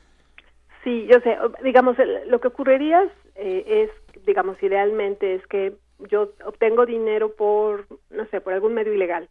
[0.88, 1.38] Sí, yo sé.
[1.64, 1.98] Digamos,
[2.28, 5.74] lo que ocurriría eh, es, digamos, idealmente es que
[6.10, 9.28] yo obtengo dinero por, no sé, por algún medio ilegal.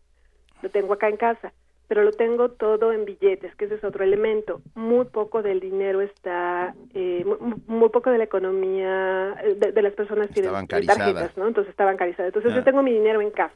[0.60, 1.54] Lo tengo acá en casa
[1.88, 4.60] pero lo tengo todo en billetes, que ese es otro elemento.
[4.74, 7.24] Muy poco del dinero está, eh,
[7.68, 11.46] muy, poco de la economía eh, de, las personas tienen tarjetas, ¿no?
[11.46, 12.26] Entonces está bancarizada.
[12.26, 13.54] Entonces yo tengo mi dinero en casa.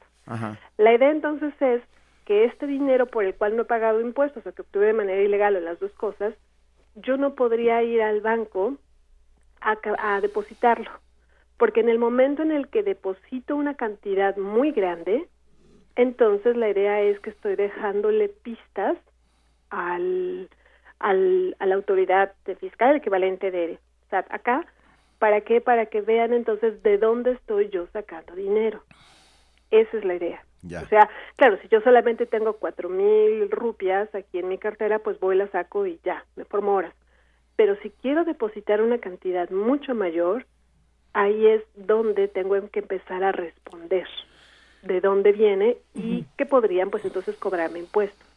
[0.79, 1.83] La idea entonces es
[2.25, 5.21] que este dinero por el cual no he pagado impuestos o que obtuve de manera
[5.21, 6.33] ilegal o las dos cosas,
[6.95, 8.77] yo no podría ir al banco
[9.61, 10.91] a, a depositarlo,
[11.57, 15.29] porque en el momento en el que deposito una cantidad muy grande,
[15.97, 18.97] entonces la idea es que estoy dejándole pistas
[19.71, 20.49] al,
[20.99, 23.79] al, a la autoridad fiscal, equivalente de
[24.11, 24.67] SAT acá,
[25.19, 25.61] ¿para qué?
[25.61, 28.83] Para que vean entonces de dónde estoy yo sacando dinero.
[29.71, 30.45] Esa es la idea.
[30.63, 35.19] O sea, claro, si yo solamente tengo cuatro mil rupias aquí en mi cartera, pues
[35.19, 36.95] voy, la saco y ya, me formo horas.
[37.57, 40.47] Pero si quiero depositar una cantidad mucho mayor,
[41.13, 44.07] ahí es donde tengo que empezar a responder
[44.83, 48.30] de dónde viene y que podrían pues entonces cobrarme impuestos.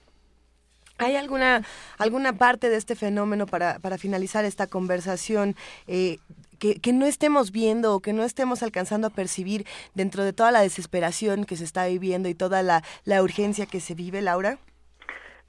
[0.97, 1.63] ¿Hay alguna,
[1.97, 5.55] alguna parte de este fenómeno para, para finalizar esta conversación
[5.87, 6.17] eh,
[6.59, 9.65] que, que, no estemos viendo o que no estemos alcanzando a percibir
[9.95, 13.79] dentro de toda la desesperación que se está viviendo y toda la, la urgencia que
[13.79, 14.59] se vive, Laura?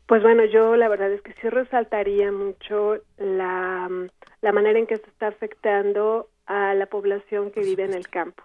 [0.06, 3.88] Pues bueno, yo la verdad es que sí resaltaría mucho la,
[4.40, 8.42] la manera en que se está afectando a la población que vive en el campo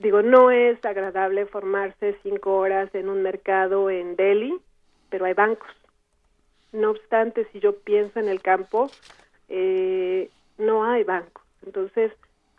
[0.00, 4.58] digo, no es agradable formarse cinco horas en un mercado en Delhi,
[5.10, 5.70] pero hay bancos.
[6.72, 8.90] No obstante, si yo pienso en el campo,
[9.48, 11.42] eh, no hay bancos.
[11.64, 12.12] Entonces,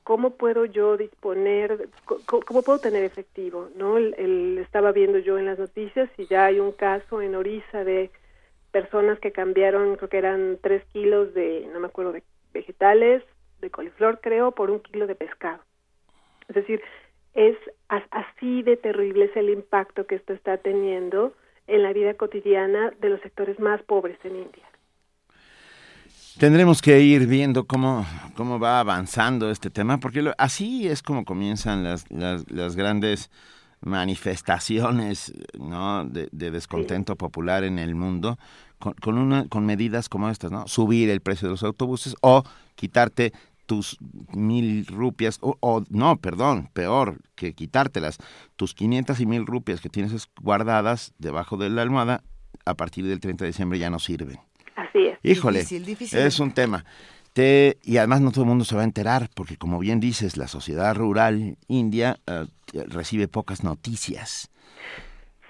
[0.03, 3.69] ¿cómo puedo yo disponer, cómo, puedo tener efectivo?
[3.75, 3.97] ¿no?
[3.97, 8.11] El, estaba viendo yo en las noticias y ya hay un caso en Orisa de
[8.71, 12.23] personas que cambiaron, creo que eran tres kilos de, no me acuerdo, de
[12.53, 13.23] vegetales,
[13.59, 15.61] de coliflor creo, por un kilo de pescado.
[16.47, 16.81] Es decir,
[17.33, 17.57] es
[17.87, 21.33] así de terrible es el impacto que esto está teniendo
[21.67, 24.63] en la vida cotidiana de los sectores más pobres en India.
[26.37, 28.05] Tendremos que ir viendo cómo,
[28.35, 33.29] cómo va avanzando este tema, porque así es como comienzan las, las, grandes
[33.81, 36.05] manifestaciones ¿no?
[36.05, 38.37] de, descontento popular en el mundo
[38.79, 40.67] con, con, una, con medidas como estas, ¿no?
[40.67, 42.43] Subir el precio de los autobuses o
[42.75, 43.33] quitarte
[43.71, 43.97] tus
[44.33, 48.17] mil rupias, o, no, perdón, peor que quitártelas,
[48.57, 52.21] tus 500 y mil rupias que tienes guardadas debajo de la almohada,
[52.65, 54.41] a partir del 30 de diciembre ya no sirven.
[54.75, 55.19] Así es.
[55.23, 56.83] Híjole, es un tema.
[57.31, 60.35] Te, y además no todo el mundo se va a enterar, porque como bien dices,
[60.35, 62.45] la sociedad rural india eh,
[62.89, 64.51] recibe pocas noticias.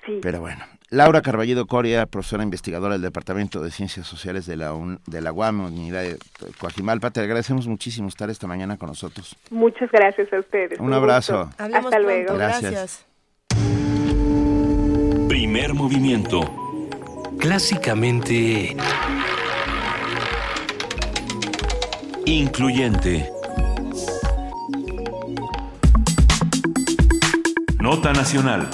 [0.05, 0.19] Sí.
[0.21, 4.73] Pero bueno, Laura Carballido Coria, profesora investigadora del Departamento de Ciencias Sociales de la,
[5.07, 6.17] de la UAM, Unidad de
[6.59, 9.37] Coajimalpa, te agradecemos muchísimo estar esta mañana con nosotros.
[9.51, 10.77] Muchas gracias a ustedes.
[10.81, 11.49] Un, abrazo.
[11.57, 12.35] Hasta luego.
[12.35, 13.05] Gracias.
[15.29, 16.41] Primer movimiento.
[17.39, 18.75] Clásicamente...
[22.25, 23.31] Incluyente.
[27.79, 28.69] Nota Nacional.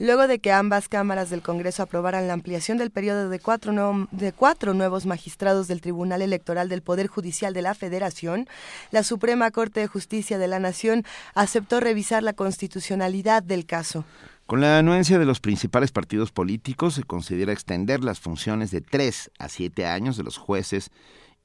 [0.00, 4.32] Luego de que ambas cámaras del Congreso aprobaran la ampliación del periodo de cuatro, de
[4.32, 8.48] cuatro nuevos magistrados del Tribunal Electoral del Poder Judicial de la Federación,
[8.90, 11.04] la Suprema Corte de Justicia de la Nación
[11.34, 14.04] aceptó revisar la constitucionalidad del caso.
[14.46, 19.30] Con la anuencia de los principales partidos políticos, se considera extender las funciones de tres
[19.38, 20.90] a siete años de los jueces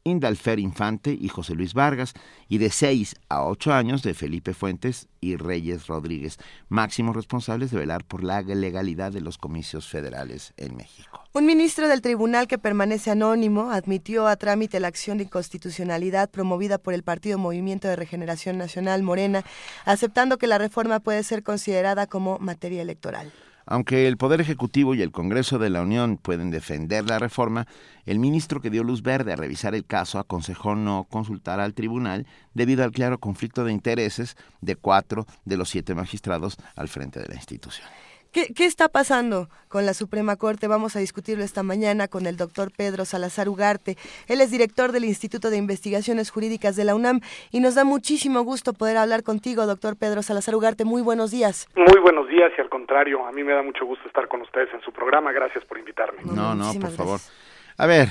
[0.06, 2.14] Indalfer Infante y José Luis Vargas,
[2.48, 6.38] y de seis a ocho años de Felipe Fuentes y Reyes Rodríguez,
[6.69, 11.23] máximos responsables de velar por la legalidad de los comicios federales en México.
[11.34, 16.77] Un ministro del tribunal que permanece anónimo admitió a trámite la acción de inconstitucionalidad promovida
[16.77, 19.44] por el Partido Movimiento de Regeneración Nacional Morena,
[19.86, 23.34] aceptando que la reforma puede ser considerada como materia electoral.
[23.65, 27.67] Aunque el Poder Ejecutivo y el Congreso de la Unión pueden defender la reforma,
[28.05, 32.27] el ministro que dio luz verde a revisar el caso aconsejó no consultar al tribunal
[32.53, 37.27] debido al claro conflicto de intereses de cuatro de los siete magistrados al frente de
[37.27, 37.87] la institución.
[38.35, 40.67] ¿Qué, está pasando con la Suprema Corte?
[40.67, 43.95] Vamos a discutirlo esta mañana con el doctor Pedro Salazar Ugarte.
[44.27, 47.21] Él es director del Instituto de Investigaciones Jurídicas de la UNAM
[47.51, 50.83] y nos da muchísimo gusto poder hablar contigo, doctor Pedro Salazar Ugarte.
[50.83, 51.69] Muy buenos días.
[51.77, 54.67] Muy buenos días y al contrario, a mí me da mucho gusto estar con ustedes
[54.73, 55.31] en su programa.
[55.31, 56.19] Gracias por invitarme.
[56.25, 57.19] No, no, por favor.
[57.77, 58.09] A ver,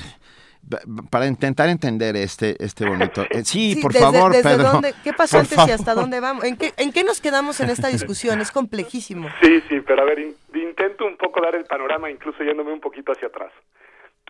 [1.09, 3.23] para intentar entender este este bonito.
[3.29, 4.81] Eh, sí, por favor, Pedro.
[5.03, 6.43] ¿Qué pasó antes y hasta dónde vamos?
[6.43, 8.41] ¿En qué, ¿En qué nos quedamos en esta discusión?
[8.41, 9.29] Es complejísimo.
[9.41, 10.19] Sí, sí, pero a ver,
[10.53, 13.51] intento un poco dar el panorama, incluso yéndome un poquito hacia atrás.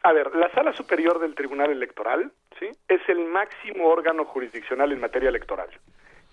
[0.03, 2.67] A ver, la Sala Superior del Tribunal Electoral, ¿sí?
[2.87, 5.69] Es el máximo órgano jurisdiccional en materia electoral.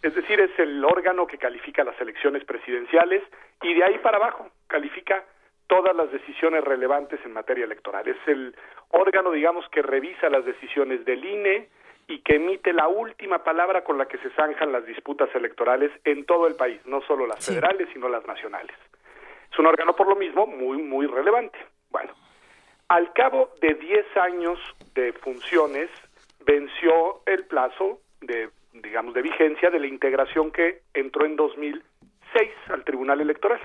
[0.02, 3.22] Es decir, es el órgano que califica las elecciones presidenciales
[3.62, 5.24] y de ahí para abajo califica
[5.66, 8.06] todas las decisiones relevantes en materia electoral.
[8.06, 8.54] Es el
[8.90, 11.68] órgano, digamos, que revisa las decisiones del INE
[12.08, 16.24] y que emite la última palabra con la que se zanjan las disputas electorales en
[16.24, 18.76] todo el país, no solo las federales, sino las nacionales.
[19.50, 21.58] Es un órgano, por lo mismo, muy, muy relevante.
[21.90, 22.12] Bueno,
[22.88, 24.58] al cabo de 10 años
[24.94, 25.90] de funciones,
[26.44, 32.84] venció el plazo de, digamos, de vigencia de la integración que entró en 2006 al
[32.84, 33.60] Tribunal Electoral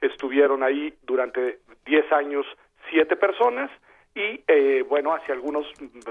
[0.00, 2.46] estuvieron ahí durante 10 años
[2.88, 3.70] siete personas
[4.14, 5.66] y, eh, bueno, hace algunos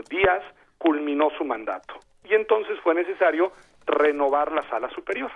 [0.09, 0.43] días
[0.77, 1.95] culminó su mandato.
[2.23, 3.51] Y entonces fue necesario
[3.85, 5.31] renovar la sala superior.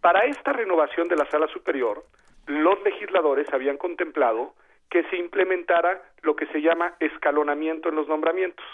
[0.00, 2.04] Para esta renovación de la sala superior,
[2.46, 4.54] los legisladores habían contemplado
[4.88, 8.64] que se implementara lo que se llama escalonamiento en los nombramientos,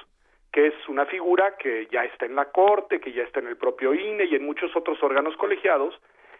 [0.53, 3.57] que es una figura que ya está en la Corte, que ya está en el
[3.57, 5.95] propio INE y en muchos otros órganos colegiados,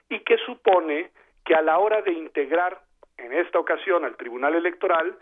[0.09, 1.10] y que supone
[1.47, 2.81] que a la hora de integrar
[3.16, 5.16] en esta ocasión al Tribunal Electoral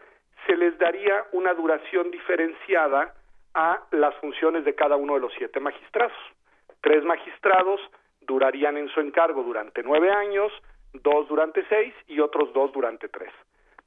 [0.46, 3.14] se les daría una duración diferenciada
[3.52, 6.16] a las funciones de cada uno de los siete magistrados.
[6.80, 7.80] Tres magistrados
[8.22, 10.50] durarían en su encargo durante nueve años,
[10.94, 13.32] dos durante seis y otros dos durante tres,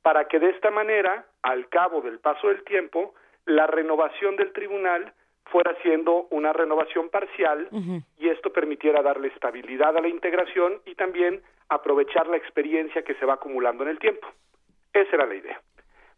[0.02, 3.16] para que de esta manera, al cabo del paso del tiempo,
[3.46, 5.14] la renovación del tribunal
[5.52, 7.70] fuera siendo una renovación parcial
[8.18, 13.26] y esto permitiera darle estabilidad a la integración y también aprovechar la experiencia que se
[13.26, 14.28] va acumulando en el tiempo.
[14.94, 15.62] Esa era la idea.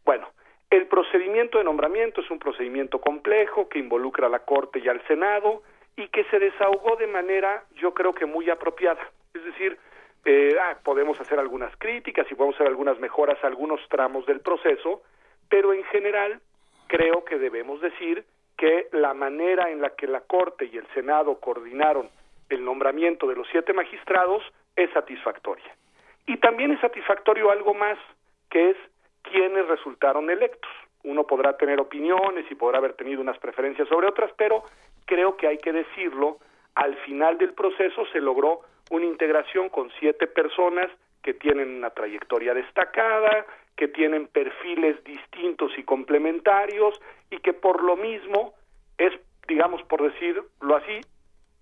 [0.06, 0.28] Bueno,
[0.70, 5.06] el procedimiento de nombramiento es un procedimiento complejo que involucra a la Corte y al
[5.08, 5.64] Senado
[5.96, 9.02] y que se desahogó de manera, yo creo que muy apropiada.
[9.34, 9.78] Es decir,
[10.26, 14.42] eh, ah, podemos hacer algunas críticas y podemos hacer algunas mejoras a algunos tramos del
[14.42, 15.02] proceso,
[15.50, 16.40] pero en general
[16.88, 18.26] creo que debemos decir
[18.60, 22.10] que la manera en la que la Corte y el Senado coordinaron
[22.50, 24.44] el nombramiento de los siete magistrados
[24.76, 25.74] es satisfactoria.
[26.28, 27.98] Y también es satisfactorio algo más,
[28.50, 28.78] que es
[29.22, 30.70] quienes resultaron electos.
[31.06, 34.66] Uno podrá tener opiniones y podrá haber tenido unas preferencias sobre otras, pero
[35.06, 36.40] creo que hay que decirlo,
[36.76, 38.60] al final del proceso se logró
[38.92, 40.92] una integración con siete personas
[41.24, 43.46] que tienen una trayectoria destacada,
[43.80, 47.00] que tienen perfiles distintos y complementarios
[47.32, 48.54] y que por lo mismo
[48.98, 49.14] es,
[49.48, 51.00] digamos, por decirlo así,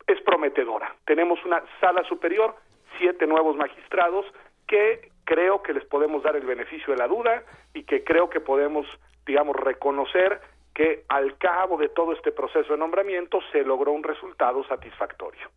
[0.08, 0.96] es prometedora.
[1.06, 2.56] Tenemos una sala superior,
[2.98, 4.26] siete nuevos magistrados
[4.66, 7.44] que creo que les podemos dar el beneficio de la duda
[7.76, 8.88] y que creo que podemos,
[9.28, 10.42] digamos, reconocer
[10.74, 15.52] que al cabo de todo este proceso de nombramiento se logró un resultado satisfactorio.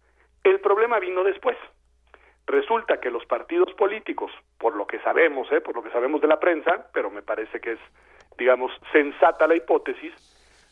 [0.44, 1.56] El problema vino después.
[2.46, 5.60] Resulta que los partidos políticos, por lo que sabemos, ¿eh?
[5.60, 7.78] por lo que sabemos de la prensa, pero me parece que es,
[8.38, 10.12] digamos, sensata la hipótesis,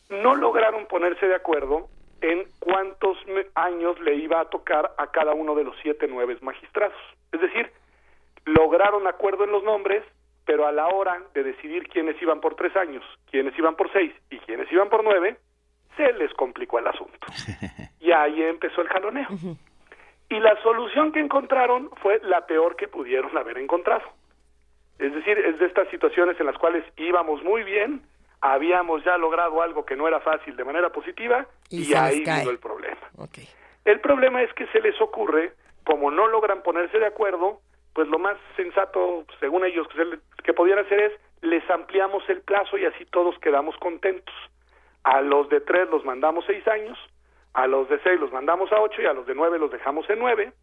[0.09, 1.87] no lograron ponerse de acuerdo
[2.21, 3.17] en cuántos
[3.55, 6.97] años le iba a tocar a cada uno de los siete nueve magistrados.
[7.31, 7.71] Es decir,
[8.45, 10.03] lograron acuerdo en los nombres,
[10.45, 14.13] pero a la hora de decidir quiénes iban por tres años, quiénes iban por seis
[14.29, 15.37] y quiénes iban por nueve,
[15.95, 17.27] se les complicó el asunto.
[18.01, 19.27] Y ahí empezó el jaloneo.
[20.29, 24.03] Y la solución que encontraron fue la peor que pudieron haber encontrado.
[24.99, 28.03] Es decir, es de estas situaciones en las cuales íbamos muy bien,
[28.41, 32.59] habíamos ya logrado algo que no era fácil de manera positiva y, ahí vino el
[32.59, 33.09] problema.
[33.85, 35.53] El problema es que se les ocurre,
[35.83, 37.59] como no logran ponerse de acuerdo,
[37.93, 42.41] pues lo más sensato, según ellos, que, se que podían hacer es les ampliamos el
[42.41, 44.35] plazo y así todos quedamos contentos.
[45.03, 46.97] A los de tres los mandamos seis años,
[47.59, 50.09] a los de seis los mandamos a ocho y a los de nueve los dejamos
[50.09, 50.53] en nueve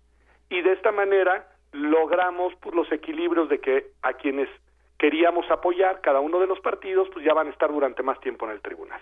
[0.48, 4.48] y de esta manera logramos pues, los equilibrios de que a quienes
[4.98, 8.46] queríamos apoyar cada uno de los partidos pues ya van a estar durante más tiempo
[8.46, 9.00] en el tribunal.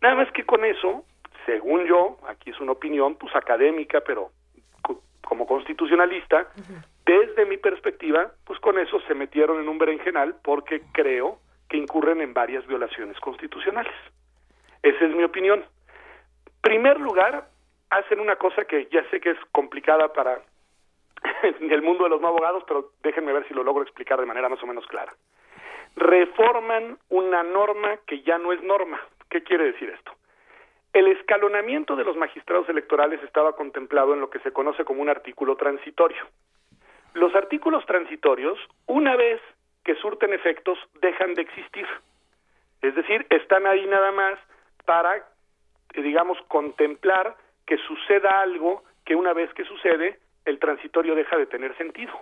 [0.00, 1.04] Nada más que con eso,
[1.46, 4.30] según yo, aquí es una opinión pues académica, pero
[5.22, 6.46] como constitucionalista,
[7.04, 12.20] desde mi perspectiva, pues con eso se metieron en un berenjenal porque creo que incurren
[12.20, 13.92] en varias violaciones constitucionales.
[14.82, 15.64] Esa es mi opinión
[16.66, 17.48] primer lugar,
[17.90, 20.40] hacen una cosa que ya sé que es complicada para
[21.60, 24.48] el mundo de los no abogados, pero déjenme ver si lo logro explicar de manera
[24.48, 25.14] más o menos clara.
[25.94, 29.00] Reforman una norma que ya no es norma.
[29.30, 30.12] ¿Qué quiere decir esto?
[30.92, 35.08] El escalonamiento de los magistrados electorales estaba contemplado en lo que se conoce como un
[35.08, 36.24] artículo transitorio.
[37.14, 39.40] Los artículos transitorios, una vez
[39.84, 41.86] que surten efectos, dejan de existir.
[42.82, 44.38] Es decir, están ahí nada más
[44.84, 45.24] para
[45.94, 47.36] digamos, contemplar
[47.66, 52.12] que suceda algo que una vez que sucede, el transitorio deja de tener sentido.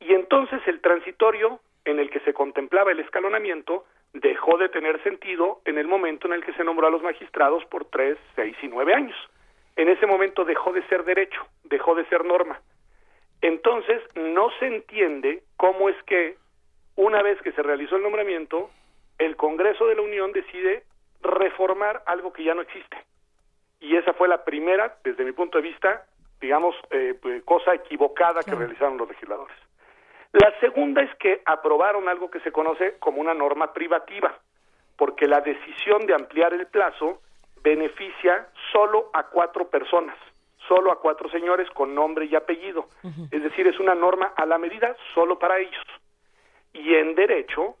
[0.00, 5.60] Y entonces el transitorio en el que se contemplaba el escalonamiento dejó de tener sentido
[5.64, 8.68] en el momento en el que se nombró a los magistrados por tres, seis y
[8.68, 9.16] nueve años.
[9.76, 12.60] En ese momento dejó de ser derecho, dejó de ser norma.
[13.42, 16.36] Entonces no se entiende cómo es que
[16.96, 18.70] una vez que se realizó el nombramiento,
[19.18, 20.82] el Congreso de la Unión decide
[21.26, 22.96] reformar algo que ya no existe.
[23.80, 26.06] Y esa fue la primera, desde mi punto de vista,
[26.40, 29.56] digamos, eh, pues, cosa equivocada que realizaron los legisladores.
[30.32, 34.38] La segunda es que aprobaron algo que se conoce como una norma privativa,
[34.96, 37.22] porque la decisión de ampliar el plazo
[37.62, 40.16] beneficia solo a cuatro personas,
[40.68, 42.88] solo a cuatro señores con nombre y apellido.
[43.30, 45.84] Es decir, es una norma a la medida solo para ellos.
[46.72, 47.76] Y en derecho,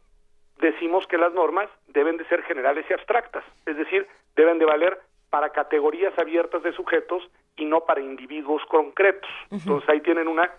[0.58, 4.98] decimos que las normas deben de ser generales y abstractas, es decir, deben de valer
[5.30, 9.30] para categorías abiertas de sujetos y no para individuos concretos.
[9.50, 10.50] Entonces ahí tienen una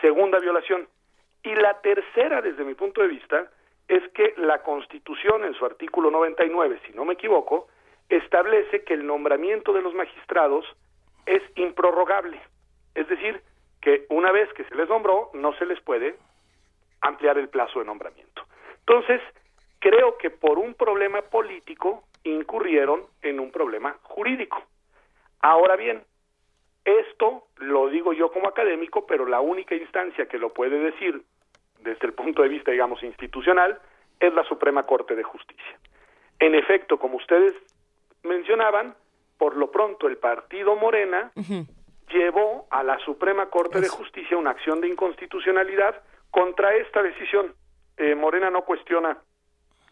[0.00, 0.88] segunda violación.
[1.42, 3.50] Y la tercera, desde mi punto de vista,
[3.88, 7.68] es que la Constitución, en su artículo 99, si no me equivoco,
[8.08, 10.64] establece que el nombramiento de los magistrados
[11.26, 12.40] es improrrogable.
[12.94, 13.42] Es decir,
[13.80, 16.16] que una vez que se les nombró, no se les puede
[17.00, 18.42] ampliar el plazo de nombramiento.
[18.80, 19.20] Entonces,
[19.82, 24.62] creo que por un problema político incurrieron en un problema jurídico.
[25.40, 26.04] Ahora bien,
[26.84, 31.22] esto lo digo yo como académico, pero la única instancia que lo puede decir
[31.80, 33.80] desde el punto de vista, digamos, institucional,
[34.20, 35.78] es la Suprema Corte de Justicia.
[36.38, 37.52] En efecto, como ustedes
[38.22, 38.94] mencionaban,
[39.36, 41.32] por lo pronto el partido Morena
[42.08, 46.00] llevó a la Suprema Corte de Justicia una acción de inconstitucionalidad
[46.30, 47.52] contra esta decisión.
[47.96, 49.18] Eh, Morena no cuestiona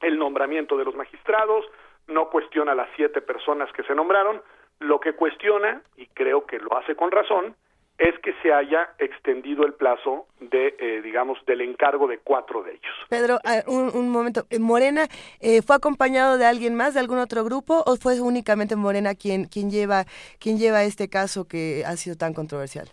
[0.00, 1.64] el nombramiento de los magistrados,
[2.08, 4.42] no cuestiona las siete personas que se nombraron,
[4.80, 7.54] lo que cuestiona, y creo que lo hace con razón,
[8.00, 12.70] es que se haya extendido el plazo de, eh, digamos, del encargo de cuatro de
[12.70, 12.94] ellos.
[13.10, 14.46] Pedro, un, un momento.
[14.48, 15.06] Eh, ¿Morena
[15.40, 19.44] eh, fue acompañado de alguien más, de algún otro grupo, o fue únicamente Morena quien,
[19.44, 20.06] quien, lleva,
[20.38, 22.88] quien lleva este caso que ha sido tan controversial?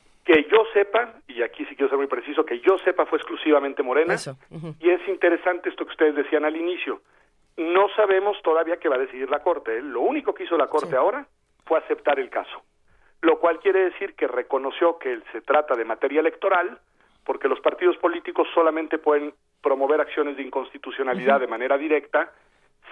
[0.49, 4.15] Yo sepa, y aquí sí quiero ser muy preciso, que yo sepa fue exclusivamente Morena.
[4.79, 7.01] Y es interesante esto que ustedes decían al inicio.
[7.57, 9.81] No sabemos todavía qué va a decidir la Corte.
[9.81, 11.25] Lo único que hizo la Corte ahora
[11.65, 12.61] fue aceptar el caso
[13.21, 16.79] lo cual quiere decir que reconoció que se trata de materia electoral,
[17.23, 22.31] porque los partidos políticos solamente pueden promover acciones de inconstitucionalidad de manera directa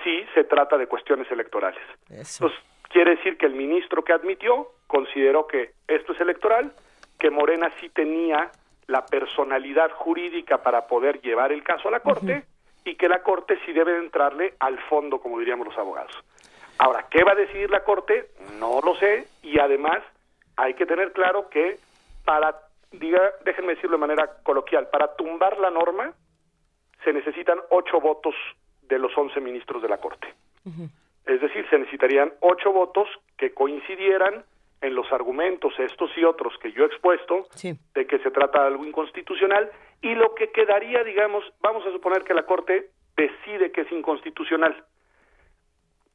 [0.03, 1.81] si se trata de cuestiones electorales.
[2.09, 2.59] Entonces,
[2.89, 6.73] quiere decir que el ministro que admitió consideró que esto es electoral,
[7.19, 8.51] que Morena sí tenía
[8.87, 12.43] la personalidad jurídica para poder llevar el caso a la Corte
[12.83, 16.13] y que la Corte sí debe entrarle al fondo, como diríamos los abogados.
[16.77, 18.29] Ahora, ¿qué va a decidir la Corte?
[18.59, 19.99] No lo sé y además
[20.55, 21.77] hay que tener claro que
[22.23, 22.55] para,
[22.91, 26.13] diga, déjenme decirlo de manera coloquial, para tumbar la norma
[27.03, 28.35] se necesitan ocho votos
[28.83, 30.27] de los once ministros de la Corte.
[31.25, 34.43] Es decir, se necesitarían ocho votos que coincidieran
[34.85, 37.47] en los argumentos, estos y otros que yo he expuesto,
[37.93, 39.71] de que se trata de algo inconstitucional,
[40.01, 44.83] y lo que quedaría, digamos, vamos a suponer que la Corte decide que es inconstitucional.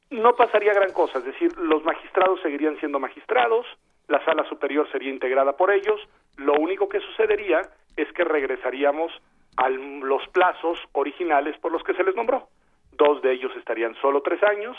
[0.09, 3.65] No pasaría gran cosa, es decir, los magistrados seguirían siendo magistrados,
[4.07, 6.01] la sala superior sería integrada por ellos,
[6.37, 7.61] lo único que sucedería
[7.95, 9.11] es que regresaríamos
[9.57, 12.47] a los plazos originales por los que se les nombró.
[12.93, 14.77] Dos de ellos estarían solo tres años,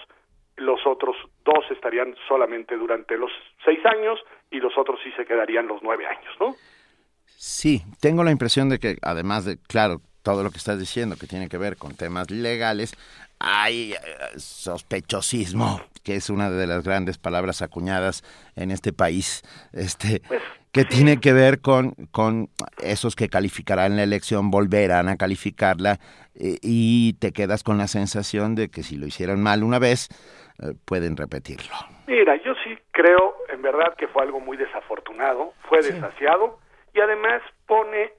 [0.56, 3.30] los otros dos estarían solamente durante los
[3.64, 4.18] seis años
[4.50, 6.54] y los otros sí se quedarían los nueve años, ¿no?
[7.26, 11.26] Sí, tengo la impresión de que además de, claro, todo lo que estás diciendo que
[11.26, 12.94] tiene que ver con temas legales,
[13.42, 13.98] hay eh,
[14.36, 18.22] sospechosismo, que es una de las grandes palabras acuñadas
[18.56, 19.42] en este país,
[19.72, 22.48] este, pues, que tiene que ver con, con
[22.82, 25.98] esos que calificarán la elección, volverán a calificarla
[26.34, 30.08] eh, y te quedas con la sensación de que si lo hicieron mal una vez,
[30.62, 31.74] eh, pueden repetirlo.
[32.06, 36.60] Mira, yo sí creo en verdad que fue algo muy desafortunado, fue desasiado
[36.94, 38.12] y además pone,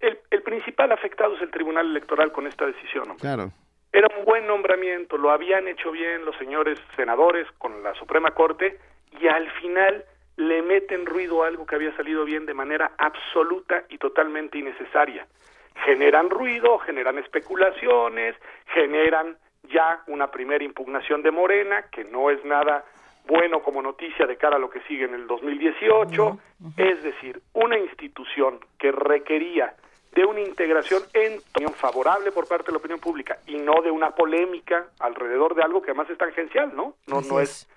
[0.00, 3.16] el, el principal afectado es el Tribunal Electoral con esta decisión.
[3.18, 3.52] Claro.
[3.92, 8.78] Era un buen nombramiento, lo habían hecho bien los señores senadores con la Suprema Corte
[9.20, 10.04] y al final
[10.36, 15.26] le meten ruido a algo que había salido bien de manera absoluta y totalmente innecesaria.
[15.84, 18.36] Generan ruido, generan especulaciones,
[18.74, 22.84] generan ya una primera impugnación de Morena, que no es nada
[23.26, 26.38] bueno como noticia de cara a lo que sigue en el 2018,
[26.76, 29.74] es decir, una institución que requería
[30.12, 31.40] de una integración en
[31.74, 35.80] favorable por parte de la opinión pública y no de una polémica alrededor de algo
[35.80, 36.94] que además es tangencial, ¿no?
[37.06, 37.68] No, no es,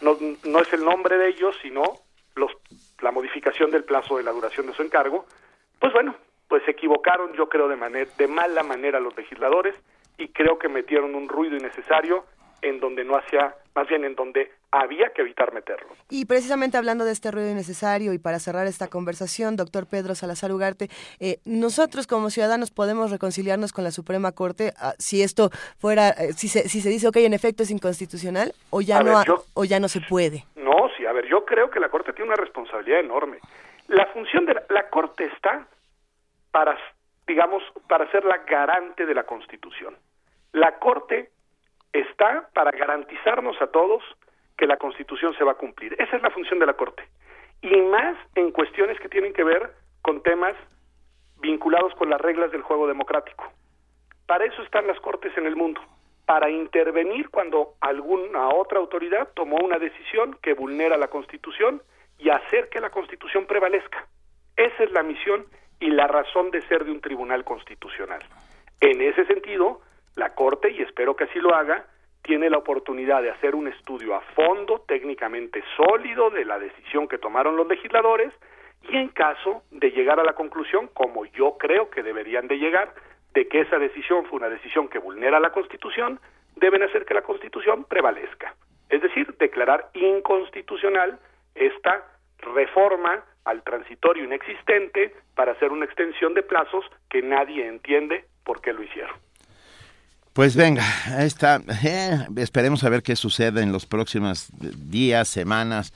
[0.00, 1.82] no, no es el nombre de ellos, sino
[2.34, 2.52] los,
[3.00, 5.26] la modificación del plazo de la duración de su encargo.
[5.78, 6.14] Pues bueno,
[6.48, 9.74] pues se equivocaron, yo creo, de, manera, de mala manera los legisladores
[10.18, 12.24] y creo que metieron un ruido innecesario
[12.62, 15.88] en donde no hacía, más bien en donde había que evitar meterlo.
[16.08, 20.52] Y precisamente hablando de este ruido innecesario y para cerrar esta conversación, doctor Pedro Salazar
[20.52, 20.88] Ugarte,
[21.18, 26.32] eh, nosotros como ciudadanos podemos reconciliarnos con la Suprema Corte ah, si esto fuera, eh,
[26.32, 29.20] si, se, si se dice, ok, en efecto es inconstitucional o ya, no,
[29.54, 30.44] o ya no se puede.
[30.56, 33.38] No, sí, a ver, yo creo que la Corte tiene una responsabilidad enorme.
[33.88, 35.66] La función de la, la Corte está
[36.52, 36.78] para,
[37.26, 39.96] digamos, para ser la garante de la Constitución.
[40.52, 41.30] La Corte
[41.92, 44.02] está para garantizarnos a todos
[44.56, 45.94] que la Constitución se va a cumplir.
[45.98, 47.02] Esa es la función de la Corte.
[47.62, 49.72] Y más en cuestiones que tienen que ver
[50.02, 50.54] con temas
[51.40, 53.50] vinculados con las reglas del juego democrático.
[54.26, 55.80] Para eso están las Cortes en el mundo,
[56.26, 61.82] para intervenir cuando alguna otra autoridad tomó una decisión que vulnera la Constitución
[62.18, 64.06] y hacer que la Constitución prevalezca.
[64.56, 65.46] Esa es la misión
[65.80, 68.20] y la razón de ser de un tribunal constitucional.
[68.80, 69.80] En ese sentido,
[70.16, 71.86] la Corte, y espero que así lo haga,
[72.22, 77.18] tiene la oportunidad de hacer un estudio a fondo, técnicamente sólido, de la decisión que
[77.18, 78.32] tomaron los legisladores
[78.82, 82.94] y en caso de llegar a la conclusión, como yo creo que deberían de llegar,
[83.34, 86.20] de que esa decisión fue una decisión que vulnera la Constitución,
[86.56, 88.54] deben hacer que la Constitución prevalezca.
[88.88, 91.18] Es decir, declarar inconstitucional
[91.54, 92.04] esta
[92.38, 98.72] reforma al transitorio inexistente para hacer una extensión de plazos que nadie entiende por qué
[98.72, 99.14] lo hicieron.
[100.32, 100.84] Pues venga,
[101.18, 101.60] está.
[101.82, 105.92] Eh, esperemos a ver qué sucede en los próximos días, semanas,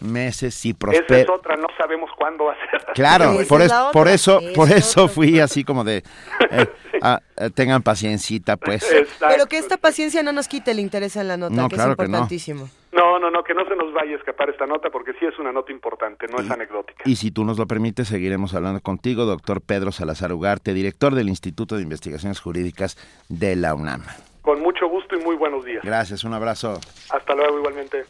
[0.00, 1.20] meses, si prospera.
[1.20, 2.86] Esa es otra, no sabemos cuándo va a ser.
[2.94, 3.62] Claro, por,
[3.92, 6.02] por eso, por eso fui así como de...
[6.50, 6.66] Eh,
[7.02, 8.86] ah, eh, tengan paciencita, pues.
[9.20, 12.68] Pero que esta paciencia no nos quite el interés en la nota, que es importantísimo.
[12.92, 15.38] No, no, no, que no se nos vaya a escapar esta nota porque sí es
[15.38, 17.02] una nota importante, no es anecdótica.
[17.04, 21.28] Y si tú nos lo permites, seguiremos hablando contigo, doctor Pedro Salazar Ugarte, director del
[21.28, 22.96] Instituto de Investigaciones Jurídicas
[23.28, 24.02] de la UNAM.
[24.40, 25.84] Con mucho gusto y muy buenos días.
[25.84, 26.80] Gracias, un abrazo.
[27.10, 28.04] Hasta luego igualmente.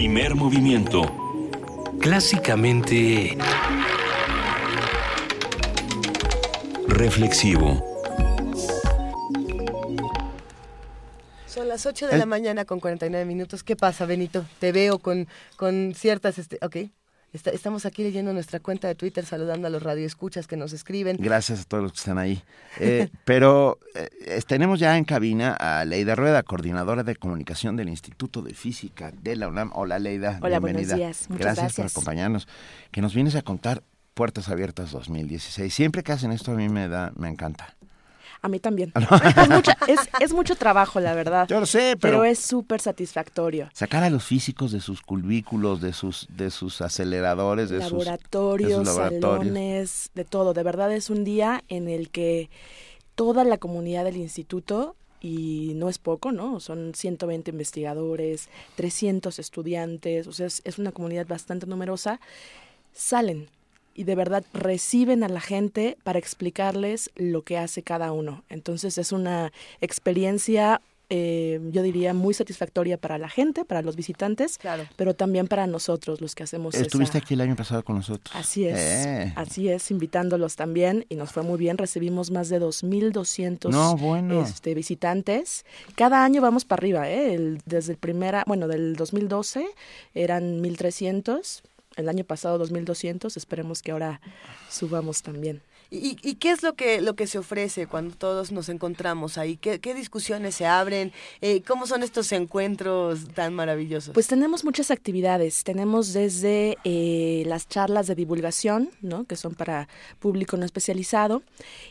[0.00, 1.02] Primer movimiento.
[2.00, 3.36] Clásicamente...
[6.88, 7.84] Reflexivo.
[11.44, 13.62] Son las 8 de la mañana con 49 minutos.
[13.62, 14.46] ¿Qué pasa, Benito?
[14.58, 16.38] Te veo con, con ciertas...
[16.38, 16.76] Este, ok.
[17.32, 21.16] Estamos aquí leyendo nuestra cuenta de Twitter, saludando a los radioescuchas que nos escriben.
[21.18, 22.42] Gracias a todos los que están ahí.
[22.78, 28.42] Eh, pero eh, tenemos ya en cabina a Leida Rueda, coordinadora de comunicación del Instituto
[28.42, 29.72] de Física de la UNAM.
[29.74, 30.38] Hola, Leida.
[30.40, 30.94] Hola, bienvenida.
[30.94, 31.30] buenos días.
[31.30, 32.48] Muchas gracias, gracias por acompañarnos.
[32.92, 33.82] Que nos vienes a contar
[34.14, 35.74] Puertas Abiertas 2016.
[35.74, 37.76] Siempre que hacen esto a mí me da, me encanta.
[38.42, 38.92] A mí también.
[39.36, 41.46] es, mucho, es, es, mucho trabajo, la verdad.
[41.48, 42.20] Yo lo sé, pero...
[42.20, 43.68] Pero es súper satisfactorio.
[43.74, 48.78] Sacar a los físicos de sus cubículos, de sus, de sus aceleradores, de laboratorios, sus,
[48.80, 50.54] de sus laboratorios, salones, de todo.
[50.54, 52.48] De verdad es un día en el que
[53.14, 56.60] toda la comunidad del instituto y no es poco, ¿no?
[56.60, 62.20] Son 120 investigadores, 300 estudiantes, o sea, es, es una comunidad bastante numerosa,
[62.94, 63.50] salen
[64.00, 68.44] y de verdad reciben a la gente para explicarles lo que hace cada uno.
[68.48, 69.52] Entonces es una
[69.82, 74.84] experiencia, eh, yo diría, muy satisfactoria para la gente, para los visitantes, claro.
[74.96, 77.26] pero también para nosotros, los que hacemos Estuviste esa...
[77.26, 78.34] aquí el año pasado con nosotros.
[78.34, 79.34] Así es, eh.
[79.36, 81.76] así es, invitándolos también y nos fue muy bien.
[81.76, 84.40] Recibimos más de 2.200 no, bueno.
[84.40, 85.66] este, visitantes.
[85.94, 87.34] Cada año vamos para arriba, ¿eh?
[87.34, 89.66] El, desde el primera, bueno, del 2012
[90.14, 91.60] eran 1.300
[92.00, 94.20] el año pasado 2.200, esperemos que ahora
[94.68, 95.62] subamos también.
[95.92, 99.56] ¿Y, ¿Y, qué es lo que, lo que se ofrece cuando todos nos encontramos ahí?
[99.56, 101.12] ¿Qué, qué discusiones se abren?
[101.40, 104.14] Eh, ¿Cómo son estos encuentros tan maravillosos?
[104.14, 105.64] Pues tenemos muchas actividades.
[105.64, 109.24] Tenemos desde eh, las charlas de divulgación, ¿no?
[109.24, 109.88] que son para
[110.20, 111.42] público no especializado,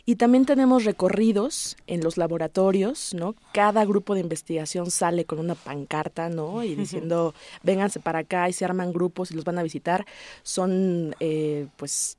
[0.06, 3.12] y también tenemos recorridos en los laboratorios.
[3.12, 3.34] ¿no?
[3.52, 6.64] Cada grupo de investigación sale con una pancarta ¿no?
[6.64, 10.06] y diciendo, vénganse para acá y se arman grupos y los van a visitar.
[10.42, 12.16] Son, eh, pues,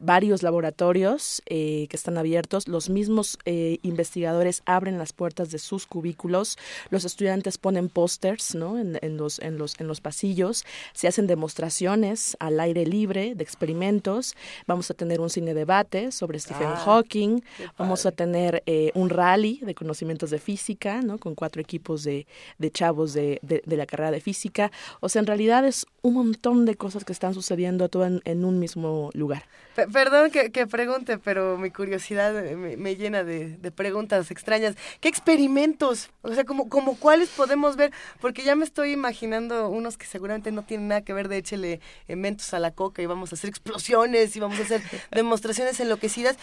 [0.00, 5.86] varios laboratorios eh, que están abiertos, los mismos eh, investigadores abren las puertas de sus
[5.86, 6.58] cubículos,
[6.90, 8.78] los estudiantes ponen pósters ¿no?
[8.78, 13.44] en, en, los, en, los, en los pasillos, se hacen demostraciones al aire libre de
[13.44, 14.34] experimentos,
[14.66, 17.40] vamos a tener un cine debate sobre Stephen Ah, Hawking,
[17.78, 21.18] vamos a tener eh, un rally de conocimientos de física, ¿no?
[21.18, 22.26] con cuatro equipos de,
[22.58, 24.70] de chavos de, de, de, la carrera de física,
[25.00, 28.44] o sea, en realidad es un montón de cosas que están sucediendo todo en, en
[28.44, 29.44] un mismo lugar.
[29.92, 34.76] Perdón que, que, pregunte, pero mi curiosidad me, me llena de, de, preguntas extrañas.
[35.00, 36.10] ¿Qué experimentos?
[36.22, 37.92] O sea, como, como cuáles podemos ver?
[38.20, 41.80] Porque ya me estoy imaginando unos que seguramente no tienen nada que ver de échele
[42.08, 46.36] mentos a la coca y vamos a hacer explosiones y vamos a hacer demostraciones enloquecidas.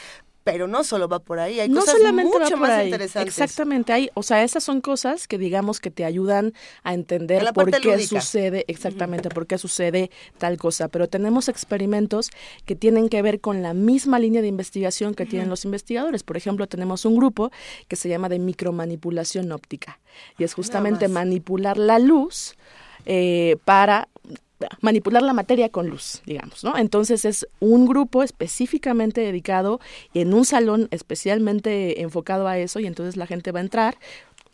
[0.52, 2.86] Pero no solo va por ahí, hay no cosas solamente mucho va por más ahí.
[2.86, 3.38] interesantes.
[3.38, 6.54] Exactamente, hay, o sea, esas son cosas que digamos que te ayudan
[6.84, 8.22] a entender la por qué lúdica.
[8.22, 9.36] sucede, exactamente, uh -huh.
[9.36, 10.88] por qué sucede tal cosa.
[10.88, 12.30] Pero tenemos experimentos
[12.66, 15.30] que tienen que ver con la misma línea de investigación que uh -huh.
[15.30, 16.24] tienen los investigadores.
[16.24, 17.52] Por ejemplo, tenemos un grupo
[17.90, 20.00] que se llama de micromanipulación óptica
[20.38, 22.56] y es justamente manipular la luz
[23.06, 24.08] eh, para
[24.82, 26.78] manipular la materia con luz, digamos, ¿no?
[26.78, 29.80] Entonces es un grupo específicamente dedicado
[30.14, 33.98] en un salón especialmente enfocado a eso y entonces la gente va a entrar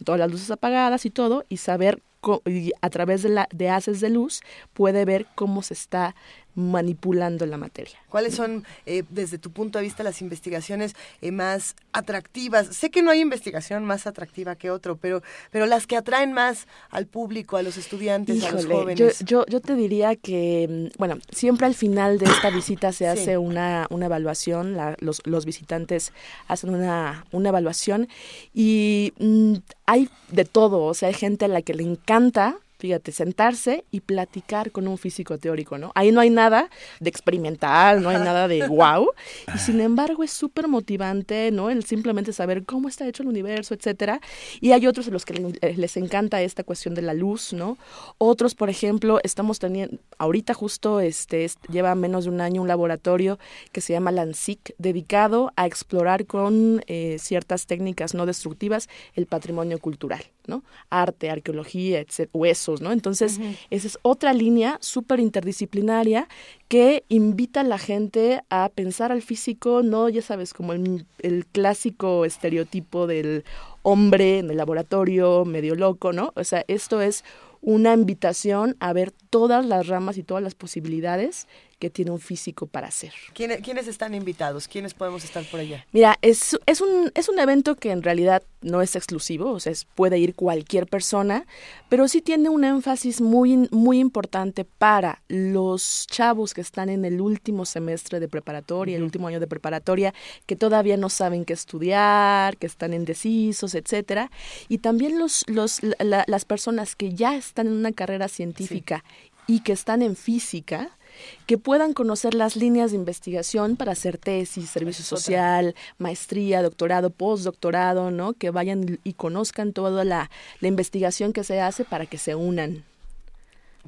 [0.04, 2.02] todas las luces apagadas y todo y saber
[2.46, 4.42] y a través de, la, de haces de luz
[4.74, 6.16] puede ver cómo se está
[6.56, 7.98] manipulando la materia.
[8.10, 12.68] ¿Cuáles son, eh, desde tu punto de vista, las investigaciones eh, más atractivas?
[12.68, 16.68] Sé que no hay investigación más atractiva que otro, pero, pero las que atraen más
[16.90, 19.20] al público, a los estudiantes, Híjole, a los jóvenes.
[19.20, 23.08] Yo, yo, yo, te diría que, mm, bueno, siempre al final de esta visita se
[23.08, 23.36] hace sí.
[23.36, 26.14] una, una evaluación, la, los, los visitantes
[26.48, 28.08] hacen una, una evaluación
[28.54, 29.56] y mmm,
[29.86, 34.02] hay de todo, o sea, hay gente a la que le encanta fíjate, sentarse y
[34.02, 35.94] platicar con un físico teórico, ¿no?
[35.96, 36.70] Ahí no hay nada
[37.00, 39.08] de experimental, no hay nada de wow,
[39.56, 41.70] y sin embargo es súper motivante, ¿no?
[41.70, 44.20] El simplemente saber cómo está hecho el universo, etcétera.
[44.60, 45.34] Y hay otros a los que
[45.78, 47.78] les encanta esta cuestión de la luz, ¿no?
[48.18, 53.40] Otros, por ejemplo, estamos teniendo, ahorita justo este, lleva menos de un año un laboratorio
[53.72, 59.80] que se llama LANSIC, dedicado a explorar con eh, ciertas técnicas no destructivas el patrimonio
[59.80, 60.64] cultural, ¿no?
[60.90, 62.92] Arte, arqueología, etcétera, huesos, ¿no?
[62.92, 63.40] Entonces,
[63.70, 66.28] esa es otra línea súper interdisciplinaria
[66.68, 71.46] que invita a la gente a pensar al físico, no, ya sabes, como el, el
[71.46, 73.44] clásico estereotipo del
[73.84, 76.34] hombre en el laboratorio, medio loco, ¿no?
[76.36, 77.24] O sea, esto es
[77.62, 81.48] una invitación a ver todas las ramas y todas las posibilidades
[81.84, 83.12] que tiene un físico para hacer.
[83.34, 84.70] ¿Quiénes, están invitados?
[84.70, 85.86] ¿Quiénes podemos estar por allá?
[85.92, 89.74] Mira, es, es, un, es un evento que en realidad no es exclusivo, o sea,
[89.94, 91.46] puede ir cualquier persona,
[91.90, 97.20] pero sí tiene un énfasis muy, muy importante para los chavos que están en el
[97.20, 100.14] último semestre de preparatoria, el último año de preparatoria,
[100.46, 104.32] que todavía no saben qué estudiar, que están indecisos, etcétera,
[104.70, 109.04] y también los, los, las personas que ya están en una carrera científica
[109.48, 110.98] y que están en física,
[111.46, 118.12] que puedan conocer las líneas de investigación para hacer tesis, servicio social, maestría, doctorado, postdoctorado,
[118.12, 118.34] ¿no?
[118.34, 120.30] Que vayan y conozcan toda la,
[120.60, 122.84] la investigación que se hace para que se unan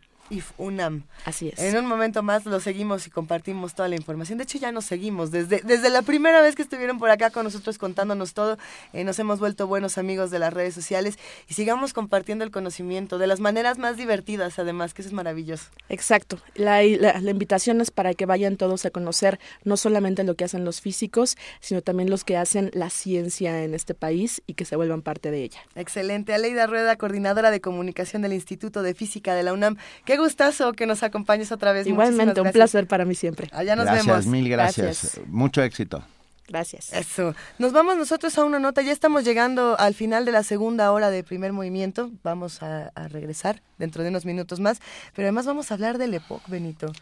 [0.58, 1.04] UNAM.
[1.26, 1.60] Así es.
[1.60, 4.38] En un momento más lo seguimos y compartimos toda la información.
[4.38, 5.32] De hecho, ya nos seguimos.
[5.32, 8.58] Desde, desde la primera vez que estuvieron por acá con nosotros contándonos todo,
[8.94, 13.18] eh, nos hemos vuelto buenos amigos de las redes sociales y sigamos compartiendo el conocimiento
[13.18, 15.66] de las maneras más divertidas, además, que eso es maravilloso.
[15.90, 16.40] Exacto.
[16.56, 20.44] La, la, la invitación es para que vayan todos a conocer no solamente lo que
[20.44, 24.66] hacen los físicos, sino también los que hacen la ciencia en este país y que
[24.66, 25.60] se vuelvan parte de ella.
[25.76, 26.34] Excelente.
[26.34, 29.78] Aleida Rueda, coordinadora de comunicación del Instituto de Física de la UNAM.
[30.16, 31.86] Qué gustazo que nos acompañes otra vez.
[31.86, 33.50] Igualmente, un placer para mí siempre.
[33.52, 34.26] Allá nos gracias, vemos.
[34.28, 35.20] Mil gracias.
[35.28, 36.06] Mucho éxito.
[36.48, 36.94] Gracias.
[36.94, 37.36] Eso.
[37.60, 38.82] Nos vamos nosotros a una nota.
[38.82, 42.12] Ya estamos llegando al final de la segunda hora de primer movimiento.
[42.24, 44.80] Vamos a, regresar dentro de unos minutos más.
[45.14, 46.94] Pero además vamos a hablar del EPOC, Benito.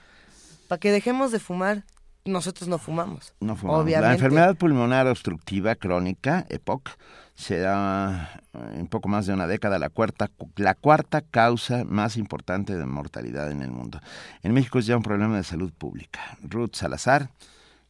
[0.67, 1.83] Para que dejemos de fumar.
[2.25, 3.33] Nosotros no fumamos.
[3.41, 3.89] No fumamos.
[3.89, 6.91] La enfermedad pulmonar obstructiva crónica, EPOC,
[7.35, 8.41] se da
[8.75, 13.51] en poco más de una década la cuarta, la cuarta causa más importante de mortalidad
[13.51, 13.99] en el mundo.
[14.41, 16.37] En México es ya un problema de salud pública.
[16.43, 17.29] Ruth Salazar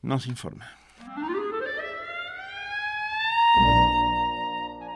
[0.01, 0.67] nos informa.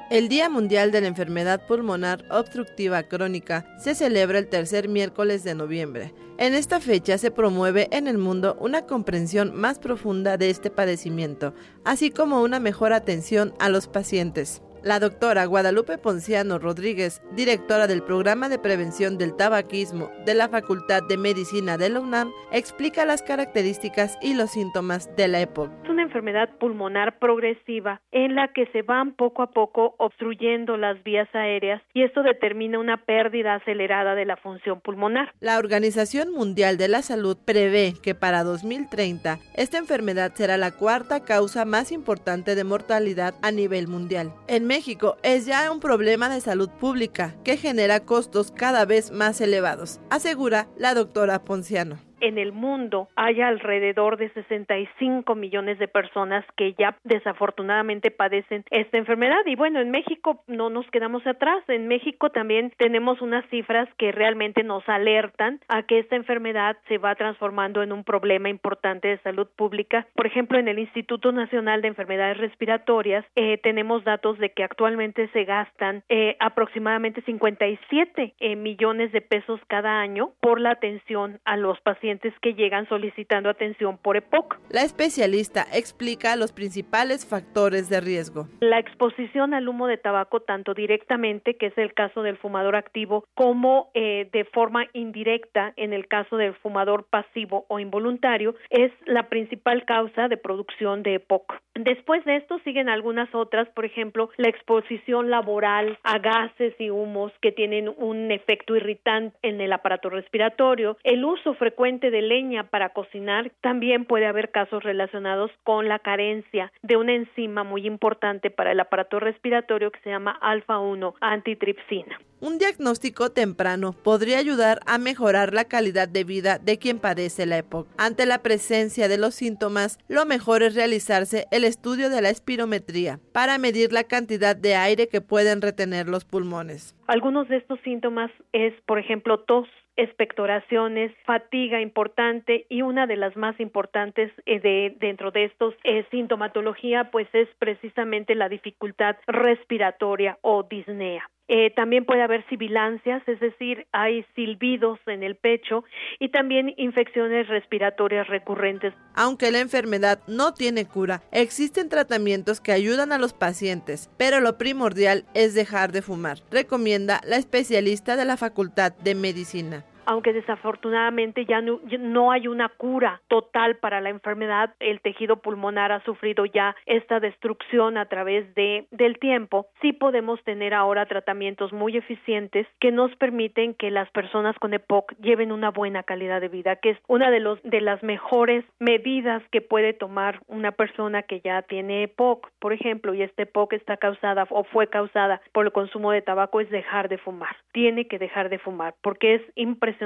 [0.10, 5.54] El Día Mundial de la Enfermedad Pulmonar Obstructiva Crónica se celebra el tercer miércoles de
[5.54, 6.14] noviembre.
[6.38, 11.54] En esta fecha se promueve en el mundo una comprensión más profunda de este padecimiento,
[11.84, 14.62] así como una mejor atención a los pacientes.
[14.88, 21.04] La doctora Guadalupe Ponciano Rodríguez, directora del Programa de Prevención del Tabaquismo de la Facultad
[21.04, 25.70] de Medicina de la UNAM, explica las características y los síntomas de la EPOC.
[25.84, 31.04] Es una enfermedad pulmonar progresiva en la que se van poco a poco obstruyendo las
[31.04, 35.34] vías aéreas y esto determina una pérdida acelerada de la función pulmonar.
[35.42, 41.26] La Organización Mundial de la Salud prevé que para 2030 esta enfermedad será la cuarta
[41.26, 44.32] causa más importante de mortalidad a nivel mundial.
[44.48, 49.42] En México es ya un problema de salud pública que genera costos cada vez más
[49.42, 56.46] elevados, asegura la doctora Ponciano en el mundo hay alrededor de 65 millones de personas
[56.56, 59.46] que ya desafortunadamente padecen esta enfermedad.
[59.46, 61.64] Y bueno, en México no nos quedamos atrás.
[61.68, 66.98] En México también tenemos unas cifras que realmente nos alertan a que esta enfermedad se
[66.98, 70.08] va transformando en un problema importante de salud pública.
[70.16, 75.28] Por ejemplo, en el Instituto Nacional de Enfermedades Respiratorias eh, tenemos datos de que actualmente
[75.30, 81.58] se gastan eh, aproximadamente 57 eh, millones de pesos cada año por la atención a
[81.58, 82.07] los pacientes
[82.42, 84.60] que llegan solicitando atención por EPOC.
[84.70, 88.48] La especialista explica los principales factores de riesgo.
[88.62, 93.26] La exposición al humo de tabaco tanto directamente, que es el caso del fumador activo,
[93.36, 99.30] como eh, de forma indirecta en el caso del fumador pasivo o involuntario, es la
[99.30, 101.56] principal causa de producción de EPOC.
[101.76, 107.32] Después de esto siguen algunas otras, por ejemplo, la exposición laboral a gases y humos
[107.42, 112.90] que tienen un efecto irritante en el aparato respiratorio, el uso frecuente de leña para
[112.90, 118.72] cocinar, también puede haber casos relacionados con la carencia de una enzima muy importante para
[118.72, 122.20] el aparato respiratorio que se llama alfa-1 antitripsina.
[122.40, 127.58] Un diagnóstico temprano podría ayudar a mejorar la calidad de vida de quien padece la
[127.58, 127.88] EPOC.
[127.98, 133.20] Ante la presencia de los síntomas, lo mejor es realizarse el estudio de la espirometría
[133.34, 136.96] para medir la cantidad de aire que pueden retener los pulmones.
[137.08, 139.68] Algunos de estos síntomas es, por ejemplo, tos,
[139.98, 146.06] expectoraciones, fatiga importante y una de las más importantes eh, de dentro de estos eh,
[146.12, 151.30] sintomatología pues es precisamente la dificultad respiratoria o disnea.
[151.48, 155.84] Eh, también puede haber sibilancias, es decir, hay silbidos en el pecho
[156.20, 158.94] y también infecciones respiratorias recurrentes.
[159.16, 164.58] Aunque la enfermedad no tiene cura, existen tratamientos que ayudan a los pacientes, pero lo
[164.58, 171.46] primordial es dejar de fumar, recomienda la especialista de la Facultad de Medicina aunque desafortunadamente
[171.46, 176.78] ya no, hay una cura total para la enfermedad, el tejido pulmonar ha sufrido ya
[176.86, 182.92] esta destrucción a través de, del tiempo, sí podemos tener ahora tratamientos muy eficientes que
[182.92, 186.98] nos permiten que las personas con EPOC lleven una buena calidad de vida, que es
[187.10, 192.04] una de, los, de las mejores medidas que puede tomar una persona que ya tiene
[192.04, 196.22] EPOC, por ejemplo, y este EPOC está causada o fue causada por el consumo de
[196.22, 197.58] tabaco, es dejar de fumar.
[197.74, 199.97] Tiene que dejar de fumar porque es impresionante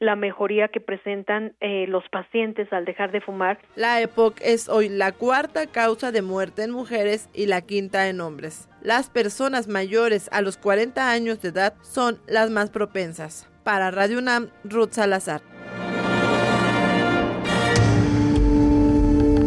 [0.00, 3.58] la mejoría que presentan eh, los pacientes al dejar de fumar.
[3.76, 8.20] La EPOC es hoy la cuarta causa de muerte en mujeres y la quinta en
[8.20, 8.68] hombres.
[8.82, 13.48] Las personas mayores a los 40 años de edad son las más propensas.
[13.64, 15.42] Para Radio UNAM, Ruth Salazar.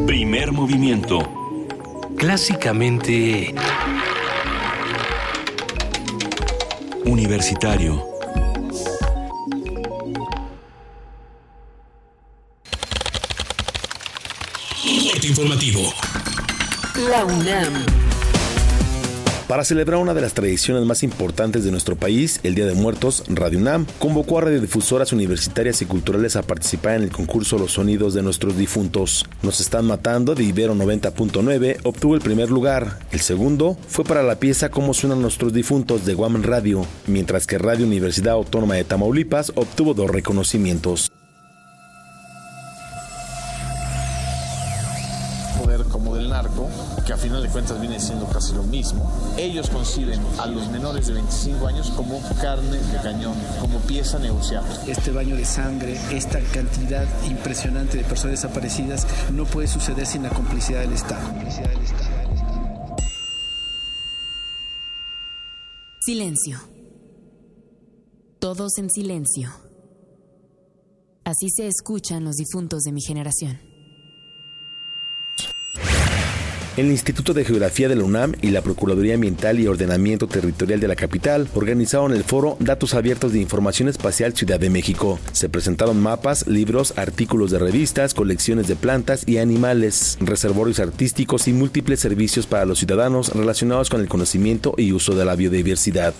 [0.06, 1.20] Primer movimiento.
[2.18, 3.54] Clásicamente...
[7.06, 8.11] Universitario.
[15.32, 15.82] Informativo.
[17.10, 17.86] La UNAM.
[19.48, 23.24] Para celebrar una de las tradiciones más importantes de nuestro país, el Día de Muertos,
[23.30, 28.14] Radio UNAM convocó a radiodifusoras universitarias y culturales a participar en el concurso Los Sonidos
[28.14, 29.26] de Nuestros Difuntos.
[29.42, 33.00] Nos están matando de Ibero 90.9 obtuvo el primer lugar.
[33.12, 37.58] El segundo fue para la pieza Cómo suenan nuestros difuntos de Guam Radio, mientras que
[37.58, 41.10] Radio Universidad Autónoma de Tamaulipas obtuvo dos reconocimientos.
[47.06, 49.10] Que a final de cuentas viene siendo casi lo mismo.
[49.38, 54.74] Ellos conciben a los menores de 25 años como carne de cañón, como pieza negociable.
[54.88, 60.30] Este baño de sangre, esta cantidad impresionante de personas desaparecidas, no puede suceder sin la
[60.30, 61.28] complicidad del Estado.
[66.02, 66.60] Silencio.
[68.40, 69.50] Todos en silencio.
[71.24, 73.71] Así se escuchan los difuntos de mi generación.
[76.78, 80.88] El Instituto de Geografía de la UNAM y la Procuraduría Ambiental y Ordenamiento Territorial de
[80.88, 85.20] la capital organizaron el foro Datos Abiertos de Información Espacial Ciudad de México.
[85.34, 91.54] Se presentaron mapas, libros, artículos de revistas, colecciones de plantas y animales, reservorios artísticos y
[91.54, 96.14] múltiples servicios para los ciudadanos relacionados con el conocimiento y uso de la biodiversidad.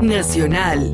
[0.00, 0.92] Nacional.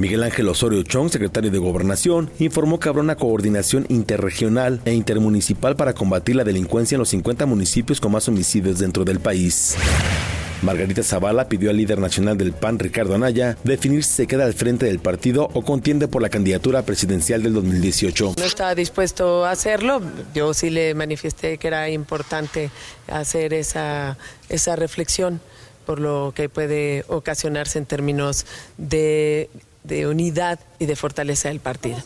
[0.00, 5.76] Miguel Ángel Osorio Chong, secretario de Gobernación, informó que habrá una coordinación interregional e intermunicipal
[5.76, 9.76] para combatir la delincuencia en los 50 municipios con más homicidios dentro del país.
[10.62, 14.54] Margarita Zavala pidió al líder nacional del PAN, Ricardo Anaya, definir si se queda al
[14.54, 18.34] frente del partido o contiende por la candidatura presidencial del 2018.
[18.38, 20.00] No estaba dispuesto a hacerlo.
[20.34, 22.70] Yo sí le manifesté que era importante
[23.06, 24.16] hacer esa,
[24.48, 25.40] esa reflexión
[25.84, 28.46] por lo que puede ocasionarse en términos
[28.76, 29.50] de
[29.84, 31.98] de unidad y de fortaleza del partido.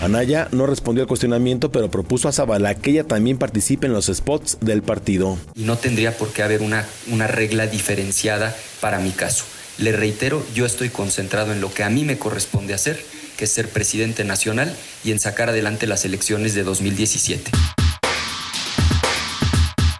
[0.00, 4.06] Anaya no respondió al cuestionamiento, pero propuso a Zavala que ella también participe en los
[4.06, 5.38] spots del partido.
[5.54, 9.44] No tendría por qué haber una, una regla diferenciada para mi caso.
[9.78, 13.02] Le reitero, yo estoy concentrado en lo que a mí me corresponde hacer,
[13.36, 17.50] que es ser presidente nacional y en sacar adelante las elecciones de 2017.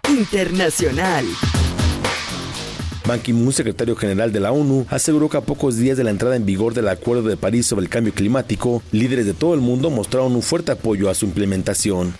[0.09, 1.25] Internacional.
[3.07, 6.35] Ban Ki-moon, secretario general de la ONU, aseguró que a pocos días de la entrada
[6.35, 9.91] en vigor del Acuerdo de París sobre el cambio climático, líderes de todo el mundo
[9.91, 12.15] mostraron un fuerte apoyo a su implementación.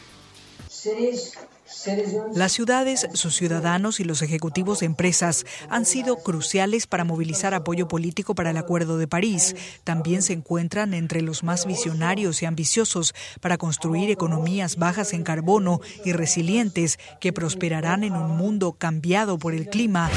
[2.35, 7.87] Las ciudades, sus ciudadanos y los ejecutivos de empresas han sido cruciales para movilizar apoyo
[7.87, 9.55] político para el Acuerdo de París.
[9.83, 15.81] También se encuentran entre los más visionarios y ambiciosos para construir economías bajas en carbono
[16.05, 20.11] y resilientes que prosperarán en un mundo cambiado por el clima.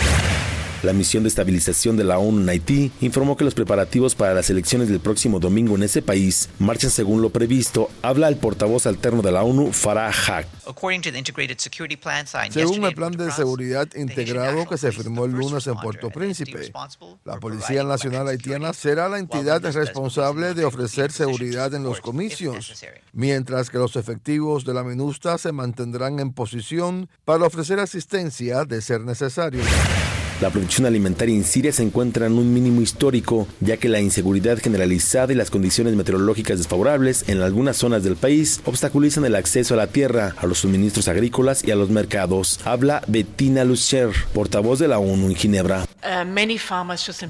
[0.85, 4.49] La misión de estabilización de la ONU en Haití informó que los preparativos para las
[4.49, 7.91] elecciones del próximo domingo en ese país marchan según lo previsto.
[8.01, 10.47] Habla el portavoz alterno de la ONU, Farah Haq.
[12.51, 16.71] Según el plan de seguridad integrado que se firmó el lunes en Puerto Príncipe,
[17.25, 23.69] la Policía Nacional Haitiana será la entidad responsable de ofrecer seguridad en los comicios, mientras
[23.69, 29.01] que los efectivos de la MINUSTA se mantendrán en posición para ofrecer asistencia de ser
[29.01, 29.65] necesario.
[30.41, 34.59] La producción alimentaria en Siria se encuentra en un mínimo histórico, ya que la inseguridad
[34.59, 39.79] generalizada y las condiciones meteorológicas desfavorables en algunas zonas del país obstaculizan el acceso a
[39.79, 42.61] la tierra, a los suministros agrícolas y a los mercados.
[42.65, 45.87] Habla Bettina Lucher, portavoz de la ONU en Ginebra.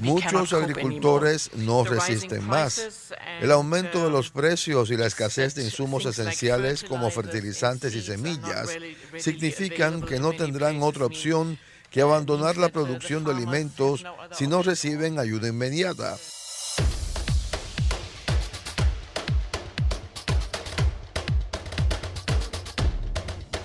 [0.01, 3.11] Muchos agricultores no resisten más.
[3.41, 8.69] El aumento de los precios y la escasez de insumos esenciales como fertilizantes y semillas
[9.17, 11.57] significan que no tendrán otra opción
[11.91, 16.17] que abandonar la producción de alimentos si no reciben ayuda inmediata.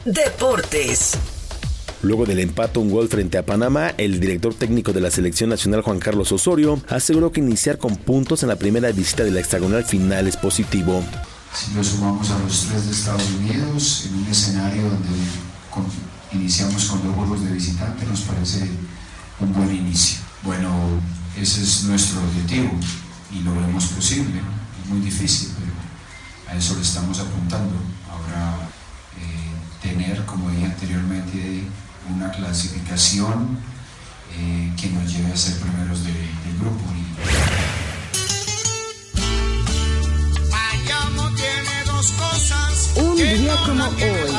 [0.04, 1.16] Deportes.
[2.02, 5.80] Luego del empate un gol frente a Panamá, el director técnico de la selección nacional
[5.80, 9.84] Juan Carlos Osorio aseguró que iniciar con puntos en la primera visita de la hexagonal
[9.86, 11.02] final es positivo.
[11.54, 15.08] Si lo sumamos a los tres de Estados Unidos, en un escenario donde
[16.34, 18.68] iniciamos con dos juegos de visitante, nos parece
[19.40, 20.18] un buen inicio.
[20.42, 20.70] Bueno,
[21.36, 22.70] ese es nuestro objetivo
[23.32, 24.40] y lo vemos posible.
[24.82, 25.72] Es muy difícil, pero
[26.48, 27.74] a eso le estamos apuntando.
[28.10, 28.56] Ahora,
[29.18, 31.64] eh, tener, como dije anteriormente,
[32.14, 33.58] una clasificación
[34.36, 36.94] eh, que nos lleve a ser primeros del grupo.
[41.36, 42.90] tiene dos cosas.
[42.96, 44.33] Un día como hoy.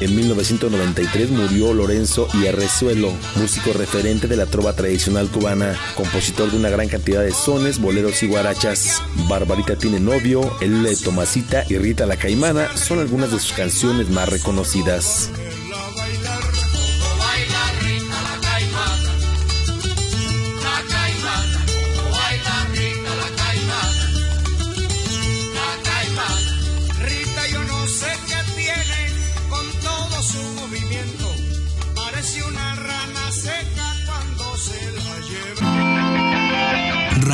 [0.00, 6.70] En 1993 murió Lorenzo Ierrezuelo, músico referente de la trova tradicional cubana, compositor de una
[6.70, 9.02] gran cantidad de sones, boleros y guarachas.
[9.28, 14.08] Barbarita tiene novio, El de Tomasita y Rita la Caimana son algunas de sus canciones
[14.08, 15.30] más reconocidas.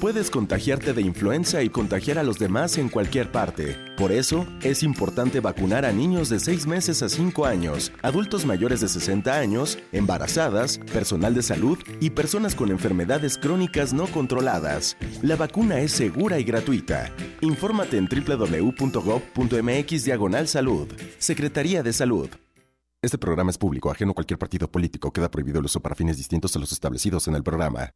[0.00, 3.76] Puedes contagiarte de influenza y contagiar a los demás en cualquier parte.
[3.98, 8.80] Por eso, es importante vacunar a niños de 6 meses a 5 años, adultos mayores
[8.80, 14.96] de 60 años, embarazadas, personal de salud y personas con enfermedades crónicas no controladas.
[15.20, 17.12] La vacuna es segura y gratuita.
[17.42, 18.84] Infórmate en www.gov.mx
[20.04, 20.88] diagonal salud.
[21.18, 22.30] Secretaría de Salud.
[23.02, 25.10] Este programa es público, ajeno a cualquier partido político.
[25.10, 27.92] Queda prohibido el uso para fines distintos a los establecidos en el programa.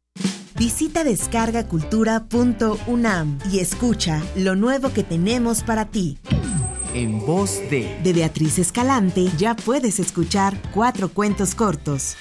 [0.57, 6.17] Visita descargacultura.unam y escucha lo nuevo que tenemos para ti.
[6.95, 7.99] En voz de...
[8.01, 12.15] De Beatriz Escalante ya puedes escuchar cuatro cuentos cortos.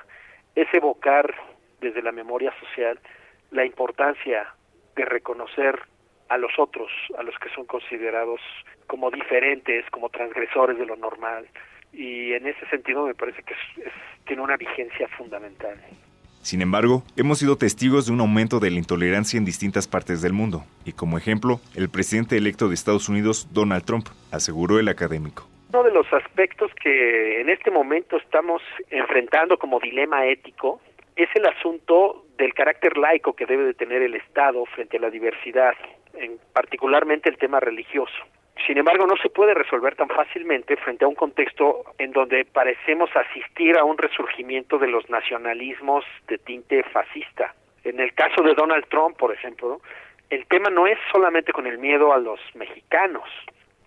[0.55, 1.33] es evocar
[1.81, 2.99] desde la memoria social
[3.51, 4.53] la importancia
[4.95, 5.79] de reconocer
[6.29, 8.39] a los otros, a los que son considerados
[8.87, 11.47] como diferentes, como transgresores de lo normal.
[11.91, 13.93] Y en ese sentido me parece que es, es,
[14.25, 15.77] tiene una vigencia fundamental.
[16.41, 20.31] Sin embargo, hemos sido testigos de un aumento de la intolerancia en distintas partes del
[20.31, 25.47] mundo, y como ejemplo, el presidente electo de Estados Unidos, Donald Trump, aseguró el académico.
[25.73, 30.79] Uno de los aspectos que en este momento estamos enfrentando como dilema ético
[31.23, 35.09] es el asunto del carácter laico que debe de tener el Estado frente a la
[35.09, 35.73] diversidad,
[36.13, 38.17] en particularmente el tema religioso.
[38.65, 43.09] Sin embargo, no se puede resolver tan fácilmente frente a un contexto en donde parecemos
[43.15, 47.53] asistir a un resurgimiento de los nacionalismos de tinte fascista.
[47.83, 49.81] En el caso de Donald Trump, por ejemplo,
[50.29, 53.27] el tema no es solamente con el miedo a los mexicanos.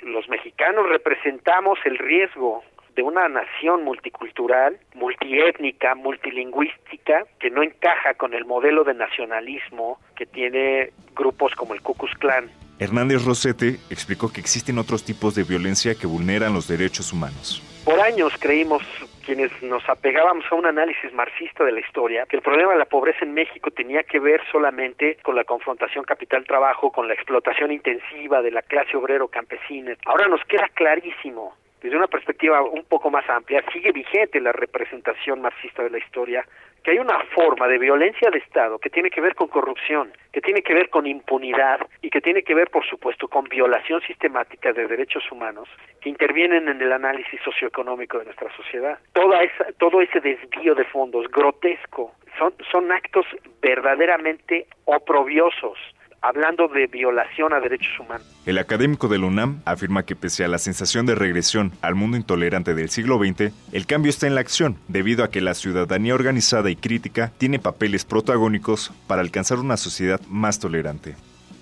[0.00, 2.64] Los mexicanos representamos el riesgo
[2.94, 10.27] de una nación multicultural, multiétnica, multilingüística, que no encaja con el modelo de nacionalismo que
[10.27, 12.51] tiene grupos como el Ku Klux Klan.
[12.78, 17.62] Hernández Rosete explicó que existen otros tipos de violencia que vulneran los derechos humanos.
[17.85, 18.82] Por años creímos
[19.24, 22.85] quienes nos apegábamos a un análisis marxista de la historia, que el problema de la
[22.85, 28.43] pobreza en México tenía que ver solamente con la confrontación capital-trabajo, con la explotación intensiva
[28.43, 29.97] de la clase obrero-campesina.
[30.06, 35.42] Ahora nos queda clarísimo desde una perspectiva un poco más amplia, sigue vigente la representación
[35.42, 36.46] marxista de la historia,
[36.82, 40.40] que hay una forma de violencia de Estado que tiene que ver con corrupción, que
[40.40, 44.72] tiene que ver con impunidad y que tiene que ver, por supuesto, con violación sistemática
[44.72, 45.68] de derechos humanos
[46.00, 48.98] que intervienen en el análisis socioeconómico de nuestra sociedad.
[49.12, 53.26] Toda esa, todo ese desvío de fondos grotesco son, son actos
[53.60, 55.78] verdaderamente oprobiosos
[56.23, 58.27] hablando de violación a derechos humanos.
[58.47, 62.16] El académico de la UNAM afirma que pese a la sensación de regresión al mundo
[62.16, 66.15] intolerante del siglo XX, el cambio está en la acción, debido a que la ciudadanía
[66.15, 71.16] organizada y crítica tiene papeles protagónicos para alcanzar una sociedad más tolerante.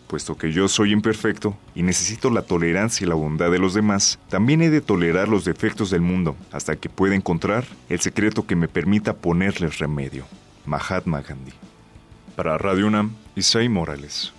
[0.07, 4.19] Puesto que yo soy imperfecto y necesito la tolerancia y la bondad de los demás,
[4.29, 8.57] también he de tolerar los defectos del mundo hasta que pueda encontrar el secreto que
[8.57, 10.25] me permita ponerles remedio.
[10.67, 11.53] Mahatma Gandhi.
[12.35, 14.33] Para Radio UNAM, Isai Morales.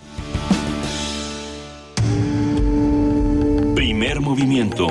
[4.22, 4.86] Movimiento.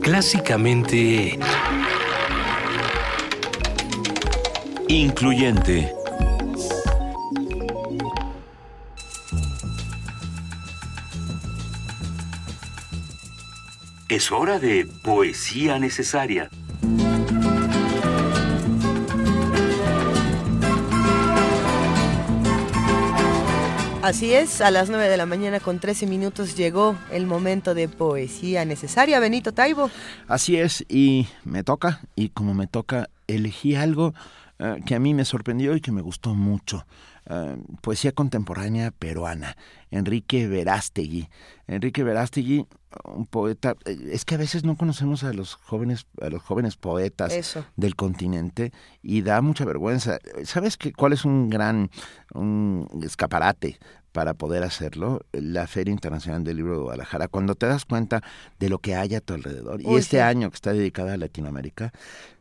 [0.00, 1.38] Clásicamente...
[4.88, 5.92] Incluyente.
[14.08, 16.48] Es hora de poesía necesaria.
[24.08, 27.88] Así es, a las 9 de la mañana con 13 minutos llegó el momento de
[27.90, 29.90] poesía necesaria, Benito Taibo.
[30.28, 34.14] Así es, y me toca, y como me toca, elegí algo
[34.60, 36.86] eh, que a mí me sorprendió y que me gustó mucho.
[37.30, 39.58] Eh, poesía contemporánea peruana,
[39.90, 41.28] Enrique Verástegui.
[41.66, 42.66] Enrique Verástegui,
[43.04, 46.76] un poeta, eh, es que a veces no conocemos a los jóvenes, a los jóvenes
[46.76, 48.72] poetas del continente
[49.02, 50.18] y da mucha vergüenza.
[50.44, 51.90] ¿Sabes qué, cuál es un gran
[52.32, 53.78] un escaparate
[54.12, 55.20] para poder hacerlo?
[55.32, 57.28] La Feria Internacional del Libro de Guadalajara.
[57.28, 58.22] Cuando te das cuenta
[58.58, 59.80] de lo que hay a tu alrededor.
[59.80, 61.92] y este año que está dedicada a Latinoamérica,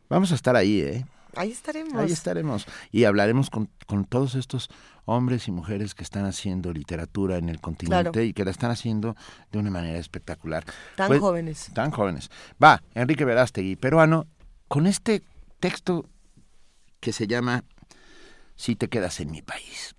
[0.09, 1.05] vamos a estar ahí, ¿eh?
[1.35, 1.95] Ahí estaremos.
[1.95, 2.65] Ahí estaremos.
[2.91, 4.69] Y hablaremos con, con, todos estos
[5.05, 9.15] hombres y mujeres que están haciendo literatura en el continente y que la están haciendo
[9.51, 10.65] de una manera espectacular.
[10.95, 11.69] Tan pues, jóvenes.
[11.73, 12.31] Tan jóvenes.
[12.61, 14.25] Va, Enrique Verástegui, peruano,
[14.67, 15.23] con este
[15.59, 16.09] texto
[16.99, 17.63] que se llama
[18.55, 19.95] Si te quedas en mi país.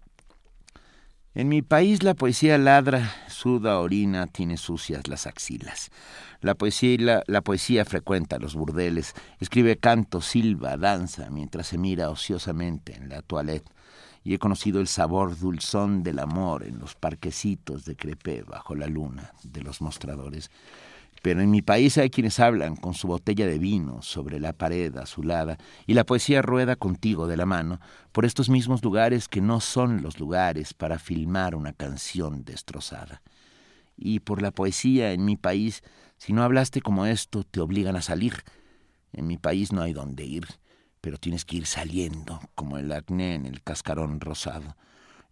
[1.39, 5.93] En mi país la poesía ladra, suda, orina, tiene sucias las axilas.
[6.41, 12.97] La poesía, la, poesía frecuenta los burdeles, escribe canto, silba, danza, mientras se mira ociosamente
[12.97, 13.71] en la toilette.
[14.25, 18.89] Y he conocido el sabor dulzón del amor en los parquecitos de crepé bajo la
[18.89, 20.51] luna de los mostradores.
[21.23, 24.97] Pero en mi país hay quienes hablan con su botella de vino sobre la pared
[24.97, 27.81] azulada y la poesía rueda contigo de la mano
[28.13, 33.23] por estos mismos lugares que no son los lugares para filmar una canción destrozada.
[33.97, 35.83] Y por la poesía en mi país
[36.19, 38.43] si no hablaste como esto, te obligan a salir.
[39.13, 40.47] En mi país no hay dónde ir,
[41.01, 44.77] pero tienes que ir saliendo, como el acné en el cascarón rosado.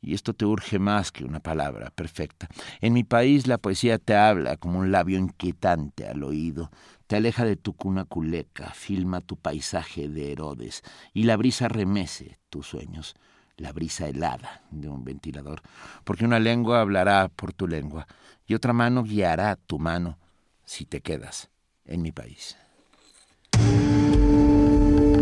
[0.01, 2.49] Y esto te urge más que una palabra perfecta.
[2.81, 6.71] En mi país la poesía te habla como un labio inquietante al oído,
[7.07, 10.83] te aleja de tu cuna culeca, filma tu paisaje de Herodes,
[11.13, 13.15] y la brisa remece tus sueños,
[13.57, 15.63] la brisa helada de un ventilador,
[16.05, 18.07] porque una lengua hablará por tu lengua,
[18.47, 20.19] y otra mano guiará tu mano,
[20.65, 21.51] si te quedas
[21.85, 22.57] en mi país.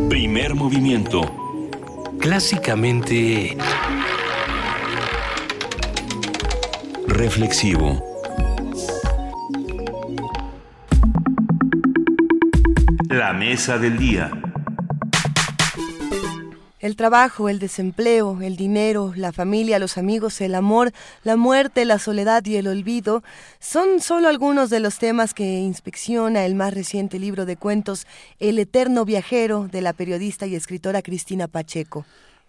[0.09, 1.21] Primer movimiento.
[2.19, 3.57] Clásicamente...
[7.06, 8.02] Reflexivo.
[13.09, 14.31] La mesa del día.
[16.81, 21.98] El trabajo, el desempleo, el dinero, la familia, los amigos, el amor, la muerte, la
[21.98, 23.22] soledad y el olvido
[23.59, 28.06] son solo algunos de los temas que inspecciona el más reciente libro de cuentos
[28.39, 32.05] El eterno viajero de la periodista y escritora Cristina Pacheco.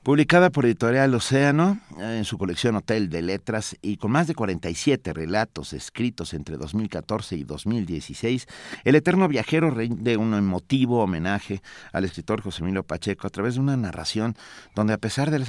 [0.05, 4.35] Publicada por Editorial Océano eh, en su colección Hotel de Letras y con más de
[4.35, 8.45] 47 relatos escritos entre 2014 y 2016,
[8.83, 13.61] El Eterno Viajero rinde un emotivo homenaje al escritor José Emilio Pacheco a través de
[13.61, 14.35] una narración
[14.75, 15.47] donde a pesar de la,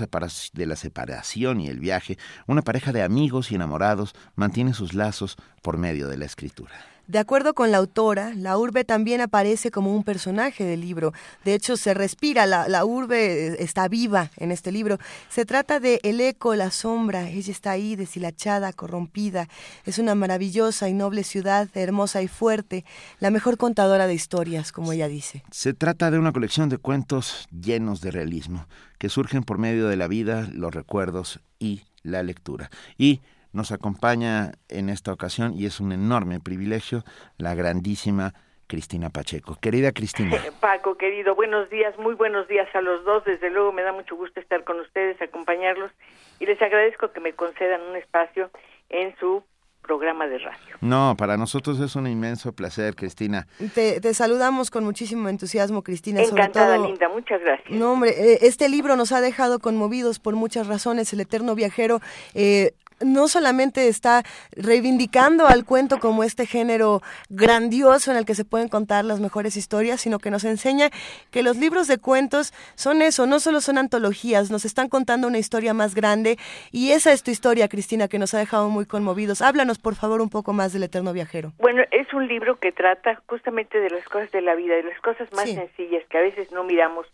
[0.54, 2.16] de la separación y el viaje,
[2.46, 6.95] una pareja de amigos y enamorados mantiene sus lazos por medio de la escritura.
[7.08, 11.12] De acuerdo con la autora, la urbe también aparece como un personaje del libro.
[11.44, 14.98] De hecho, se respira, la, urbe está viva en este libro.
[15.28, 17.28] Se trata de el eco, la sombra.
[17.28, 19.48] Ella está ahí, deshilachada, corrompida.
[19.84, 22.84] Es una maravillosa y noble ciudad, hermosa y fuerte,
[23.20, 25.44] la mejor contadora de historias, como ella dice.
[25.52, 28.66] Se trata de una colección de cuentos llenos de realismo,
[28.98, 32.70] que surgen por medio de la vida, los recuerdos y la lectura.
[32.98, 33.20] Y
[33.56, 37.04] nos acompaña en esta ocasión y es un enorme privilegio
[37.38, 38.34] la grandísima
[38.66, 39.56] Cristina Pacheco.
[39.60, 40.36] Querida Cristina.
[40.60, 43.24] Paco, querido, buenos días, muy buenos días a los dos.
[43.24, 45.90] Desde luego me da mucho gusto estar con ustedes, acompañarlos
[46.38, 48.50] y les agradezco que me concedan un espacio
[48.90, 49.42] en su
[49.80, 50.76] programa de radio.
[50.82, 53.46] No, para nosotros es un inmenso placer, Cristina.
[53.74, 56.22] Te, saludamos con muchísimo entusiasmo, Cristina.
[56.22, 57.70] Encantada, Linda, muchas gracias.
[57.70, 61.12] No, hombre, eh, este libro nos ha dejado conmovidos por muchas razones.
[61.12, 62.00] El Eterno Viajero
[62.34, 68.44] eh, no solamente está reivindicando al cuento como este género grandioso en el que se
[68.44, 70.90] pueden contar las mejores historias, sino que nos enseña
[71.30, 75.38] que los libros de cuentos son eso, no solo son antologías, nos están contando una
[75.38, 76.38] historia más grande
[76.72, 79.42] y esa es tu historia, Cristina, que nos ha dejado muy conmovidos.
[79.42, 81.52] Háblanos, por favor, un poco más del Eterno Viajero.
[81.58, 85.00] Bueno, es un libro que trata justamente de las cosas de la vida, de las
[85.00, 87.06] cosas más sencillas que a veces no miramos,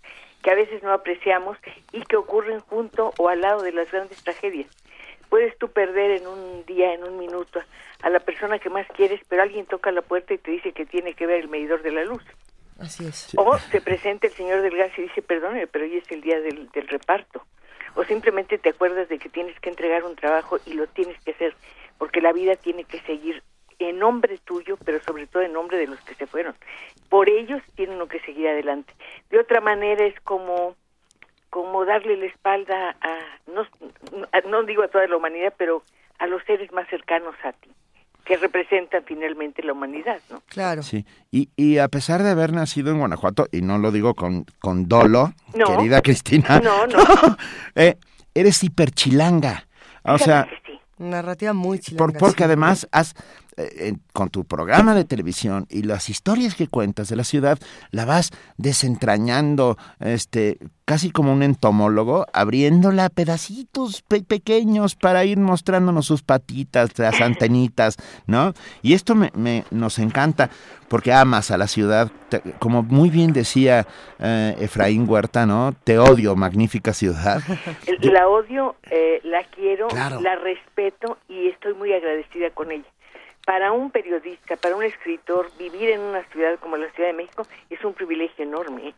[0.43, 1.57] que a veces no apreciamos
[1.93, 4.69] y que ocurren junto o al lado de las grandes tragedias
[5.33, 7.59] Puedes tú perder en un día, en un minuto,
[8.03, 10.85] a la persona que más quieres, pero alguien toca la puerta y te dice que
[10.85, 12.23] tiene que ver el medidor de la luz.
[12.79, 13.31] Así es.
[13.39, 16.39] O se presenta el señor del gas y dice, perdone, pero hoy es el día
[16.39, 17.47] del, del reparto.
[17.95, 21.31] O simplemente te acuerdas de que tienes que entregar un trabajo y lo tienes que
[21.31, 21.57] hacer,
[21.97, 23.43] porque la vida tiene que seguir
[23.79, 26.55] en nombre tuyo, pero sobre todo en nombre de los que se fueron.
[27.09, 28.93] Por ellos tiene uno que seguir adelante.
[29.31, 30.77] De otra manera es como
[31.53, 33.19] como darle la espalda a
[33.55, 33.61] no,
[34.33, 35.83] a- no digo a toda la humanidad, pero
[36.19, 37.69] a los seres más cercanos a ti,
[38.25, 40.41] que representan finalmente la humanidad, ¿no?
[40.49, 40.83] Claro.
[40.83, 44.47] Sí, y, y a pesar de haber nacido en Guanajuato, y no lo digo con,
[44.61, 45.67] con dolo, No.
[45.67, 46.99] querida Cristina, No, no.
[47.75, 47.97] eh,
[48.35, 49.67] eres hiperchilanga.
[50.05, 50.49] O sea,
[50.99, 52.13] Narrativa muy chilanga.
[52.13, 52.45] por, porque sí.
[52.45, 53.15] además has,
[53.57, 57.59] eh, eh, con tu programa de televisión y las historias que cuentas de la ciudad,
[57.91, 65.39] la vas desentrañando, este, casi como un entomólogo, abriéndola a pedacitos pe- pequeños para ir
[65.39, 67.97] mostrándonos sus patitas, las antenitas,
[68.27, 68.53] ¿no?
[68.83, 70.51] Y esto me, me- nos encanta
[70.89, 73.87] porque amas a la ciudad, te- como muy bien decía
[74.19, 75.75] eh, Efraín Huerta, ¿no?
[75.85, 77.41] Te odio, magnífica ciudad.
[78.01, 80.21] La odio, eh, la quiero, Claro.
[80.21, 82.85] la respeto y estoy muy agradecida con ella.
[83.45, 87.47] Para un periodista, para un escritor, vivir en una ciudad como la Ciudad de México
[87.71, 88.89] es un privilegio enorme.
[88.89, 88.95] ¿eh?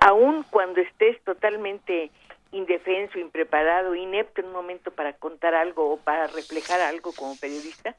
[0.00, 2.10] Aún cuando estés totalmente
[2.52, 7.94] indefenso, impreparado, inepto en un momento para contar algo o para reflejar algo como periodista,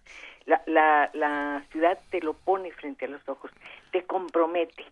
[0.45, 3.51] la, la, la ciudad te lo pone frente a los ojos,
[3.91, 4.85] te compromete.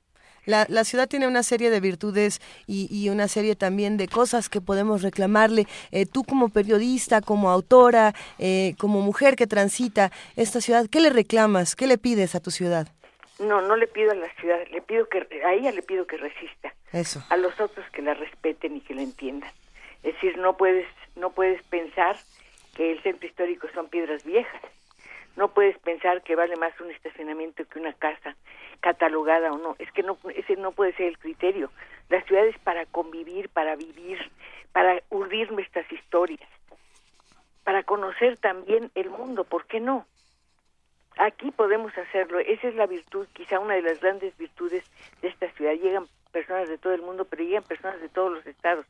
[0.45, 4.49] La, la ciudad tiene una serie de virtudes y, y una serie también de cosas
[4.49, 5.67] que podemos reclamarle.
[5.91, 11.09] Eh, tú como periodista, como autora, eh, como mujer que transita esta ciudad, ¿qué le
[11.09, 11.75] reclamas?
[11.75, 12.87] ¿Qué le pides a tu ciudad?
[13.39, 16.17] No, no le pido a la ciudad, le pido que a ella le pido que
[16.17, 16.73] resista.
[16.93, 17.21] Eso.
[17.29, 19.51] a los otros que la respeten y que la entiendan.
[20.01, 22.15] Es decir, no puedes no puedes pensar
[22.75, 24.61] que el centro histórico son piedras viejas.
[25.35, 28.35] No puedes pensar que vale más un estacionamiento que una casa
[28.79, 29.75] catalogada o no.
[29.79, 31.71] Es que no ese no puede ser el criterio.
[32.09, 34.19] La ciudad es para convivir, para vivir,
[34.71, 36.47] para urdir nuestras historias,
[37.63, 40.05] para conocer también el mundo, ¿por qué no?
[41.17, 42.39] Aquí podemos hacerlo.
[42.39, 44.83] Esa es la virtud, quizá una de las grandes virtudes
[45.21, 45.73] de esta ciudad.
[45.73, 48.85] Llegan personas de todo el mundo, pero llegan personas de todos los estados.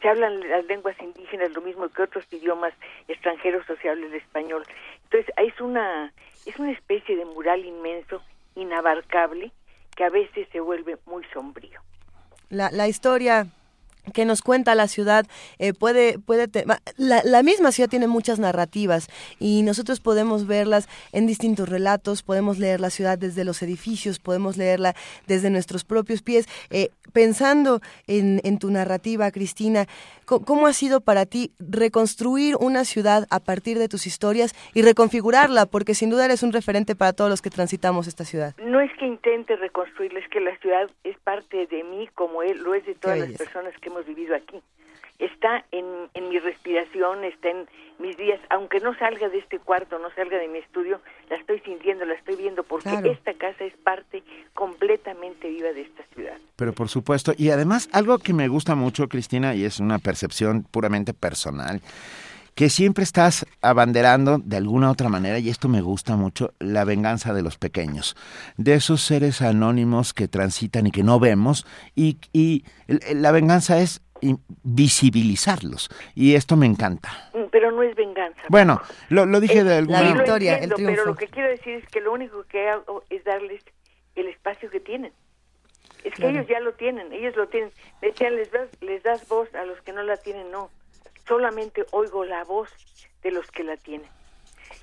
[0.00, 2.74] Se hablan las lenguas indígenas lo mismo que otros idiomas
[3.06, 4.64] extranjeros o se el español.
[5.12, 6.12] Entonces, es una,
[6.46, 8.22] es una especie de mural inmenso,
[8.54, 9.52] inabarcable,
[9.94, 11.80] que a veces se vuelve muy sombrío.
[12.48, 13.46] La, la historia
[14.12, 15.26] que nos cuenta la ciudad
[15.58, 16.64] eh, puede puede te-
[16.96, 19.08] la, la misma ciudad tiene muchas narrativas
[19.38, 24.56] y nosotros podemos verlas en distintos relatos podemos leer la ciudad desde los edificios podemos
[24.56, 24.94] leerla
[25.26, 26.46] desde nuestros propios pies.
[26.70, 29.86] Eh, pensando en, en tu narrativa Cristina
[30.24, 35.66] cómo ha sido para ti reconstruir una ciudad a partir de tus historias y reconfigurarla
[35.66, 38.54] porque sin duda eres un referente para todos los que transitamos esta ciudad.
[38.64, 42.58] No es que intente reconstruirla, es que la ciudad es parte de mí como él,
[42.62, 44.60] lo es de todas las personas que hemos vivido aquí.
[45.18, 47.68] Está en, en mi respiración, está en
[48.00, 51.60] mis días, aunque no salga de este cuarto, no salga de mi estudio, la estoy
[51.60, 53.12] sintiendo, la estoy viendo, porque Claro.
[53.12, 56.36] esta casa es parte completamente viva de esta ciudad.
[56.56, 60.64] Pero por supuesto, y además algo que me gusta mucho, Cristina, y es una percepción
[60.64, 61.80] puramente personal,
[62.54, 67.32] que siempre estás abanderando de alguna otra manera, y esto me gusta mucho, la venganza
[67.32, 68.14] de los pequeños,
[68.56, 72.64] de esos seres anónimos que transitan y que no vemos, y, y
[73.14, 74.02] la venganza es
[74.62, 77.08] visibilizarlos, y esto me encanta.
[77.34, 78.40] Mm, Pero no es venganza.
[78.48, 80.94] Bueno, lo, lo dije de alguna sí, lo victoria, el triunfo.
[80.96, 83.62] Pero lo que quiero decir es que lo único que hago es darles
[84.14, 85.12] el espacio que tienen.
[86.04, 86.30] Es que Claro.
[86.38, 87.70] ellos ya lo tienen, ellos lo tienen.
[88.00, 90.68] Decían, les das, les das voz a los que no la tienen, no.
[91.26, 92.68] Solamente oigo la voz
[93.22, 94.08] de los que la tienen.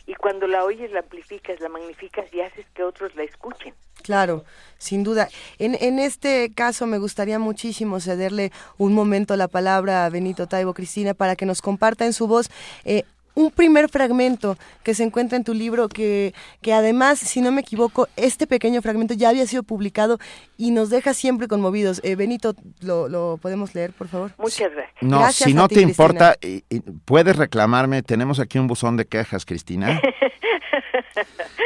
[0.06, 3.74] Y cuando la oyes, la amplificas, la magnificas y haces que otros la escuchen.
[4.02, 4.44] Claro,
[4.78, 5.28] sin duda.
[5.58, 10.74] En, en este caso me gustaría muchísimo cederle un momento la palabra a Benito Taibo
[10.74, 12.50] Cristina para que nos comparta en su voz
[12.86, 13.04] eh,
[13.36, 17.62] un primer fragmento que se encuentra en tu libro que, que además, si no me
[17.62, 20.18] equivoco, este pequeño fragmento ya había sido publicado
[20.58, 22.02] y nos deja siempre conmovidos.
[22.04, 24.34] Eh, Benito, ¿lo, ¿lo podemos leer, por favor?
[24.38, 24.96] Muchas gracias.
[25.02, 25.92] No, Gracias si no ti, te Cristina.
[25.92, 30.02] importa, y- y puedes reclamarme, tenemos aquí un buzón de quejas, Cristina.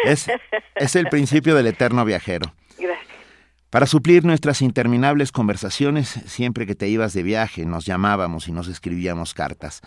[0.06, 0.28] Es,
[0.76, 2.54] es el principio del eterno viajero.
[2.78, 3.08] Gracias.
[3.70, 8.68] Para suplir nuestras interminables conversaciones, siempre que te ibas de viaje, nos llamábamos y nos
[8.68, 9.82] escribíamos cartas.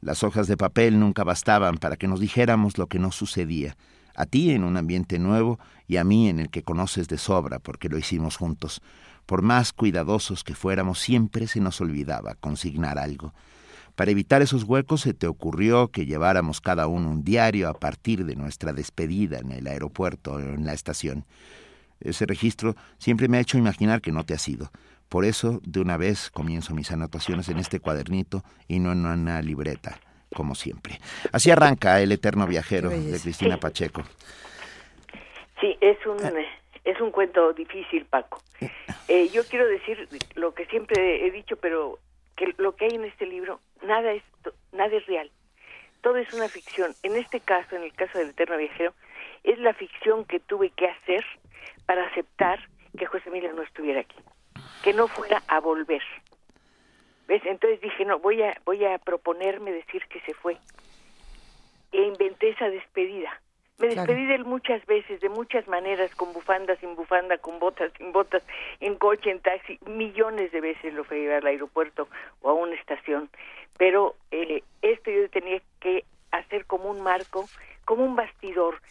[0.00, 3.76] Las hojas de papel nunca bastaban para que nos dijéramos lo que nos sucedía,
[4.16, 7.58] a ti en un ambiente nuevo y a mí en el que conoces de sobra
[7.58, 8.80] porque lo hicimos juntos.
[9.26, 13.34] Por más cuidadosos que fuéramos, siempre se nos olvidaba consignar algo.
[13.94, 18.24] Para evitar esos huecos se te ocurrió que lleváramos cada uno un diario a partir
[18.24, 21.26] de nuestra despedida en el aeropuerto o en la estación.
[22.00, 24.70] Ese registro siempre me ha hecho imaginar que no te has ido.
[25.10, 29.42] Por eso, de una vez, comienzo mis anotaciones en este cuadernito y no en una
[29.42, 29.98] libreta,
[30.32, 31.00] como siempre.
[31.32, 34.04] Así arranca El Eterno Viajero de Cristina Pacheco.
[35.60, 36.16] Sí, es un,
[36.84, 38.40] es un cuento difícil, Paco.
[39.08, 41.98] Eh, yo quiero decir lo que siempre he dicho, pero
[42.36, 44.22] que lo que hay en este libro, nada es,
[44.70, 45.28] nada es real.
[46.02, 46.94] Todo es una ficción.
[47.02, 48.94] En este caso, en el caso del Eterno Viajero,
[49.42, 51.24] es la ficción que tuve que hacer
[51.86, 52.60] para aceptar
[52.96, 54.16] que José Emilio no estuviera aquí,
[54.82, 56.02] que no fuera a volver.
[57.28, 57.42] ¿Ves?
[57.44, 60.56] Entonces dije, no, voy a, voy a proponerme decir que se fue.
[61.92, 63.40] E inventé esa despedida.
[63.80, 67.90] Me despedí de él muchas veces, de muchas maneras, con bufanda, sin bufanda, con botas,
[67.96, 68.42] sin botas,
[68.80, 69.78] en coche, en taxi.
[69.86, 72.06] Millones de veces lo fui a llevar al aeropuerto
[72.42, 73.30] o a una estación.
[73.78, 77.48] Pero eh, esto yo tenía que hacer como un marco,
[77.86, 78.82] como un bastidor.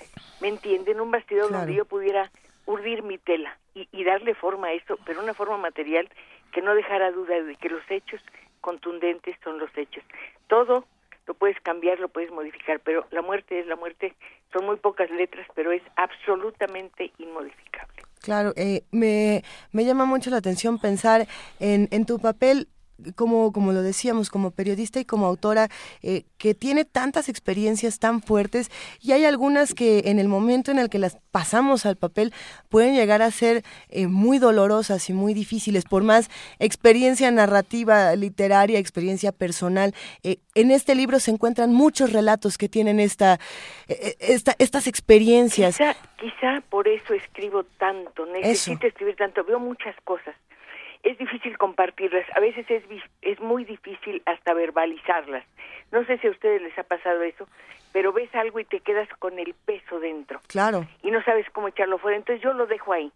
[0.41, 0.99] ¿Me entienden?
[0.99, 2.31] Un bastidor donde yo pudiera
[2.69, 6.07] urdir mi tela y, y darle forma a eso, pero una forma material
[6.51, 8.21] que no dejara duda de que los hechos
[8.61, 10.03] contundentes son los hechos.
[10.47, 10.85] Todo
[11.25, 14.13] lo puedes cambiar, lo puedes modificar, pero la muerte es la muerte.
[14.53, 18.03] Son muy pocas letras, pero es absolutamente inmodificable.
[18.21, 21.27] Claro, eh, me, me llama mucho la atención pensar
[21.59, 22.67] en, en tu papel
[23.15, 25.69] como, como lo decíamos, como periodista y como autora,
[26.01, 28.71] eh, que tiene tantas experiencias tan fuertes
[29.01, 32.33] y hay algunas que en el momento en el que las pasamos al papel
[32.69, 36.29] pueden llegar a ser eh, muy dolorosas y muy difíciles, por más
[36.59, 39.93] experiencia narrativa, literaria, experiencia personal.
[40.23, 43.39] Eh, en este libro se encuentran muchos relatos que tienen esta,
[43.87, 45.77] eh, esta, estas experiencias.
[45.77, 50.35] Quizá, quizá por eso escribo tanto, necesito escribir tanto, veo muchas cosas.
[51.03, 52.83] Es difícil compartirlas, a veces es,
[53.21, 55.45] es muy difícil hasta verbalizarlas.
[55.91, 57.47] No sé si a ustedes les ha pasado eso,
[57.93, 60.85] pero ves algo y te quedas con el peso dentro Claro.
[61.01, 62.17] y no sabes cómo echarlo fuera.
[62.17, 63.11] Entonces yo lo dejo ahí.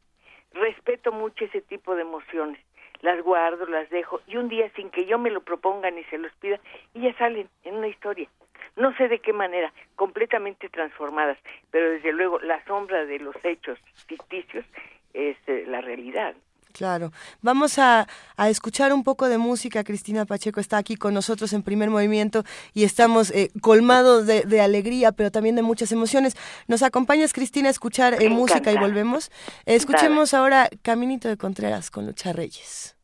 [0.53, 2.59] Respeto mucho ese tipo de emociones.
[3.01, 6.17] Las guardo, las dejo y un día sin que yo me lo proponga ni se
[6.17, 6.59] los pida,
[6.93, 8.29] y ya salen en una historia.
[8.77, 11.37] No sé de qué manera, completamente transformadas,
[11.69, 14.65] pero desde luego la sombra de los hechos ficticios
[15.13, 16.33] es eh, la realidad.
[16.73, 17.11] Claro.
[17.41, 19.83] Vamos a, a escuchar un poco de música.
[19.83, 22.43] Cristina Pacheco está aquí con nosotros en primer movimiento
[22.73, 26.35] y estamos eh, colmados de, de alegría, pero también de muchas emociones.
[26.67, 29.31] ¿Nos acompañas, Cristina, a escuchar eh, música y volvemos?
[29.65, 32.95] Eh, escuchemos ahora Caminito de Contreras con Lucha Reyes.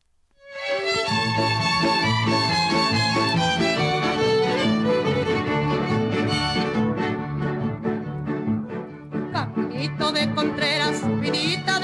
[9.32, 11.79] Caminito de Contreras, vinita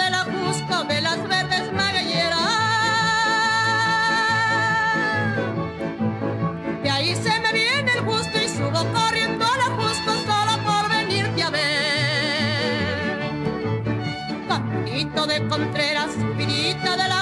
[15.39, 17.16] de Contreras, vinita de la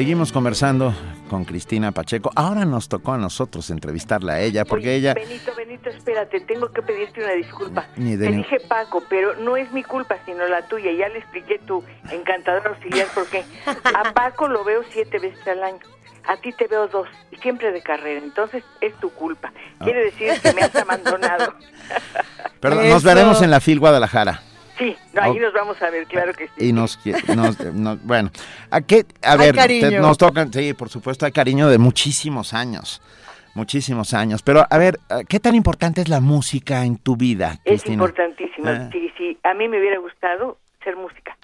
[0.00, 0.94] Seguimos conversando
[1.28, 2.30] con Cristina Pacheco.
[2.34, 5.12] Ahora nos tocó a nosotros entrevistarla a ella, porque Oye, ella...
[5.12, 7.86] Benito, Benito, espérate, tengo que pedirte una disculpa.
[7.96, 10.90] Ni de Te ni- dije Paco, pero no es mi culpa, sino la tuya.
[10.92, 13.44] Ya le expliqué tu encantador auxiliar porque
[13.94, 15.80] a Paco lo veo siete veces al año.
[16.26, 18.22] A ti te veo dos, y siempre de carrera.
[18.24, 19.52] Entonces es tu culpa.
[19.84, 21.52] Quiere decir que me has abandonado.
[22.60, 24.40] Perdón, nos veremos en la FIL Guadalajara.
[24.80, 26.68] Sí, no, ahí nos vamos a ver, claro que sí.
[26.68, 28.30] Y nos, qui- nos- nos- bueno,
[28.70, 29.04] ¿a qué?
[29.22, 33.02] A ver, te- nos tocan, sí, por supuesto, hay cariño de muchísimos años,
[33.54, 34.42] muchísimos años.
[34.42, 37.94] Pero, a ver, ¿qué tan importante es la música en tu vida, Es Cristina?
[37.94, 38.70] importantísima.
[38.70, 38.88] Ah.
[38.90, 41.36] Sí, sí, a mí me hubiera gustado ser música.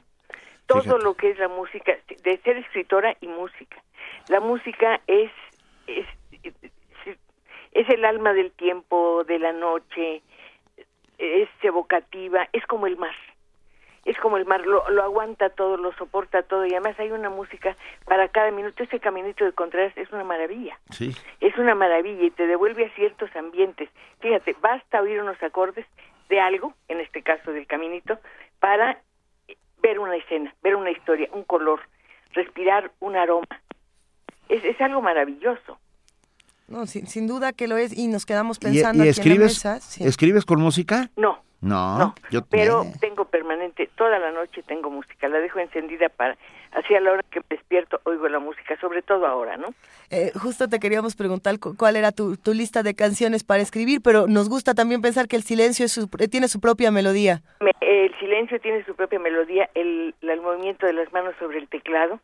[0.66, 1.05] Todo Fíjate.
[1.05, 1.92] lo que es la música,
[2.24, 3.76] de ser escritora y música.
[4.28, 5.31] La música es,
[5.86, 6.06] es,
[7.73, 10.23] es el alma del tiempo, de la noche,
[11.19, 13.15] es evocativa, es como el mar.
[14.05, 17.28] es como el mar, lo, lo aguanta todo, lo soporta todo y además hay una
[17.28, 18.85] música para cada minuto.
[18.85, 21.11] Ese caminito de Contreras es una maravilla, Sí.
[21.41, 23.89] es una maravilla y te devuelve a ciertos ambientes.
[24.20, 25.86] Fíjate, basta oír unos acordes
[26.28, 28.19] de algo, en este caso del caminito,
[28.61, 29.01] para
[29.83, 31.81] ver una escena, ver una historia, un color,
[32.33, 33.61] respirar un aroma.
[34.49, 35.78] Es, es algo maravilloso.
[36.69, 39.70] No, sin, sin duda que lo es y nos quedamos ¿Y, pensando y escribes, en
[39.70, 39.81] la mesa.
[39.81, 40.05] sí.
[40.05, 41.11] escribes con música?
[41.17, 46.36] No, No, yo pero tengo permanente, toda la noche tengo música, la dejo encendida para,
[46.73, 49.69] así a la hora que me despierto oigo la música, sobre todo ahora, ¿no?
[50.11, 54.01] Eh, justo te queríamos preguntar cu- cuál era tu, tu lista de canciones para escribir,
[54.03, 57.43] pero nos gusta también pensar que el silencio es su- eh, tiene su propia melodía.
[57.61, 61.59] Me- el silencio tiene su propia melodía, el, la- el movimiento de las manos sobre
[61.59, 62.20] el teclado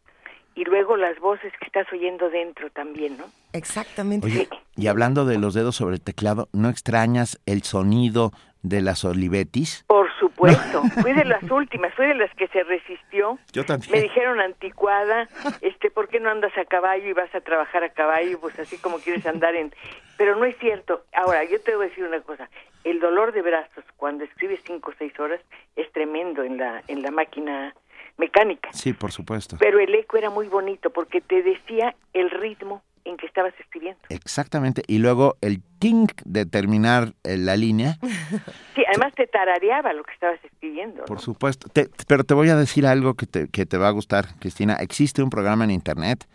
[0.54, 3.24] y luego las voces que estás oyendo dentro también, ¿no?
[3.52, 4.26] Exactamente.
[4.26, 8.32] Oye, y hablando de los dedos sobre el teclado, ¿no extrañas el sonido
[8.62, 9.84] de las Olivetis?
[9.86, 13.38] Por supuesto, fui de las últimas, fui de las que se resistió.
[13.52, 13.92] Yo también.
[13.92, 15.28] Me dijeron anticuada,
[15.60, 18.40] este, ¿por qué no andas a caballo y vas a trabajar a caballo?
[18.40, 19.74] Pues así como quieres andar en...
[20.16, 21.04] Pero no es cierto.
[21.12, 22.48] Ahora, yo te voy a decir una cosa.
[22.84, 25.40] El dolor de brazos cuando escribes cinco o seis horas
[25.76, 27.74] es tremendo en la, en la máquina
[28.18, 28.68] mecánica.
[28.72, 29.56] Sí, por supuesto.
[29.58, 34.00] Pero el eco era muy bonito porque te decía el ritmo en que estabas escribiendo.
[34.10, 34.82] Exactamente.
[34.86, 37.98] Y luego el ting de terminar eh, la línea,
[38.76, 41.04] Sí, además te tarareaba lo que estabas escribiendo.
[41.06, 41.68] por supuesto.
[41.68, 44.74] Te- pero te voy a decir algo que te, que te va a gustar, Cristina.
[44.76, 46.26] Existe un programa en internet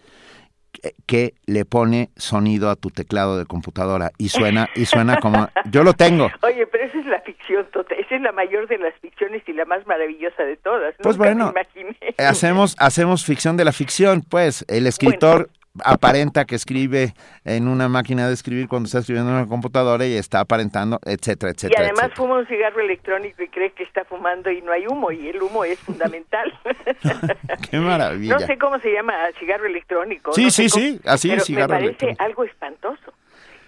[1.06, 5.84] que, le pone sonido a tu teclado de computadora y suena y suena como yo
[5.84, 6.30] lo tengo.
[6.42, 9.54] Oye, pero esa es la ficción total, esa es la mayor de las ficciones y
[9.54, 10.94] la más maravillosa de todas.
[11.02, 12.16] Pues Nunca bueno, me imaginé.
[12.18, 15.50] Hacemos hacemos ficción de la ficción, pues el escritor
[15.84, 17.14] aparenta que escribe
[17.46, 21.52] en una máquina de escribir cuando está escribiendo en una computadora y está aparentando, etcétera,
[21.52, 21.82] Y etcétera.
[21.82, 22.16] además etcétera.
[22.16, 25.42] fuma un cigarro electrónico y cree que está fumando y no hay humo y el
[25.42, 26.54] humo es fundamental.
[27.72, 28.34] Qué maravilla.
[28.34, 30.34] no sé cómo se llama cigarro electrónico.
[30.34, 32.24] Sí, no sí, cómo- sí, así, pero cigarro me parece electrónico.
[32.24, 33.14] algo espantoso.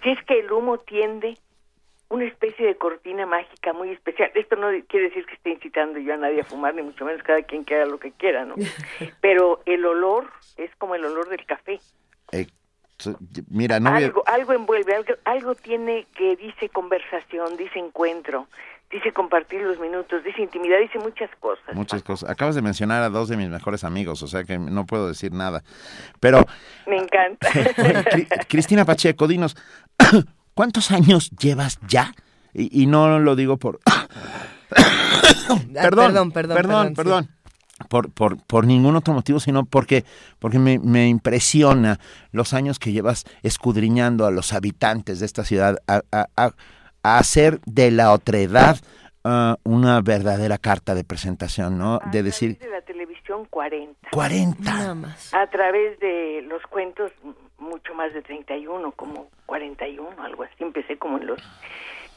[0.02, 1.36] Si es que el humo tiende
[2.08, 4.32] una especie de cortina mágica muy especial.
[4.34, 7.22] Esto no quiere decir que esté incitando yo a nadie a fumar, ni mucho menos
[7.22, 8.56] cada quien que haga lo que quiera, ¿no?
[9.20, 11.78] Pero el olor es como el olor del café.
[12.32, 12.46] Eh,
[13.48, 18.46] mira, no a- algo, algo envuelve, algo, algo tiene que dice conversación, dice encuentro,
[18.90, 21.74] dice compartir los minutos, dice intimidad, dice muchas cosas.
[21.74, 22.28] muchas cosas.
[22.28, 25.32] Acabas de mencionar a dos de mis mejores amigos, o sea que no puedo decir
[25.32, 25.62] nada.
[26.20, 26.44] Pero
[26.86, 27.48] Me encanta.
[27.50, 29.56] Cri- Cristina Pacheco, dinos,
[30.54, 32.12] ¿cuántos años llevas ya?
[32.52, 33.80] Y, y no lo digo por...
[35.72, 37.28] perdón, perdón, perdón, perdón, perdón, perdón.
[37.88, 40.04] Por, por, por ningún otro motivo, sino porque,
[40.38, 41.98] porque me, me impresiona
[42.32, 46.54] los años que llevas escudriñando a los habitantes de esta ciudad a, a- a-
[47.02, 48.76] a hacer de la otredad
[49.24, 52.00] ah, una verdadera carta de presentación, ¿no?
[52.12, 54.10] De decir, de la televisión 40.
[54.12, 54.62] 40.
[54.62, 55.32] Nada más.
[55.32, 57.10] A través de los cuentos
[57.58, 60.54] mucho más de 31, como 41, algo así.
[60.58, 61.40] Empecé como en los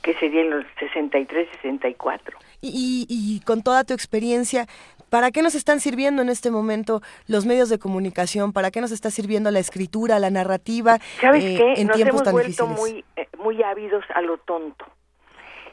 [0.02, 2.38] que serían los 63, 64.
[2.60, 4.68] Y, y- y con toda tu experiencia,
[5.14, 8.52] ¿para qué nos están sirviendo en este momento los medios de comunicación?
[8.52, 11.82] ¿Para qué nos está sirviendo la escritura, la narrativa ¿Sabes eh, qué?
[11.82, 12.80] en Nos tiempos hemos tan vuelto difíciles?
[12.80, 14.84] muy, eh, muy ávidos a lo tonto.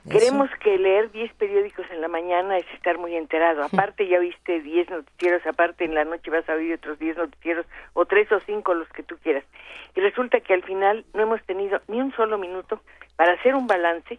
[0.04, 0.18] Eso.
[0.18, 3.64] Queremos que leer 10 periódicos en la mañana es estar muy enterado.
[3.64, 7.64] Aparte ya viste 10 noticieros, aparte en la noche vas a oír otros 10 noticieros
[7.94, 9.44] o tres o cinco los que tú quieras.
[9.96, 12.82] Y resulta que al final no hemos tenido ni un solo minuto
[13.16, 14.18] para hacer un balance,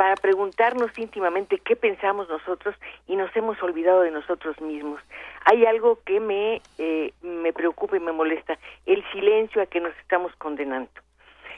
[0.00, 2.74] para preguntarnos íntimamente qué pensamos nosotros
[3.06, 4.98] y nos hemos olvidado de nosotros mismos.
[5.44, 9.94] Hay algo que me, eh, me preocupa y me molesta, el silencio a que nos
[9.98, 10.90] estamos condenando.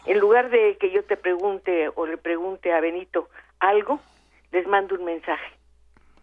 [0.07, 3.29] En lugar de que yo te pregunte o le pregunte a Benito
[3.61, 4.01] algo,
[4.51, 5.53] les mando un mensaje.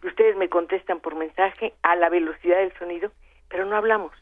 [0.04, 3.10] Ustedes me contestan por mensaje a la velocidad del sonido,
[3.48, 4.12] pero no hablamos.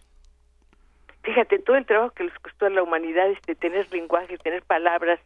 [1.28, 5.20] Fíjate, todo el trabajo que les costó a la humanidad este tener lenguaje, tener palabras,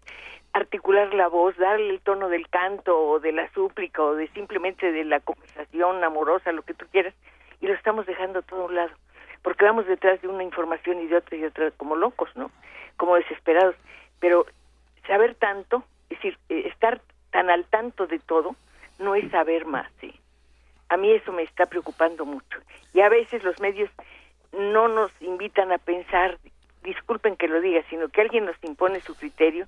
[0.52, 4.90] articular la voz, darle el tono del canto o de la súplica o de simplemente
[4.90, 7.14] de la conversación amorosa, lo que tú quieras,
[7.60, 8.90] y lo estamos dejando todo a un lado,
[9.42, 12.50] porque vamos detrás de una información y de otra y otra como locos, ¿no?
[12.97, 13.76] Como desesperados.
[14.18, 14.47] Pero
[15.06, 17.00] saber tanto, es decir, eh, estar
[17.31, 18.56] tan al tanto de todo,
[18.98, 20.12] no es saber más, ¿sí?
[20.89, 22.58] A mí eso me está preocupando mucho.
[22.92, 23.89] Y a veces los medios
[24.52, 26.39] no nos invitan a pensar,
[26.82, 29.66] disculpen que lo diga, sino que alguien nos impone su criterio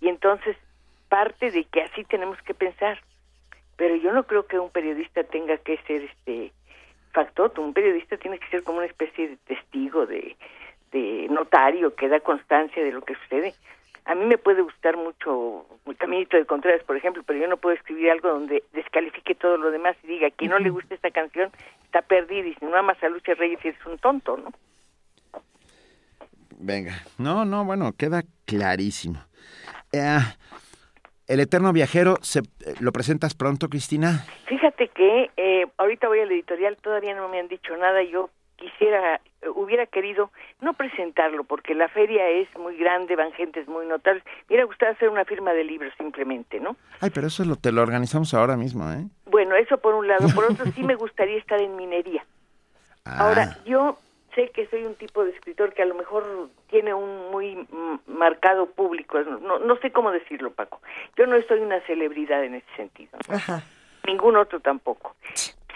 [0.00, 0.56] y entonces
[1.08, 3.00] parte de que así tenemos que pensar.
[3.76, 6.52] Pero yo no creo que un periodista tenga que ser este
[7.12, 10.36] factotum, un periodista tiene que ser como una especie de testigo, de,
[10.92, 13.54] de notario que da constancia de lo que sucede.
[14.06, 17.56] A mí me puede gustar mucho el Caminito de Contreras, por ejemplo, pero yo no
[17.56, 21.10] puedo escribir algo donde descalifique todo lo demás y diga, quien no le gusta esta
[21.10, 21.50] canción
[21.84, 24.52] está perdido y si no amas a Lucha Reyes eres un tonto, ¿no?
[26.58, 26.94] Venga.
[27.18, 29.24] No, no, bueno, queda clarísimo.
[29.92, 30.18] Eh,
[31.26, 32.42] el Eterno Viajero, se,
[32.80, 34.24] ¿lo presentas pronto, Cristina?
[34.46, 39.20] Fíjate que eh, ahorita voy al editorial, todavía no me han dicho nada, yo quisiera,
[39.42, 44.24] eh, hubiera querido no presentarlo porque la feria es muy grande, van gentes muy notables.
[44.24, 46.76] Me hubiera gustado hacer una firma de libros simplemente, ¿no?
[47.00, 49.04] Ay, pero eso lo, te lo organizamos ahora mismo, ¿eh?
[49.26, 50.28] Bueno, eso por un lado.
[50.34, 52.24] Por otro, sí me gustaría estar en minería.
[53.04, 53.28] Ah.
[53.28, 53.98] Ahora, yo
[54.34, 58.00] sé que soy un tipo de escritor que a lo mejor tiene un muy mm,
[58.06, 59.20] marcado público.
[59.20, 60.80] No, no sé cómo decirlo, Paco.
[61.16, 63.18] Yo no soy una celebridad en ese sentido.
[63.28, 63.62] ¿no?
[64.06, 65.14] Ningún otro tampoco.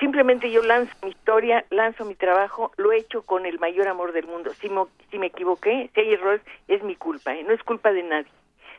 [0.00, 4.12] Simplemente yo lanzo mi historia, lanzo mi trabajo, lo he hecho con el mayor amor
[4.12, 4.52] del mundo.
[4.60, 7.42] Si, mo- si me equivoqué, si hay errores, es mi culpa, ¿eh?
[7.42, 8.30] no es culpa de nadie,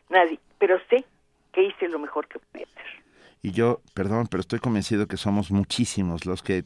[0.09, 0.39] nadie.
[0.59, 1.03] Pero sé
[1.51, 2.85] que hice lo mejor que podía hacer.
[3.41, 6.64] Y yo, perdón, pero estoy convencido que somos muchísimos los que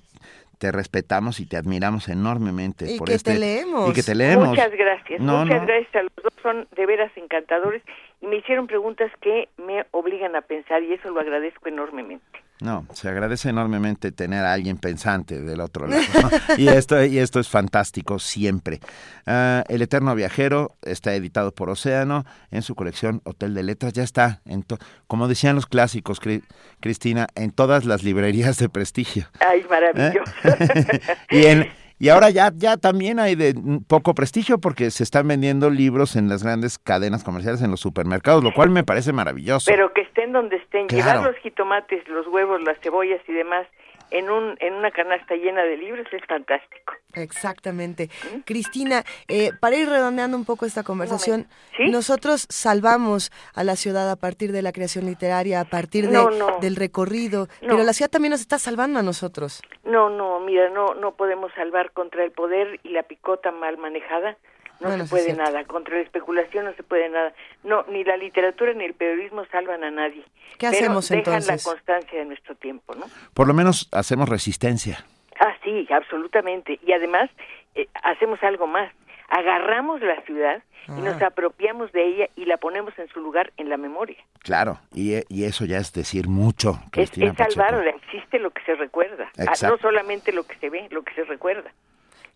[0.59, 2.91] te respetamos y te admiramos enormemente.
[2.91, 3.89] Y por que este, te leemos.
[3.89, 4.49] Y que te leemos.
[4.49, 5.67] Muchas gracias, No, muchas no.
[5.67, 7.81] gracias a los dos, son de veras encantadores
[8.21, 12.25] y me hicieron preguntas que me obligan a pensar y eso lo agradezco enormemente.
[12.63, 16.01] No, se agradece enormemente tener a alguien pensante del otro lado.
[16.21, 16.29] ¿no?
[16.57, 18.79] y, esto, y esto es fantástico siempre.
[19.25, 23.91] Ah, El Eterno Viajero está editado por Océano en su colección Hotel de Letras.
[23.91, 24.77] Ya está, en to-
[25.07, 26.43] como decían los clásicos, Cri-
[26.79, 29.27] Cristina, en todas las librerías de prestigio.
[29.41, 30.31] Ay, maravilloso.
[31.31, 31.69] y, en,
[32.03, 33.55] y ahora ya, ya también hay de
[33.87, 38.43] poco prestigio porque se están vendiendo libros en las grandes cadenas comerciales, en los supermercados,
[38.43, 39.71] lo cual me parece maravilloso.
[39.71, 41.05] Pero que estén donde estén, Claro.
[41.21, 43.67] llevar los jitomates, los huevos, las cebollas y demás
[44.11, 46.93] en un en una canasta llena de libros es fantástico.
[47.13, 48.09] Exactamente.
[48.45, 51.89] Cristina, eh, para ir redondeando un poco esta conversación, ¿Sí?
[51.89, 56.29] nosotros salvamos a la ciudad a partir de la creación literaria, a partir de- No,
[56.31, 56.59] no.
[56.59, 57.69] del recorrido, No.
[57.69, 59.61] pero la ciudad también nos está salvando a nosotros.
[59.83, 64.37] No, no, mira, no no podemos salvar contra el poder y la picota mal manejada.
[64.79, 67.33] No Bueno, se puede nada, contra la especulación no se puede nada.
[67.63, 70.23] No, ni la literatura ni el periodismo salvan a nadie.
[70.57, 71.65] ¿Qué Pero hacemos dejan entonces?
[71.65, 73.05] la constancia de nuestro tiempo, ¿no?
[73.33, 75.05] Por lo menos hacemos resistencia.
[75.39, 76.79] Ah, sí, absolutamente.
[76.85, 77.29] Y además
[77.75, 78.91] eh, hacemos algo más.
[79.29, 81.27] Agarramos la ciudad y nos Ah.
[81.27, 84.17] apropiamos de ella y la ponemos en su lugar en la memoria.
[84.39, 88.51] Claro, y, e- y eso ya es decir mucho, Es, Cristina es salvarla, existe lo
[88.51, 89.31] que se recuerda.
[89.39, 89.77] Ah, Exacto.
[89.77, 91.71] no solamente lo que se ve, lo que se recuerda.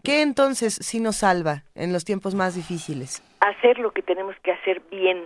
[0.03, 3.21] ¿Qué entonces sí nos salva en los tiempos más difíciles?
[3.39, 5.23] Hacer lo que tenemos que hacer bien.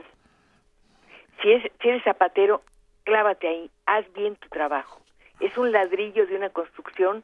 [1.41, 2.61] Si, es, si eres zapatero,
[3.03, 5.01] clávate ahí, haz bien tu trabajo.
[5.40, 7.24] Es un ladrillo de una construcción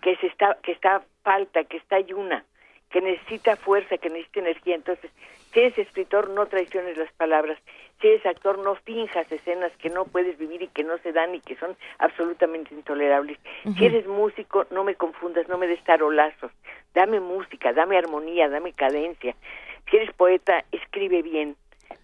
[0.00, 2.44] que se está que está falta, que está ayuna,
[2.90, 4.74] que necesita fuerza, que necesita energía.
[4.74, 5.10] Entonces,
[5.52, 7.58] si eres escritor, no traiciones las palabras.
[8.02, 11.36] Si eres actor, no finjas escenas que no puedes vivir y que no se dan
[11.36, 13.38] y que son absolutamente intolerables.
[13.78, 16.50] Si eres músico, no me confundas, no me des tarolazos.
[16.94, 19.36] Dame música, dame armonía, dame cadencia.
[19.88, 21.54] Si eres poeta, escribe bien.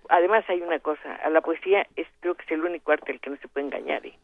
[0.09, 3.21] Además hay una cosa, a la poesía es creo que es el único arte al
[3.21, 4.07] que no se puede engañar.
[4.07, 4.15] ¿eh?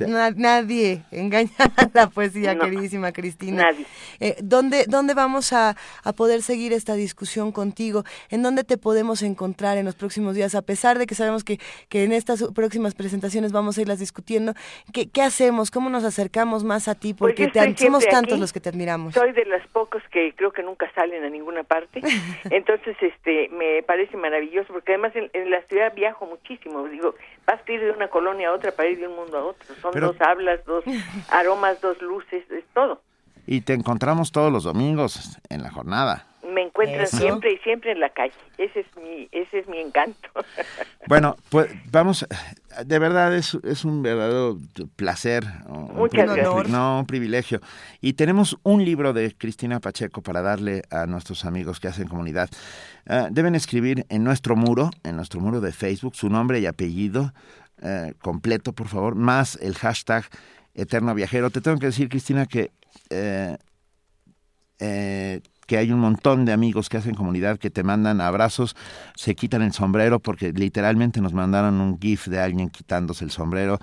[0.00, 3.64] Na- nadie engaña a la poesía, No, queridísima Cristina.
[3.64, 3.86] nadie.
[4.20, 8.04] Eh, ¿dónde, ¿Dónde vamos a, a poder seguir esta discusión contigo?
[8.30, 10.54] ¿En dónde te podemos encontrar en los próximos días?
[10.54, 14.54] A pesar de que sabemos que, que en estas próximas presentaciones vamos a irlas discutiendo,
[14.92, 15.70] ¿qué, qué hacemos?
[15.70, 17.14] ¿Cómo nos acercamos más a ti?
[17.14, 18.40] Pues Porque te somos tantos aquí.
[18.40, 19.14] los que te admiramos.
[19.14, 22.00] Soy de los pocos que creo que nunca salen a ninguna parte.
[22.50, 26.84] Entonces, este, me parece maravilloso porque además en, en la ciudad viajo muchísimo.
[26.88, 27.14] Digo,
[27.46, 29.71] vas a ir de una colonia a otra para ir de un mundo a otro.
[29.80, 30.84] Son Pero- dos hablas, dos
[31.30, 33.00] aromas, dos luces, es todo.
[33.46, 36.26] Y te encontramos todos los domingos en la jornada.
[36.52, 37.16] Me encuentran Eso.
[37.16, 38.34] siempre y siempre en la calle.
[38.58, 40.28] Ese es mi, ese es mi encanto.
[41.08, 42.24] Bueno, pues vamos,
[42.86, 44.56] de verdad es, es un verdadero
[44.94, 45.42] placer.
[45.66, 46.68] un Muchas pri- gracias.
[46.68, 47.60] No, un privilegio.
[48.00, 52.48] Y tenemos un libro de Cristina Pacheco para darle a nuestros amigos que hacen comunidad.
[53.08, 57.32] Ah, deben escribir en nuestro muro, en nuestro muro de Facebook, su nombre y apellido
[57.82, 60.24] eh, completo, por favor, más el hashtag
[60.74, 61.50] Eterno Viajero.
[61.50, 62.70] Te tengo que decir, Cristina, que...
[63.10, 63.56] eh,
[64.80, 68.74] eh, que hay un montón de amigos que hacen comunidad que te mandan abrazos,
[69.14, 73.78] se quitan el sombrero porque literalmente nos mandaron un gif de alguien quitándose el sombrero,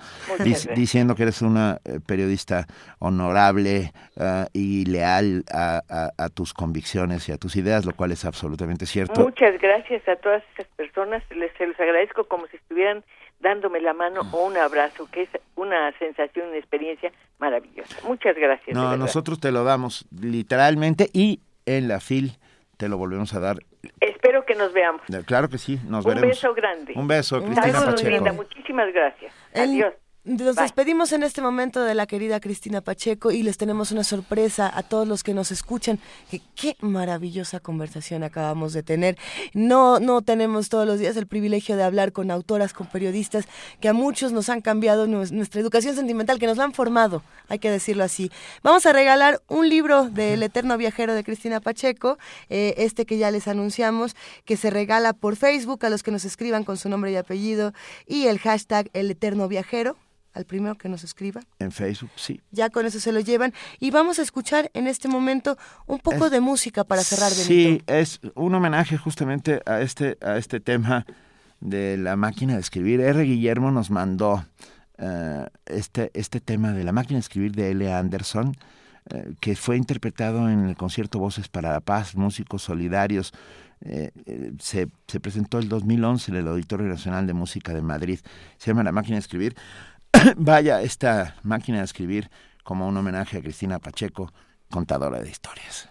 [0.76, 2.66] diciendo que eres una eh, periodista
[2.98, 8.12] honorable ah, y leal a, a- a tus convicciones y a tus ideas, lo cual
[8.12, 9.22] es absolutamente cierto.
[9.22, 11.24] Muchas gracias a todas esas personas.
[11.30, 13.02] Les se los agradezco como si estuvieran
[13.40, 17.96] dándome la mano o un abrazo, que es una sensación, una experiencia maravillosa.
[18.06, 18.76] Muchas gracias.
[18.76, 22.32] No, nosotros te lo damos literalmente y en la FIL
[22.76, 23.56] te lo volvemos a dar.
[24.00, 25.02] Espero que nos veamos.
[25.08, 26.30] Eh, Claro que sí, nos Un veremos.
[26.36, 26.92] beso grande.
[26.96, 28.10] Un beso, Un Cristina beso, Pacheco.
[28.10, 29.32] Linda, muchísimas gracias.
[29.52, 29.94] El- Adiós.
[30.30, 34.70] Nos despedimos en este momento de la querida Cristina Pacheco y les tenemos una sorpresa
[34.72, 35.98] a todos los que nos escuchan.
[36.30, 39.18] Que qué maravillosa conversación acabamos de tener.
[39.54, 43.46] No, no tenemos todos los días el privilegio de hablar con autoras, con periodistas
[43.80, 47.24] que a muchos nos han cambiado nues- nuestra educación sentimental, que nos la han formado,
[47.48, 48.30] hay que decirlo así.
[48.62, 52.18] Vamos a regalar un libro del Eterno Viajero de Cristina Pacheco,
[52.48, 56.24] eh, este que ya les anunciamos, que se regala por Facebook a los que nos
[56.24, 57.72] escriban con su nombre y apellido
[58.06, 59.96] y el hashtag El Eterno Viajero
[60.34, 61.40] al primero que nos escriba.
[61.58, 62.40] En Facebook, sí.
[62.50, 63.52] Ya con eso se lo llevan.
[63.80, 67.46] Y vamos a escuchar en este momento un poco Es- de música para cerrar, Benito.
[67.46, 71.04] Sí, es un homenaje justamente a este, a este tema
[71.60, 73.00] de la máquina de escribir.
[73.00, 73.22] R.
[73.24, 74.44] Guillermo nos mandó
[74.98, 77.92] eh, este, este tema de la máquina de escribir de L.
[77.92, 78.56] Anderson,
[79.10, 83.32] eh, que fue interpretado en el concierto Voces para la Paz, Músicos Solidarios.
[83.82, 88.20] Eh, eh, se, se presentó el 2011 en el Auditorio Nacional de Música de Madrid.
[88.58, 89.56] Se llama La máquina de escribir.
[90.36, 92.30] Vaya esta máquina de escribir
[92.64, 94.32] como un homenaje a Cristina Pacheco,
[94.70, 95.88] contadora de historias.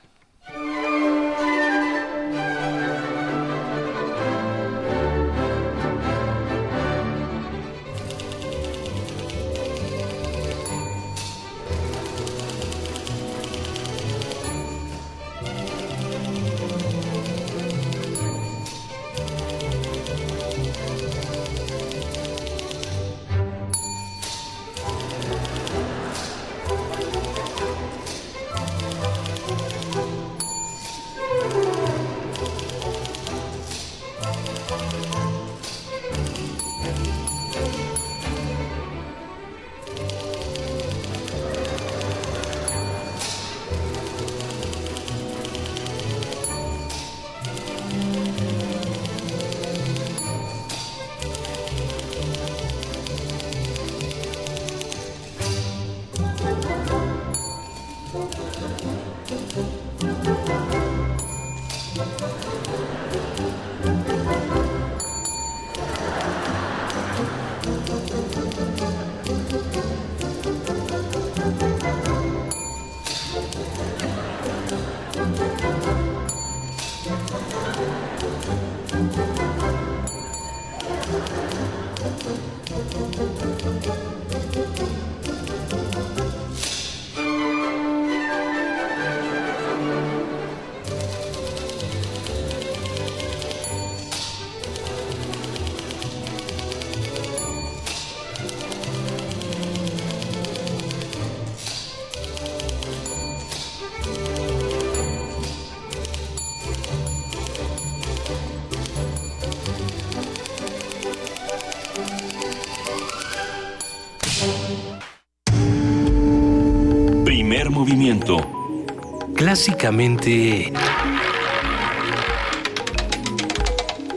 [119.60, 120.72] Clásicamente...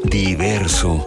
[0.05, 1.05] Diverso.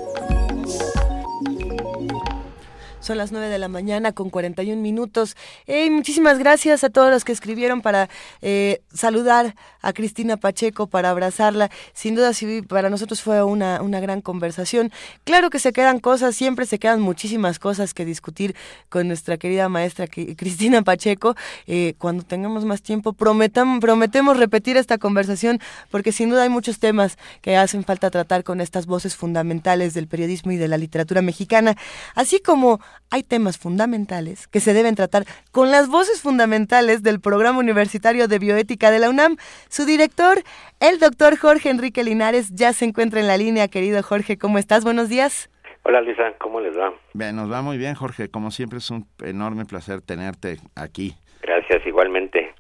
[2.99, 5.37] Son las 9 de la mañana con 41 minutos.
[5.67, 8.07] Hey, muchísimas gracias a todos los que escribieron para
[8.43, 11.71] eh, saludar a Cristina Pacheco, para abrazarla.
[11.91, 14.91] Sin duda, sí, para nosotros fue una, una gran conversación.
[15.23, 18.55] Claro que se quedan cosas, siempre se quedan muchísimas cosas que discutir
[18.89, 21.35] con nuestra querida maestra Cri- Cristina Pacheco.
[21.65, 27.17] Eh, cuando tengamos más tiempo, prometemos repetir esta conversación porque sin duda hay muchos temas
[27.41, 31.75] que hacen falta tratar con estas voces fundamentales del periodismo y de la literatura mexicana,
[32.13, 32.79] así como
[33.09, 38.39] hay temas fundamentales que se deben tratar con las voces fundamentales del Programa Universitario de
[38.39, 39.37] Bioética de la UNAM.
[39.69, 40.43] Su director,
[40.81, 43.69] el doctor Jorge Enrique Linares, ya se encuentra en la línea.
[43.69, 44.83] Querido Jorge, ¿cómo estás?
[44.83, 45.49] Buenos días.
[45.83, 46.91] Hola Luisa, ¿cómo les va?
[47.13, 48.27] Bien, nos va muy bien, Jorge.
[48.29, 51.15] Como siempre es un enorme placer tenerte aquí.
[51.41, 52.53] Gracias, igualmente.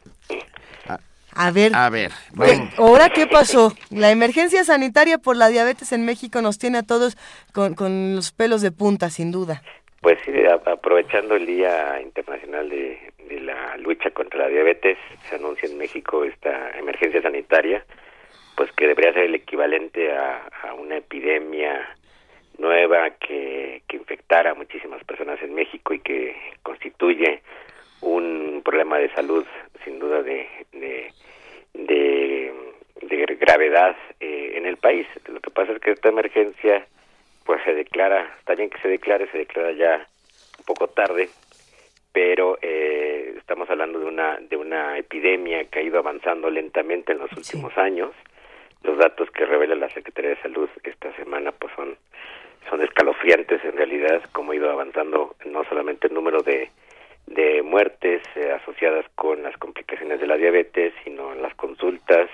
[1.37, 1.75] A ver.
[1.75, 2.11] A ver,
[2.45, 2.73] ¿qué- vamos.
[2.77, 3.73] ¿Ahora qué pasó?
[3.89, 7.17] La emergencia sanitaria por la diabetes en México nos tiene a todos
[7.51, 9.61] con, con los pelos de punta, sin duda.
[10.05, 13.11] Pues sí, a- aprovechando el Día Internacional de,
[13.41, 17.83] la Lucha contra la Diabetes, se anuncia en México esta emergencia sanitaria,
[18.55, 21.89] pues que debería ser el equivalente a, una epidemia
[22.59, 27.41] nueva que, que infectara a muchísimas personas en México y que constituye
[28.01, 29.43] un problema de salud
[29.83, 31.11] sin duda de, de,
[31.73, 32.53] de,
[33.01, 35.07] de gravedad eh, en el país.
[35.27, 36.85] Lo que pasa es que esta emergencia
[37.45, 40.07] pues se declara, está bien que se declare, se declara ya
[40.57, 41.29] un poco tarde,
[42.11, 47.19] pero eh, estamos hablando de una de una epidemia que ha ido avanzando lentamente en
[47.19, 48.11] los últimos años,
[48.83, 51.97] los datos que revela la Secretaría de Salud esta semana pues son
[52.69, 56.69] son escalofriantes en realidad cómo ha ido avanzando no solamente el número de
[57.27, 62.29] de muertes eh, asociadas con las complicaciones de la diabetes sino en las consultas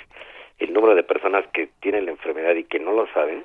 [0.59, 3.43] el número de personas que tienen la enfermedad y que no lo saben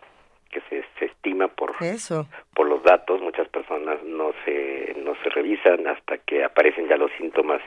[0.51, 2.27] que se, se estima por Eso.
[2.55, 7.11] por los datos muchas personas no se no se revisan hasta que aparecen ya los
[7.19, 7.61] síntomas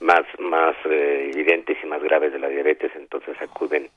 [0.00, 3.88] más más eh, evidentes y más graves de la diabetes entonces acuden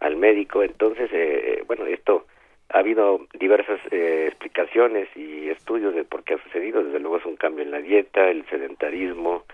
[0.00, 2.26] al médico entonces eh, bueno esto
[2.70, 7.24] ha habido diversas eh, explicaciones y estudios de por qué ha sucedido desde luego es
[7.24, 9.44] un cambio en la dieta el sedentarismo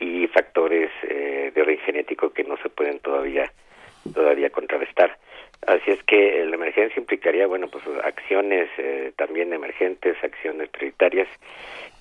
[0.00, 3.50] y factores eh, de origen genético que no se pueden todavía
[4.12, 5.16] todavía contrarrestar.
[5.66, 11.28] Así es que la emergencia implicaría, bueno, pues acciones eh, también emergentes, acciones prioritarias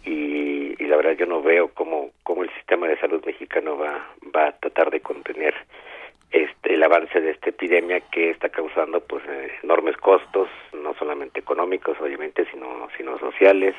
[0.06, 4.08] y, y, la verdad yo no veo cómo, cómo el sistema de salud mexicano va,
[4.34, 5.54] va a tratar de contener
[6.32, 11.40] este, el avance de esta epidemia que está causando pues eh, enormes costos, no solamente
[11.40, 13.76] económicos obviamente, sino, sino sociales,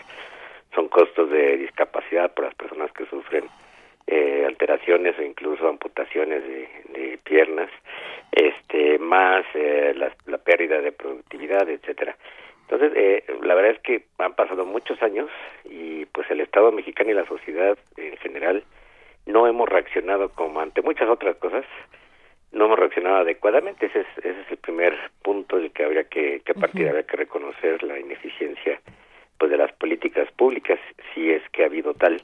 [0.74, 3.44] son costos de discapacidad por las personas que sufren
[4.10, 7.70] eh, alteraciones o incluso amputaciones de, de piernas,
[8.32, 12.16] este, más eh, la, la, pérdida de productividad, etcétera.
[12.62, 15.28] Entonces, eh, la verdad es que han pasado muchos años
[15.64, 18.64] y pues el Estado mexicano y la sociedad en general
[19.26, 21.66] no hemos reaccionado como ante muchas otras cosas,
[22.50, 23.86] no hemos reaccionado adecuadamente.
[23.86, 26.88] Ese es, ese es el primer punto del que habría que, que partir, uh -huh.
[26.88, 28.80] habría que reconocer la ineficiencia
[29.38, 30.80] pues de las políticas públicas,
[31.14, 32.22] si es que ha habido tal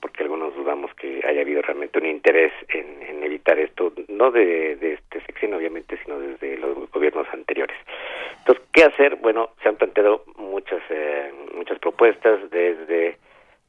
[0.00, 4.76] porque algunos dudamos que haya habido realmente un interés en, en evitar esto, no de,
[4.76, 7.76] de, este sexenio obviamente, sino desde los gobiernos anteriores.
[8.38, 9.16] Entonces, ¿qué hacer?
[9.16, 13.16] Bueno, se han planteado muchas eh, muchas propuestas desde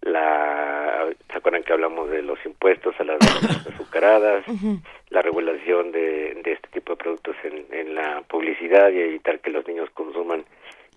[0.01, 3.17] la se acuerdan que hablamos de los impuestos a las
[3.67, 4.81] azucaradas, uh -huh.
[5.09, 9.49] la regulación de, de, este tipo de productos en, en la publicidad y evitar que
[9.49, 10.43] los niños consuman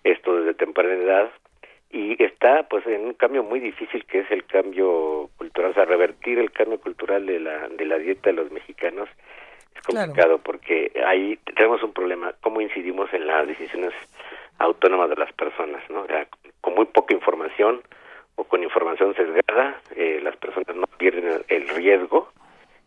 [0.03, 1.31] esto desde temprana edad
[1.91, 5.85] y está pues en un cambio muy difícil que es el cambio cultural, o sea,
[5.85, 9.09] revertir el cambio cultural de la de la dieta de los mexicanos
[9.75, 10.37] es complicado claro.
[10.39, 13.93] porque ahí tenemos un problema, cómo incidimos en las decisiones
[14.59, 16.01] autónomas de las personas, ¿no?
[16.01, 16.27] O sea,
[16.61, 17.81] con muy poca información
[18.35, 22.31] o con información sesgada, eh, las personas no pierden el riesgo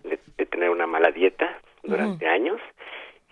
[0.04, 2.32] de, de tener una mala dieta durante uh -huh.
[2.32, 2.60] años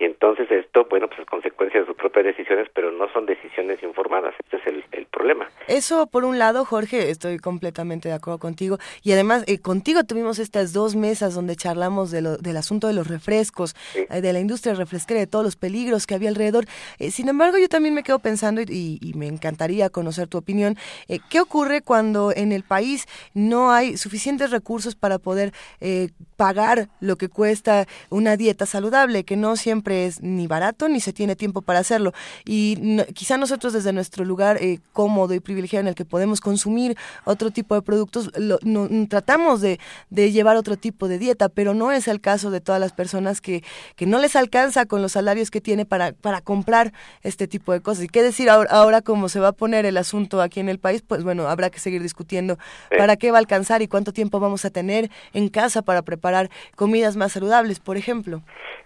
[0.03, 3.81] y entonces esto, bueno, pues es consecuencia de sus propias decisiones, pero no son decisiones
[3.83, 4.33] informadas.
[4.37, 5.47] Este es el, el problema.
[5.69, 8.79] Eso, por un lado, Jorge, estoy completamente de acuerdo contigo.
[9.01, 12.93] Y además, eh, contigo tuvimos estas dos mesas donde charlamos de lo, del asunto de
[12.93, 14.05] los refrescos, sí.
[14.09, 16.65] eh, de la industria refresquera, de todos los peligros que había alrededor.
[16.99, 20.37] Eh, sin embargo, yo también me quedo pensando, y, y, y me encantaría conocer tu
[20.37, 20.75] opinión,
[21.07, 26.89] eh, ¿qué ocurre cuando en el país no hay suficientes recursos para poder eh, pagar
[26.99, 31.35] lo que cuesta una dieta saludable, que no siempre es ni barato ni se tiene
[31.35, 32.13] tiempo para hacerlo.
[32.45, 36.41] Y no, quizá nosotros desde nuestro lugar eh, cómodo y privilegiado en el que podemos
[36.41, 41.49] consumir otro tipo de productos, lo, no, tratamos de, de, llevar otro tipo de dieta,
[41.49, 43.63] pero no es el caso de todas las personas que,
[43.95, 47.81] que no les alcanza con los salarios que tiene para, para comprar este tipo de
[47.81, 48.05] cosas.
[48.05, 50.79] Y qué decir ahora, ahora cómo se va a poner el asunto aquí en el
[50.79, 52.57] país, pues bueno, habrá que seguir discutiendo
[52.91, 52.97] sí.
[52.97, 56.49] para qué va a alcanzar y cuánto tiempo vamos a tener en casa para preparar
[56.75, 58.41] comidas más saludables, por ejemplo.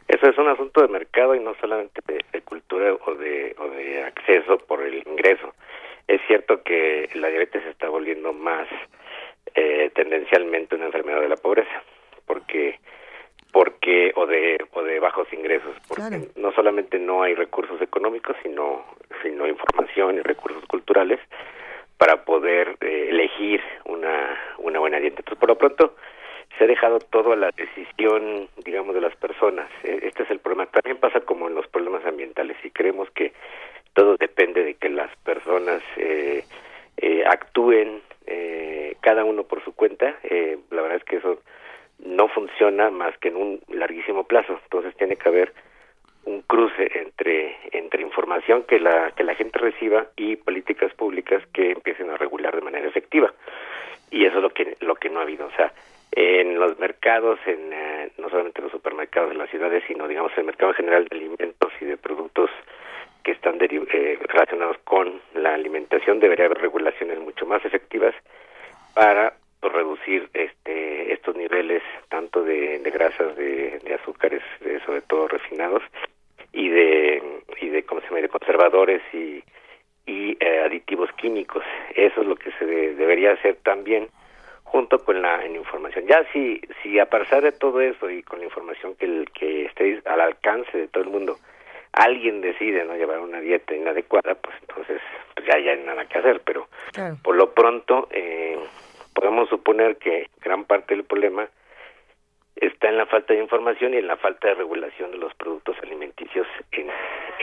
[0.08, 3.68] Eso es un asunto de mercado y no solamente de, de cultura o de, o
[3.70, 5.54] de acceso por el ingreso.
[6.08, 8.68] Es cierto que la diabetes se está volviendo más
[9.56, 11.84] eh, tendencialmente una enfermedad de la pobreza,
[12.26, 12.80] porque
[13.52, 16.24] porque o de o de bajos ingresos, porque claro.
[16.36, 18.86] no solamente no hay recursos económicos, sino
[19.24, 21.20] sino información y recursos culturales
[21.98, 25.20] para poder eh, elegir una una buena dieta.
[25.20, 25.96] Entonces, por lo pronto
[26.58, 29.70] se ha dejado todo a la decisión, digamos, de las personas.
[29.84, 30.66] Este es el problema.
[30.68, 33.34] También pasa como en los problemas ambientales y creemos que
[33.94, 36.44] todo depende de que las personas eh,
[36.98, 40.18] eh, actúen eh, cada uno por su cuenta.
[40.24, 41.40] Eh, la verdad es que eso
[42.00, 44.60] no funciona más que en un larguísimo plazo.
[44.64, 45.54] Entonces tiene que haber
[46.26, 51.72] un cruce entre entre información que la que la gente reciba y políticas públicas que
[51.72, 53.34] empiecen a regular de manera efectiva.
[54.12, 55.72] Y eso es lo que lo que no ha habido, o sea,
[56.12, 60.32] en los mercados, en eh, no solamente en los supermercados de las ciudades, sino digamos
[60.38, 62.50] el mercado en general de alimentos y de productos
[63.24, 68.16] que están eh, relacionados con la alimentación, debería haber regulaciones mucho más efectivas
[68.94, 75.28] para pues, reducir este estos niveles tanto de, de grasas, de, azúcares, de, sobre todo
[75.28, 75.84] refinados,
[76.54, 77.22] y de
[77.60, 79.44] y de cómo se llama de conservadores y
[80.40, 81.64] eh, aditivos químicos.
[81.96, 84.08] Eso es lo que se de, debería hacer también
[84.68, 86.06] junto con la información.
[86.08, 89.66] Ya si, si a pesar de todo eso y con la información que, el, que
[89.66, 91.38] esté al alcance de todo el mundo,
[91.94, 95.02] alguien decide no llevar una dieta inadecuada, pues entonces
[95.36, 97.16] pues ya, ya hay nada que hacer, pero Claro.
[97.24, 98.58] por lo pronto eh,
[99.14, 101.48] podemos suponer que gran parte del problema
[102.58, 105.78] está en la falta de información y en la falta de regulación de los productos
[105.82, 106.88] alimenticios en,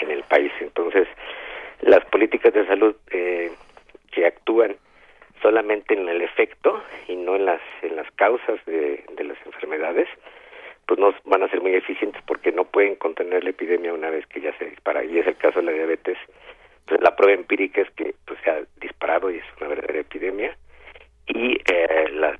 [0.02, 0.52] en el país.
[0.60, 1.08] Entonces,
[1.80, 3.50] las políticas de salud eh,
[4.12, 4.76] que actúan
[5.44, 10.08] solamente en el efecto y no en las en las causas de, las enfermedades,
[10.86, 14.26] pues no van a ser muy eficientes porque no pueden contener la epidemia una vez
[14.26, 15.04] que ya se dispara.
[15.04, 16.16] Y es el caso de la diabetes.
[16.86, 20.56] Pues la prueba empírica es que pues, se ha disparado y es una verdadera epidemia.
[21.26, 22.38] Y eh, la,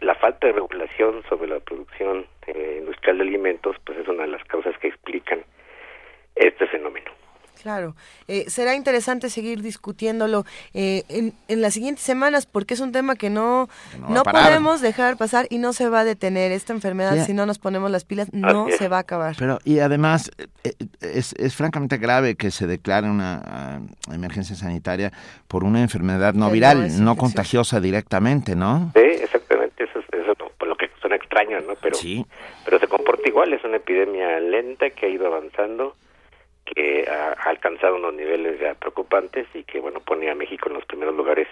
[0.00, 4.28] la falta de regulación sobre la producción eh, industrial de alimentos pues es una de
[4.28, 5.42] las causas que explican
[6.36, 7.10] este fenómeno.
[7.62, 7.94] Claro,
[8.28, 13.16] Eh, será interesante seguir discutiéndolo eh, en, en las siguientes semanas porque es un tema
[13.16, 13.68] que no,
[14.08, 16.52] no podemos dejar pasar y no se va a detener.
[16.52, 17.24] Esta enfermedad, Sí.
[17.26, 19.34] si no nos ponemos las pilas, no se va a acabar.
[19.38, 23.80] Pero, y además, eh, eh, es, es francamente grave que se declare una ah,
[24.12, 25.12] emergencia sanitaria
[25.48, 28.92] por una enfermedad no viral, no contagiosa directamente, ¿no?
[28.94, 31.74] Sí, exactamente, eso es eso por lo que suena extraño, ¿no?
[31.82, 31.96] Pero,
[32.64, 35.96] pero se comporta igual, es una epidemia lenta que ha ido avanzando,
[36.78, 40.74] que ha, ha alcanzado unos niveles ya preocupantes y que, bueno, pone a México en
[40.74, 41.48] los primeros lugares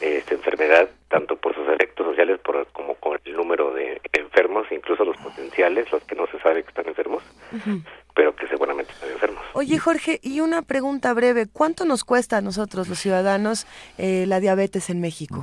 [0.00, 4.66] de esta enfermedad, tanto por sus efectos sociales por, como con el número de enfermos,
[4.70, 7.22] incluso los potenciales, los que no se sabe que están enfermos,
[8.14, 9.42] pero que seguramente están enfermos.
[9.54, 11.46] Oye, Jorge, y una pregunta breve.
[11.50, 13.66] ¿Cuánto nos cuesta a nosotros, los ciudadanos,
[13.96, 15.42] eh, la diabetes en México?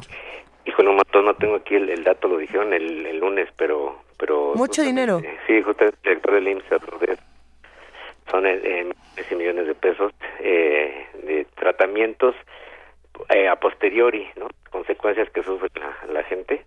[0.65, 4.03] Híjole, un montón, no tengo aquí el, el dato, lo dijeron el, el lunes, pero...
[4.19, 5.21] pero Mucho dinero.
[5.47, 7.30] Sí, justo el director del IMSS.
[8.29, 12.35] Son eh, eh, miles y millones de pesos eh, de tratamientos
[13.29, 14.47] eh, a posteriori, ¿no?
[14.69, 16.65] Consecuencias que sufre la, la gente.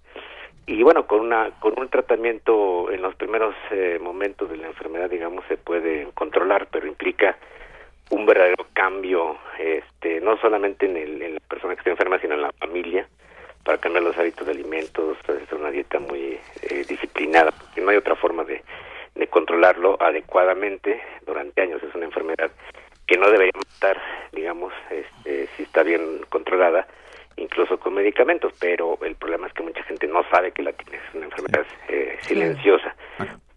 [0.66, 5.10] Y bueno, con una con un tratamiento en los primeros eh, momentos de la enfermedad,
[5.10, 7.36] digamos, se puede controlar, pero implica
[8.10, 12.34] un verdadero cambio, este, no solamente en, el, en la persona que está enferma, sino
[12.34, 13.06] en la familia,
[13.64, 17.96] para cambiar los hábitos de alimentos, hacer una dieta muy eh, disciplinada, porque no hay
[17.96, 18.62] otra forma de,
[19.14, 21.82] de controlarlo adecuadamente durante años.
[21.82, 22.50] Es una enfermedad
[23.06, 24.00] que no debería matar,
[24.32, 26.86] digamos, este, si está bien controlada,
[27.36, 30.98] incluso con medicamentos, pero el problema es que mucha gente no sabe que la tiene,
[30.98, 32.94] es una enfermedad eh, silenciosa.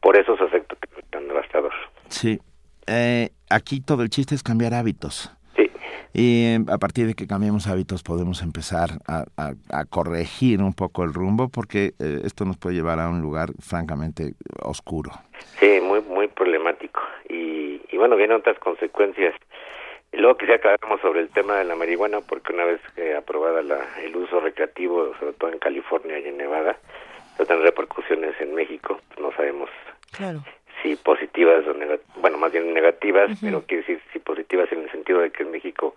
[0.01, 1.73] Por eso su efecto es tan devastador.
[2.09, 2.39] Sí.
[2.87, 5.31] Eh, aquí todo el chiste es cambiar hábitos.
[6.13, 10.73] Y eh, a partir de que cambiemos hábitos podemos empezar a, a- a corregir un
[10.73, 15.11] poco el rumbo porque eh, esto nos puede llevar a un lugar francamente oscuro.
[15.59, 17.01] Sí, muy muy problemático.
[17.29, 19.33] Y, y bueno, vienen otras consecuencias.
[20.13, 23.15] Y luego quisiera que habláramos sobre el tema de la marihuana, porque una vez eh,
[23.17, 26.77] aprobada la, el uso recreativo, sobre todo en California y en Nevada,
[27.39, 28.99] va a tener repercusiones en México.
[29.21, 29.69] No sabemos
[30.11, 30.43] Claro.
[30.83, 34.91] Si positivas o negativas, bueno, más bien negativas, pero quiere decir si positivas en el
[34.91, 35.95] sentido de que en México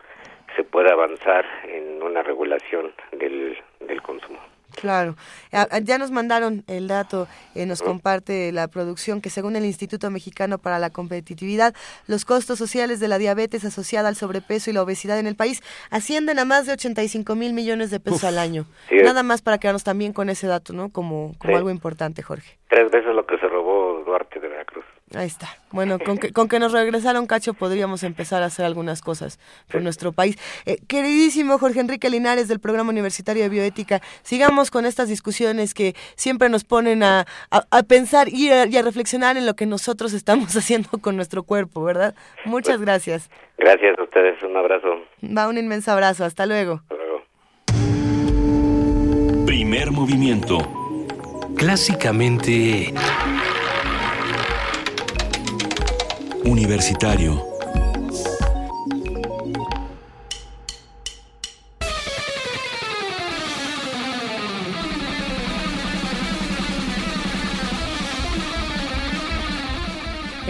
[0.57, 4.39] se pueda avanzar en una regulación del, del consumo.
[4.81, 5.17] Claro.
[5.52, 7.26] A- a- Ya nos mandaron el dato,
[7.57, 11.75] eh, nos comparte la producción que según el Instituto Mexicano para la Competitividad,
[12.07, 15.60] los costos sociales de la diabetes asociada al sobrepeso y la obesidad en el país
[15.91, 18.28] ascienden a más de 85 mil millones de pesos Uf.
[18.28, 18.65] al año.
[18.89, 20.91] Sí, Nada más para quedarnos también con ese dato, ¿no?
[20.91, 21.57] Como, como Sí.
[21.59, 22.57] algo importante, Jorge.
[22.68, 24.85] Tres veces lo que se robó Duarte de Veracruz.
[25.15, 25.49] Ahí está.
[25.71, 29.39] Bueno, con que, con que nos regresara un cacho podríamos empezar a hacer algunas cosas
[29.71, 30.37] por nuestro país.
[30.67, 35.95] Eh, queridísimo Jorge Enrique Linares del Programa Universitario de Bioética, sigamos con estas discusiones que
[36.17, 39.67] siempre nos ponen a, a- a pensar y a, y a reflexionar en lo que
[39.67, 42.15] nosotros estamos haciendo con nuestro cuerpo, ¿verdad?
[42.45, 43.31] Muchas gracias.
[43.59, 44.89] Gracias a ustedes, un abrazo.
[45.25, 46.25] Va un inmenso abrazo.
[46.25, 46.83] Hasta luego.
[49.47, 50.59] Primer movimiento.
[51.57, 52.93] Clásicamente...
[56.44, 57.50] Universitario.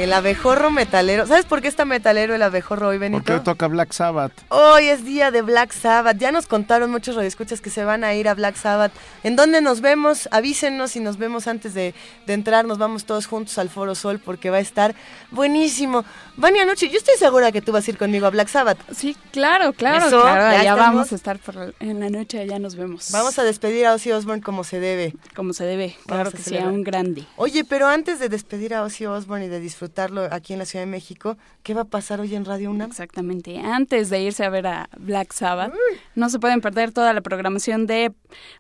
[0.01, 1.27] El abejorro metalero.
[1.27, 3.23] ¿Sabes por qué está metalero el abejorro hoy, Benito?
[3.23, 4.33] ¿Por qué toca Black Sabbath?
[4.49, 6.17] Hoy es día de Black Sabbath.
[6.17, 8.93] Ya nos contaron muchos radioescuchas que se van a ir a Black Sabbath.
[9.25, 10.27] ¿En dónde nos vemos?
[10.33, 11.93] Avísenos y nos vemos antes de,
[12.27, 12.65] de entrar.
[12.65, 14.95] Nos vamos todos juntos al Foro Sol porque va a estar
[15.31, 16.03] buenísimo.
[16.39, 18.79] Vania Noche, yo estoy segura que tú vas a ir conmigo a Black Sabbath.
[18.95, 20.65] Sí, claro, claro, Eso, claro.
[20.65, 23.11] ya vamos a estar por la- en la noche, allá nos vemos.
[23.13, 25.13] Vamos a despedir a Ozzy Osbourne como se debe.
[25.37, 27.27] Como se debe, claro Vamos que sí, a un grande.
[27.37, 30.65] Oye, pero antes de despedir a Ozzy Osbourne y de disfrutar disfrutarlo aquí en la
[30.67, 31.37] Ciudad de México.
[31.65, 32.91] ¿Qué va a pasar hoy en Radio UNAM?
[32.91, 33.59] Exactamente.
[33.59, 35.73] Antes de irse a ver a Black Sabbath,
[36.15, 38.13] no se pueden perder toda la programación de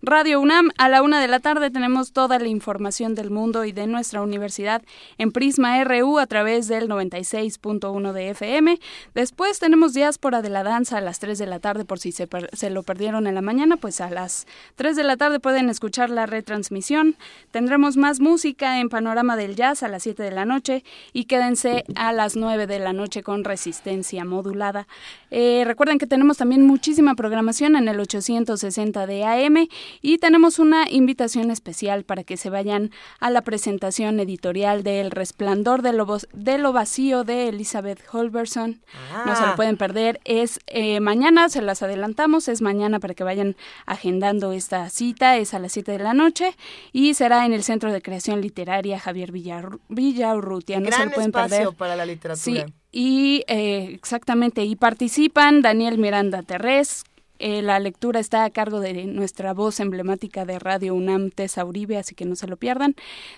[0.02, 0.70] Radio UNAM.
[0.76, 4.22] A la una de la tarde tenemos toda la información del mundo y de nuestra
[4.22, 4.82] universidad
[5.18, 8.80] en Prisma RU a través del 96.1 de FM.
[9.14, 12.26] Después tenemos Diáspora de la Danza a las 3 de la tarde, por si se,
[12.26, 15.68] per- se lo perdieron en la mañana, pues a las 3 de la tarde pueden
[15.70, 17.16] escuchar la retransmisión.
[17.52, 21.84] Tendremos más música en Panorama del Jazz a las 7 de la noche y quédense
[21.96, 24.86] a las 9 de la noche con resistencia modulada.
[25.30, 29.68] Eh, recuerden que tenemos también muchísima programación en el 860 de AM
[30.02, 32.90] y tenemos una invitación especial para que se vayan
[33.20, 38.80] a la presentación editorial de El Resplandor de lo, de lo Vacío de Elizabeth Holberson.
[39.26, 39.46] No se Ah.
[39.50, 40.20] lo pueden perder.
[40.24, 45.54] Es eh, mañana, se las adelantamos, es mañana para que vayan agendando esta cita, es
[45.54, 46.56] a las 7 de la noche
[46.92, 50.76] y será en el Centro de Creación Literaria Javier Villar, Villaurrutia.
[51.00, 51.74] Se Gran lo pueden espacio perder.
[51.76, 52.66] para la literatura.
[52.66, 57.04] Sí, y eh, exactamente, y participan Daniel Miranda Terrés.
[57.42, 61.96] eh, la lectura está a cargo de nuestra voz emblemática de Radio UNAM, Tessa Uribe,
[61.96, 62.94] así que no se lo pierdan.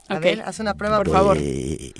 [0.07, 0.21] A Ok.
[0.21, 0.97] ver, haz una prueba.
[0.97, 1.37] Por favor.
[1.39, 1.93] Eh,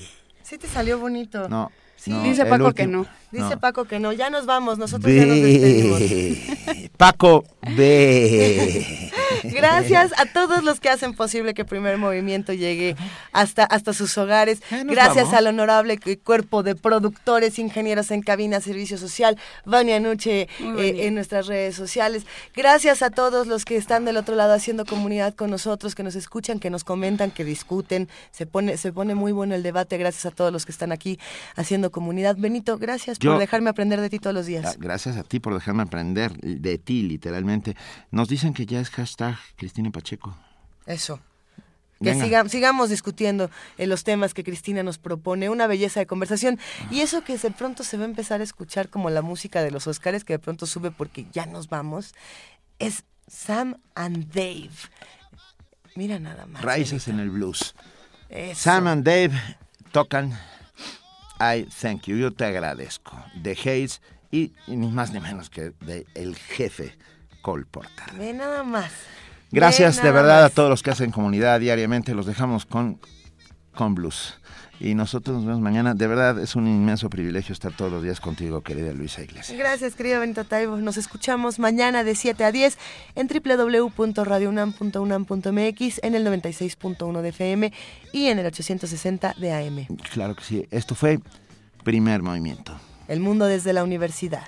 [0.44, 1.48] Sí te salió bonito.
[1.48, 1.72] No.
[2.00, 2.12] Sí.
[2.12, 3.06] no, Dice Paco que no.
[3.32, 3.60] Dice no.
[3.60, 4.12] Paco que no.
[4.14, 4.78] Ya nos vamos.
[4.78, 6.90] Nosotros ya nos despedimos.
[6.98, 7.44] Paco,
[7.76, 9.12] ve.
[9.44, 12.96] Gracias a todos los que hacen posible que Primer Movimiento llegue
[13.32, 14.62] hasta, hasta sus hogares.
[14.86, 15.34] Gracias vamos.
[15.34, 21.14] al honorable cu- cuerpo de productores, ingenieros en cabina, servicio social, Vania Nuche eh, en
[21.16, 22.24] nuestras redes sociales.
[22.56, 26.16] Gracias a todos los que están del otro lado haciendo comunidad con nosotros, que nos
[26.16, 28.10] escuchan, que nos comentan, que discuten.
[28.32, 29.98] Se pone, se pone muy bueno el debate.
[29.98, 31.20] Gracias a todos los que están aquí
[31.56, 32.36] haciendo comunidad.
[32.38, 34.66] Benito, gracias Yo- por dejarme aprender de ti todos los días.
[34.66, 37.76] Ah, Gracias a ti por dejarme aprender de ti, literalmente.
[38.12, 40.36] Nos dicen que ya es hashtag Cristina Pacheco.
[40.86, 41.20] Eso.
[42.02, 46.58] Que siga- sigamos discutiendo eh, los temas que Cristina nos propone, una belleza de conversación.
[46.92, 49.70] Y eso que de pronto se va a empezar a escuchar como la música de
[49.72, 52.14] los Oscars, que de pronto sube porque ya nos vamos,
[52.80, 54.70] es Sam and Dave.
[55.96, 56.62] Mira nada más.
[56.62, 57.76] Raíces en el blues.
[58.30, 58.62] Eso.
[58.62, 59.32] Sam and Dave
[59.92, 60.32] tocan
[61.40, 64.02] I Thank You, yo te agradezco, de Hayes
[64.32, 66.98] y, y ni más ni menos que de el jefe
[67.42, 68.14] Cole Porter.
[68.18, 68.92] Ve nada más.
[69.52, 73.00] Gracias Ve de verdad a todos los que hacen comunidad diariamente, los dejamos con,
[73.74, 74.38] con blues.
[74.80, 75.94] Y nosotros nos vemos mañana.
[75.94, 79.58] De verdad es un inmenso privilegio estar todos los días contigo, querida Luisa Iglesias.
[79.58, 80.78] Gracias, querido Benito Taibo.
[80.78, 82.78] Nos escuchamos mañana de 7 a 10
[83.16, 87.74] en www.radiounam.unam.mx, en el 96.1 de FM
[88.14, 89.88] y en el 860 de AM.
[90.14, 90.66] Claro que sí.
[90.72, 91.20] Esto fue
[91.84, 92.80] Primer Movimiento.
[93.10, 94.48] El mundo desde la universidad.